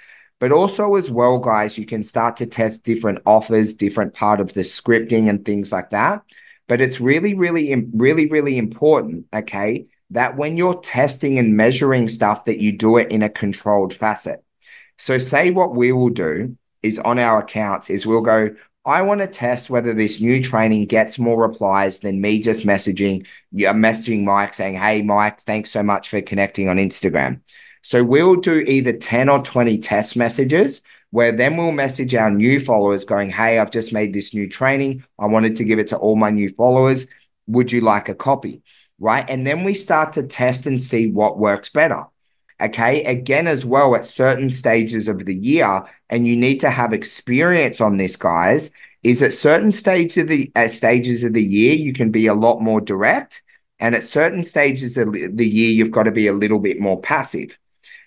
But 0.41 0.53
also, 0.53 0.95
as 0.95 1.11
well, 1.11 1.39
guys, 1.39 1.77
you 1.77 1.85
can 1.85 2.03
start 2.03 2.39
to 2.39 2.47
test 2.47 2.83
different 2.83 3.19
offers, 3.27 3.75
different 3.75 4.15
part 4.15 4.41
of 4.41 4.55
the 4.55 4.63
scripting 4.63 5.29
and 5.29 5.45
things 5.45 5.71
like 5.71 5.91
that. 5.91 6.23
But 6.71 6.81
it's 6.81 7.01
really, 7.01 7.35
really, 7.35 7.75
really, 7.93 8.27
really 8.27 8.57
important, 8.57 9.27
okay, 9.35 9.87
that 10.11 10.37
when 10.37 10.57
you're 10.57 10.81
testing 10.81 11.37
and 11.37 11.57
measuring 11.57 12.07
stuff, 12.07 12.45
that 12.45 12.61
you 12.61 12.71
do 12.71 12.97
it 12.97 13.11
in 13.11 13.25
a 13.25 13.29
controlled 13.29 13.93
facet. 13.93 14.45
So, 14.97 15.19
say 15.19 15.51
what 15.51 15.75
we 15.75 15.91
will 15.91 16.11
do 16.11 16.57
is 16.81 17.01
on 17.01 17.19
our 17.19 17.41
accounts 17.41 17.91
is 17.91 18.07
we'll 18.07 18.21
go, 18.21 18.51
I 18.85 19.03
want 19.03 19.21
to 19.21 19.27
test 19.27 19.69
whether 19.69 19.93
this 19.93 20.21
new 20.21 20.41
training 20.41 20.87
gets 20.87 21.19
more 21.19 21.43
replies 21.43 21.99
than 21.99 22.21
me 22.21 22.39
just 22.39 22.65
messaging 22.65 23.27
you 23.51 23.67
messaging 23.67 24.23
Mike 24.23 24.55
saying, 24.55 24.77
Hey 24.77 25.03
Mike, 25.03 25.41
thanks 25.41 25.73
so 25.73 25.83
much 25.83 26.09
for 26.09 26.23
connecting 26.23 26.69
on 26.69 26.77
Instagram. 26.77 27.41
So 27.83 28.05
we'll 28.05 28.37
do 28.37 28.61
either 28.61 28.93
10 28.93 29.29
or 29.29 29.43
20 29.43 29.79
test 29.79 30.17
messages 30.17 30.83
where 31.11 31.33
then 31.33 31.57
we'll 31.57 31.73
message 31.73 32.15
our 32.15 32.31
new 32.31 32.61
followers 32.61 33.05
going, 33.05 33.31
Hey, 33.31 33.59
I've 33.59 33.71
just 33.71 33.93
made 33.93 34.13
this 34.13 34.35
new 34.35 34.49
training. 34.49 35.05
I 35.19 35.27
wanted 35.27 35.57
to 35.57 35.65
give 35.65 35.79
it 35.79 35.89
to 35.89 35.97
all 35.97 36.17
my 36.17 36.31
new 36.31 36.49
followers. 36.49 37.07
Would 37.47 37.73
you 37.73 37.81
like 37.81 38.09
a 38.09 38.15
copy? 38.15 38.63
Right. 38.99 39.29
And 39.29 39.47
then 39.47 39.65
we 39.65 39.75
start 39.75 40.13
to 40.15 40.23
test 40.23 40.67
and 40.67 40.81
see 40.81 41.11
what 41.11 41.39
works 41.39 41.71
better. 41.71 42.05
Okay. 42.61 43.05
Again, 43.05 43.47
as 43.47 43.65
well, 43.65 43.95
at 43.95 44.05
certain 44.05 44.51
stages 44.51 45.09
of 45.09 45.25
the 45.25 45.35
year, 45.35 45.85
and 46.11 46.29
you 46.29 46.37
need 46.37 46.61
to 46.61 46.71
have 46.71 46.93
experience 46.93 47.81
on 47.81 47.97
this, 47.97 48.17
guys, 48.17 48.71
is 49.03 49.23
at 49.23 49.33
certain 49.33 49.73
stages 49.73 50.19
of 50.19 50.29
the 50.29 50.53
uh, 50.55 50.69
stages 50.69 51.25
of 51.25 51.33
the 51.33 51.43
year, 51.43 51.73
you 51.73 51.95
can 51.95 52.11
be 52.11 52.27
a 52.27 52.35
lot 52.35 52.61
more 52.61 52.81
direct. 52.81 53.43
And 53.79 53.95
at 53.95 54.03
certain 54.03 54.45
stages 54.45 54.99
of 54.99 55.13
the 55.13 55.49
year, 55.49 55.71
you've 55.71 55.91
got 55.91 56.03
to 56.03 56.13
be 56.13 56.27
a 56.27 56.35
little 56.35 56.59
bit 56.59 56.79
more 56.79 57.01
passive. 57.01 57.57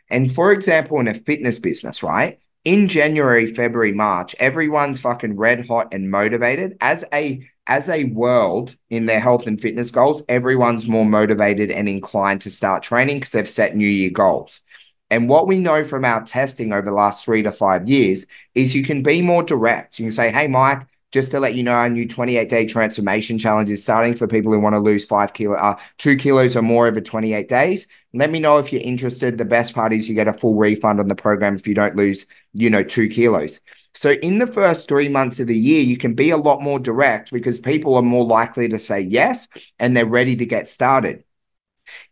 And 0.08 0.32
for 0.32 0.52
example, 0.52 1.00
in 1.00 1.08
a 1.08 1.16
fitness 1.16 1.58
business, 1.58 2.04
right? 2.04 2.40
In 2.66 2.88
January, 2.88 3.46
February, 3.46 3.92
March, 3.92 4.36
everyone's 4.40 5.00
fucking 5.00 5.36
red 5.36 5.68
hot 5.68 5.94
and 5.94 6.10
motivated. 6.10 6.78
As 6.80 7.04
a 7.14 7.46
as 7.68 7.90
a 7.90 8.06
world 8.06 8.76
in 8.90 9.06
their 9.06 9.20
health 9.20 9.48
and 9.48 9.60
fitness 9.60 9.92
goals, 9.92 10.24
everyone's 10.30 10.88
more 10.88 11.06
motivated 11.06 11.72
and 11.72 11.90
inclined 11.90 12.42
to 12.42 12.50
start 12.50 12.84
training 12.84 13.18
because 13.18 13.32
they've 13.32 13.50
set 13.50 13.76
new 13.76 13.88
year 13.88 14.10
goals. 14.12 14.62
And 15.10 15.30
what 15.30 15.48
we 15.48 15.60
know 15.60 15.84
from 15.84 16.06
our 16.06 16.24
testing 16.24 16.74
over 16.74 16.86
the 16.86 16.92
last 16.92 17.24
three 17.24 17.44
to 17.44 17.52
five 17.52 17.88
years 17.88 18.26
is 18.56 18.74
you 18.74 18.84
can 18.84 19.04
be 19.04 19.22
more 19.22 19.44
direct. 19.44 20.00
You 20.00 20.06
can 20.06 20.12
say, 20.12 20.32
hey, 20.32 20.48
Mike, 20.48 20.88
just 21.14 21.30
to 21.30 21.40
let 21.40 21.54
you 21.54 21.62
know, 21.62 21.74
our 21.74 21.90
new 21.90 22.08
28 22.08 22.50
day 22.50 22.66
transformation 22.66 23.38
challenge 23.38 23.70
is 23.70 23.84
starting 23.84 24.16
for 24.16 24.28
people 24.28 24.52
who 24.52 24.60
want 24.60 24.74
to 24.74 24.80
lose 24.80 25.06
five 25.06 25.34
kilo, 25.34 25.56
uh, 25.56 25.78
two 26.00 26.18
kilos 26.18 26.56
or 26.56 26.64
more 26.64 26.88
over 26.88 27.00
28 27.00 27.48
days. 27.48 27.88
Let 28.14 28.32
me 28.32 28.40
know 28.40 28.58
if 28.58 28.74
you're 28.74 28.82
interested. 28.82 29.38
The 29.38 29.46
best 29.46 29.76
part 29.76 29.94
is 29.94 30.10
you 30.10 30.16
get 30.16 30.28
a 30.28 30.34
full 30.34 30.56
refund 30.56 31.00
on 31.00 31.08
the 31.08 31.16
program 31.16 31.56
if 31.56 31.68
you 31.68 31.76
don't 31.76 31.96
lose, 31.96 32.26
you 32.54 32.72
know, 32.72 32.84
two 32.84 33.08
kilos. 33.08 33.60
So 33.94 34.14
in 34.14 34.40
the 34.40 34.48
first 34.48 34.88
three 34.90 35.08
months 35.08 35.40
of 35.40 35.46
the 35.46 35.58
year, 35.58 35.84
you 35.84 35.98
can 35.98 36.16
be 36.16 36.32
a 36.32 36.38
lot 36.38 36.64
more 36.64 36.80
direct 36.80 37.32
because 37.32 37.60
people 37.60 37.96
are 37.96 38.02
more 38.02 38.26
likely 38.26 38.68
to 38.70 38.80
say 38.80 39.02
yes 39.02 39.48
and 39.78 39.96
they're 39.96 40.08
ready 40.08 40.36
to 40.36 40.48
get 40.48 40.68
started. 40.68 41.24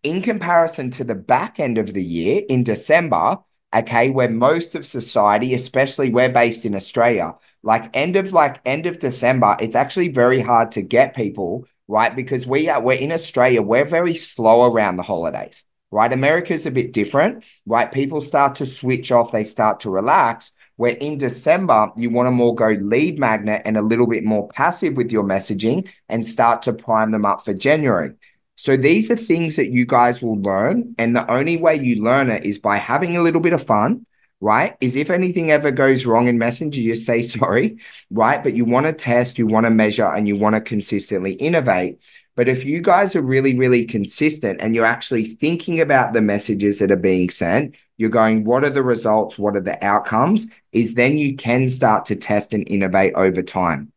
In 0.03 0.21
comparison 0.21 0.91
to 0.91 1.03
the 1.03 1.15
back 1.15 1.59
end 1.59 1.79
of 1.79 1.93
the 1.93 2.03
year 2.03 2.43
in 2.47 2.63
December, 2.63 3.37
okay, 3.75 4.11
where 4.11 4.29
most 4.29 4.75
of 4.75 4.85
society, 4.85 5.55
especially 5.55 6.11
we're 6.11 6.29
based 6.29 6.65
in 6.65 6.75
Australia, 6.75 7.33
like 7.63 7.95
end 7.95 8.15
of 8.15 8.33
like 8.33 8.59
end 8.65 8.85
of 8.85 8.99
December, 8.99 9.55
it's 9.59 9.75
actually 9.75 10.09
very 10.09 10.41
hard 10.41 10.71
to 10.73 10.81
get 10.81 11.15
people, 11.15 11.65
right? 11.87 12.15
Because 12.15 12.47
we 12.47 12.69
are 12.69 12.81
we're 12.81 12.97
in 12.97 13.11
Australia, 13.11 13.61
we're 13.61 13.85
very 13.85 14.15
slow 14.15 14.65
around 14.65 14.97
the 14.97 15.03
holidays, 15.03 15.65
right? 15.91 16.11
America's 16.11 16.65
a 16.65 16.71
bit 16.71 16.93
different, 16.93 17.43
right? 17.65 17.91
People 17.91 18.21
start 18.21 18.55
to 18.55 18.65
switch 18.65 19.11
off, 19.11 19.31
they 19.31 19.43
start 19.43 19.81
to 19.81 19.89
relax. 19.89 20.51
Where 20.77 20.95
in 20.95 21.19
December, 21.19 21.91
you 21.95 22.09
want 22.09 22.25
to 22.25 22.31
more 22.31 22.55
go 22.55 22.69
lead 22.69 23.19
magnet 23.19 23.61
and 23.65 23.77
a 23.77 23.83
little 23.83 24.07
bit 24.07 24.23
more 24.23 24.47
passive 24.47 24.97
with 24.97 25.11
your 25.11 25.23
messaging 25.23 25.87
and 26.09 26.25
start 26.25 26.63
to 26.63 26.73
prime 26.73 27.11
them 27.11 27.23
up 27.23 27.45
for 27.45 27.53
January. 27.53 28.13
So 28.55 28.77
these 28.77 29.11
are 29.11 29.15
things 29.15 29.57
that 29.57 29.69
you 29.69 29.85
guys 29.85 30.23
will 30.23 30.41
learn. 30.41 30.95
And 30.97 31.15
the 31.15 31.29
only 31.31 31.57
way 31.57 31.75
you 31.75 32.03
learn 32.03 32.31
it 32.31 32.45
is 32.45 32.57
by 32.57 32.77
having 32.77 33.15
a 33.15 33.21
little 33.21 33.41
bit 33.41 33.53
of 33.53 33.61
fun, 33.61 34.07
right? 34.41 34.75
Is 34.81 34.95
if 34.95 35.09
anything 35.09 35.51
ever 35.51 35.71
goes 35.71 36.05
wrong 36.05 36.27
in 36.27 36.37
Messenger, 36.37 36.81
you 36.81 36.95
say 36.95 37.21
sorry, 37.21 37.77
right? 38.09 38.43
But 38.43 38.53
you 38.53 38.65
want 38.65 38.87
to 38.87 38.93
test, 38.93 39.37
you 39.39 39.47
want 39.47 39.65
to 39.65 39.69
measure, 39.69 40.07
and 40.07 40.27
you 40.27 40.35
want 40.35 40.55
to 40.55 40.61
consistently 40.61 41.33
innovate. 41.33 42.01
But 42.35 42.49
if 42.49 42.65
you 42.65 42.81
guys 42.81 43.15
are 43.15 43.21
really, 43.21 43.57
really 43.57 43.85
consistent 43.85 44.61
and 44.61 44.73
you're 44.73 44.85
actually 44.85 45.25
thinking 45.25 45.79
about 45.79 46.13
the 46.13 46.21
messages 46.21 46.79
that 46.79 46.91
are 46.91 46.95
being 46.95 47.29
sent, 47.29 47.75
you're 47.97 48.09
going, 48.09 48.45
what 48.45 48.63
are 48.63 48.69
the 48.69 48.83
results? 48.83 49.37
What 49.37 49.55
are 49.55 49.61
the 49.61 49.83
outcomes? 49.83 50.47
Is 50.71 50.95
then 50.95 51.17
you 51.17 51.35
can 51.35 51.69
start 51.69 52.05
to 52.05 52.15
test 52.15 52.53
and 52.53 52.67
innovate 52.67 53.13
over 53.15 53.43
time. 53.43 53.91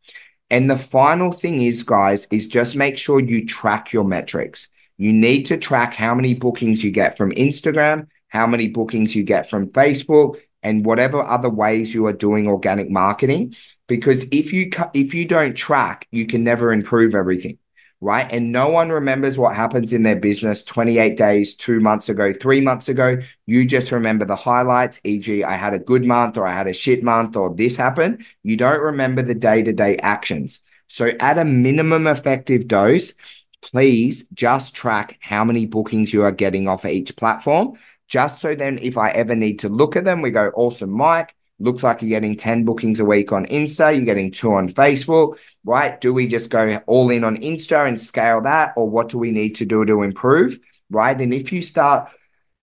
And 0.50 0.70
the 0.70 0.76
final 0.76 1.32
thing 1.32 1.62
is, 1.62 1.82
guys, 1.82 2.26
is 2.30 2.48
just 2.48 2.76
make 2.76 2.98
sure 2.98 3.18
you 3.18 3.46
track 3.46 3.92
your 3.92 4.04
metrics. 4.04 4.68
You 4.98 5.12
need 5.12 5.44
to 5.44 5.56
track 5.56 5.94
how 5.94 6.14
many 6.14 6.34
bookings 6.34 6.84
you 6.84 6.90
get 6.90 7.16
from 7.16 7.32
Instagram, 7.32 8.08
how 8.34 8.46
many 8.46 8.68
bookings 8.68 9.14
you 9.14 9.22
get 9.22 9.48
from 9.48 9.68
Facebook, 9.68 10.36
and 10.64 10.84
whatever 10.84 11.22
other 11.22 11.50
ways 11.50 11.94
you 11.94 12.06
are 12.06 12.12
doing 12.12 12.48
organic 12.48 12.90
marketing. 12.90 13.54
Because 13.86 14.24
if 14.32 14.52
you 14.52 14.70
if 14.94 15.14
you 15.14 15.26
don't 15.26 15.54
track, 15.54 16.08
you 16.10 16.26
can 16.26 16.42
never 16.42 16.72
improve 16.72 17.14
everything, 17.14 17.58
right? 18.00 18.26
And 18.32 18.50
no 18.50 18.70
one 18.70 18.88
remembers 18.88 19.38
what 19.38 19.54
happens 19.54 19.92
in 19.92 20.02
their 20.02 20.16
business 20.16 20.64
28 20.64 21.16
days, 21.16 21.54
two 21.54 21.80
months 21.80 22.08
ago, 22.08 22.32
three 22.32 22.62
months 22.62 22.88
ago. 22.88 23.18
You 23.46 23.66
just 23.66 23.92
remember 23.92 24.24
the 24.24 24.36
highlights, 24.36 25.00
e.g., 25.04 25.44
I 25.44 25.54
had 25.54 25.74
a 25.74 25.78
good 25.78 26.04
month 26.04 26.38
or 26.38 26.46
I 26.46 26.54
had 26.54 26.66
a 26.66 26.72
shit 26.72 27.04
month 27.04 27.36
or 27.36 27.54
this 27.54 27.76
happened. 27.76 28.24
You 28.42 28.56
don't 28.56 28.80
remember 28.80 29.20
the 29.20 29.34
day 29.34 29.62
to 29.62 29.72
day 29.72 29.98
actions. 29.98 30.62
So, 30.86 31.12
at 31.20 31.38
a 31.38 31.44
minimum 31.44 32.06
effective 32.06 32.68
dose, 32.68 33.14
please 33.60 34.26
just 34.32 34.74
track 34.74 35.18
how 35.20 35.44
many 35.44 35.66
bookings 35.66 36.12
you 36.12 36.22
are 36.22 36.32
getting 36.32 36.68
off 36.68 36.84
each 36.84 37.16
platform 37.16 37.76
just 38.14 38.40
so 38.40 38.54
then 38.54 38.78
if 38.80 38.96
I 38.96 39.10
ever 39.10 39.34
need 39.34 39.58
to 39.58 39.68
look 39.68 39.96
at 39.96 40.04
them, 40.04 40.22
we 40.22 40.30
go, 40.30 40.52
awesome, 40.54 40.92
Mike. 40.92 41.34
Looks 41.58 41.82
like 41.82 42.00
you're 42.00 42.10
getting 42.10 42.36
10 42.36 42.64
bookings 42.64 43.00
a 43.00 43.04
week 43.04 43.32
on 43.32 43.44
Insta, 43.46 43.92
you're 43.92 44.04
getting 44.04 44.30
two 44.30 44.54
on 44.54 44.68
Facebook, 44.68 45.36
right? 45.64 46.00
Do 46.00 46.14
we 46.14 46.28
just 46.28 46.48
go 46.48 46.80
all 46.86 47.10
in 47.10 47.24
on 47.24 47.38
Insta 47.38 47.88
and 47.88 48.00
scale 48.00 48.40
that? 48.42 48.74
Or 48.76 48.88
what 48.88 49.08
do 49.08 49.18
we 49.18 49.32
need 49.32 49.56
to 49.56 49.64
do 49.64 49.84
to 49.84 50.02
improve? 50.02 50.60
Right. 50.90 51.20
And 51.20 51.34
if 51.34 51.52
you 51.52 51.60
start 51.60 52.08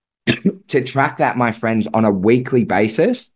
to 0.70 0.84
track 0.86 1.18
that, 1.18 1.36
my 1.36 1.52
friends, 1.52 1.86
on 1.93 2.06
a 2.06 2.12
weekly 2.12 2.64
basis, 2.64 3.30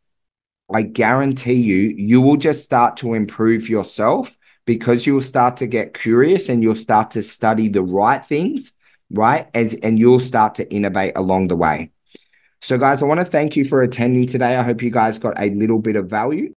I 0.73 0.83
guarantee 0.83 1.55
you, 1.55 1.93
you 1.97 2.21
will 2.21 2.37
just 2.37 2.63
start 2.63 2.95
to 2.97 3.13
improve 3.13 3.67
yourself 3.67 4.37
because 4.65 5.05
you'll 5.05 5.21
start 5.21 5.57
to 5.57 5.67
get 5.67 5.93
curious 5.93 6.47
and 6.47 6.63
you'll 6.63 6.75
start 6.75 7.11
to 7.11 7.21
study 7.23 7.67
the 7.67 7.83
right 7.83 8.25
things, 8.25 8.71
right? 9.11 9.49
And, 9.53 9.77
and 9.83 9.99
you'll 9.99 10.21
start 10.21 10.55
to 10.55 10.73
innovate 10.73 11.17
along 11.17 11.49
the 11.49 11.57
way. 11.57 11.91
So, 12.65 12.79
guys, 12.79 13.03
I 13.03 13.05
want 13.05 13.19
to 13.19 13.25
thank 13.25 13.55
you 13.55 13.63
for 13.63 13.83
attending 13.83 14.25
today. 14.25 14.55
I 14.55 14.63
hope 14.63 14.81
you 14.81 14.89
guys 14.89 15.19
got 15.19 15.39
a 15.39 15.51
little 15.51 15.77
bit 15.77 15.95
of 15.95 16.09
value. 16.09 16.51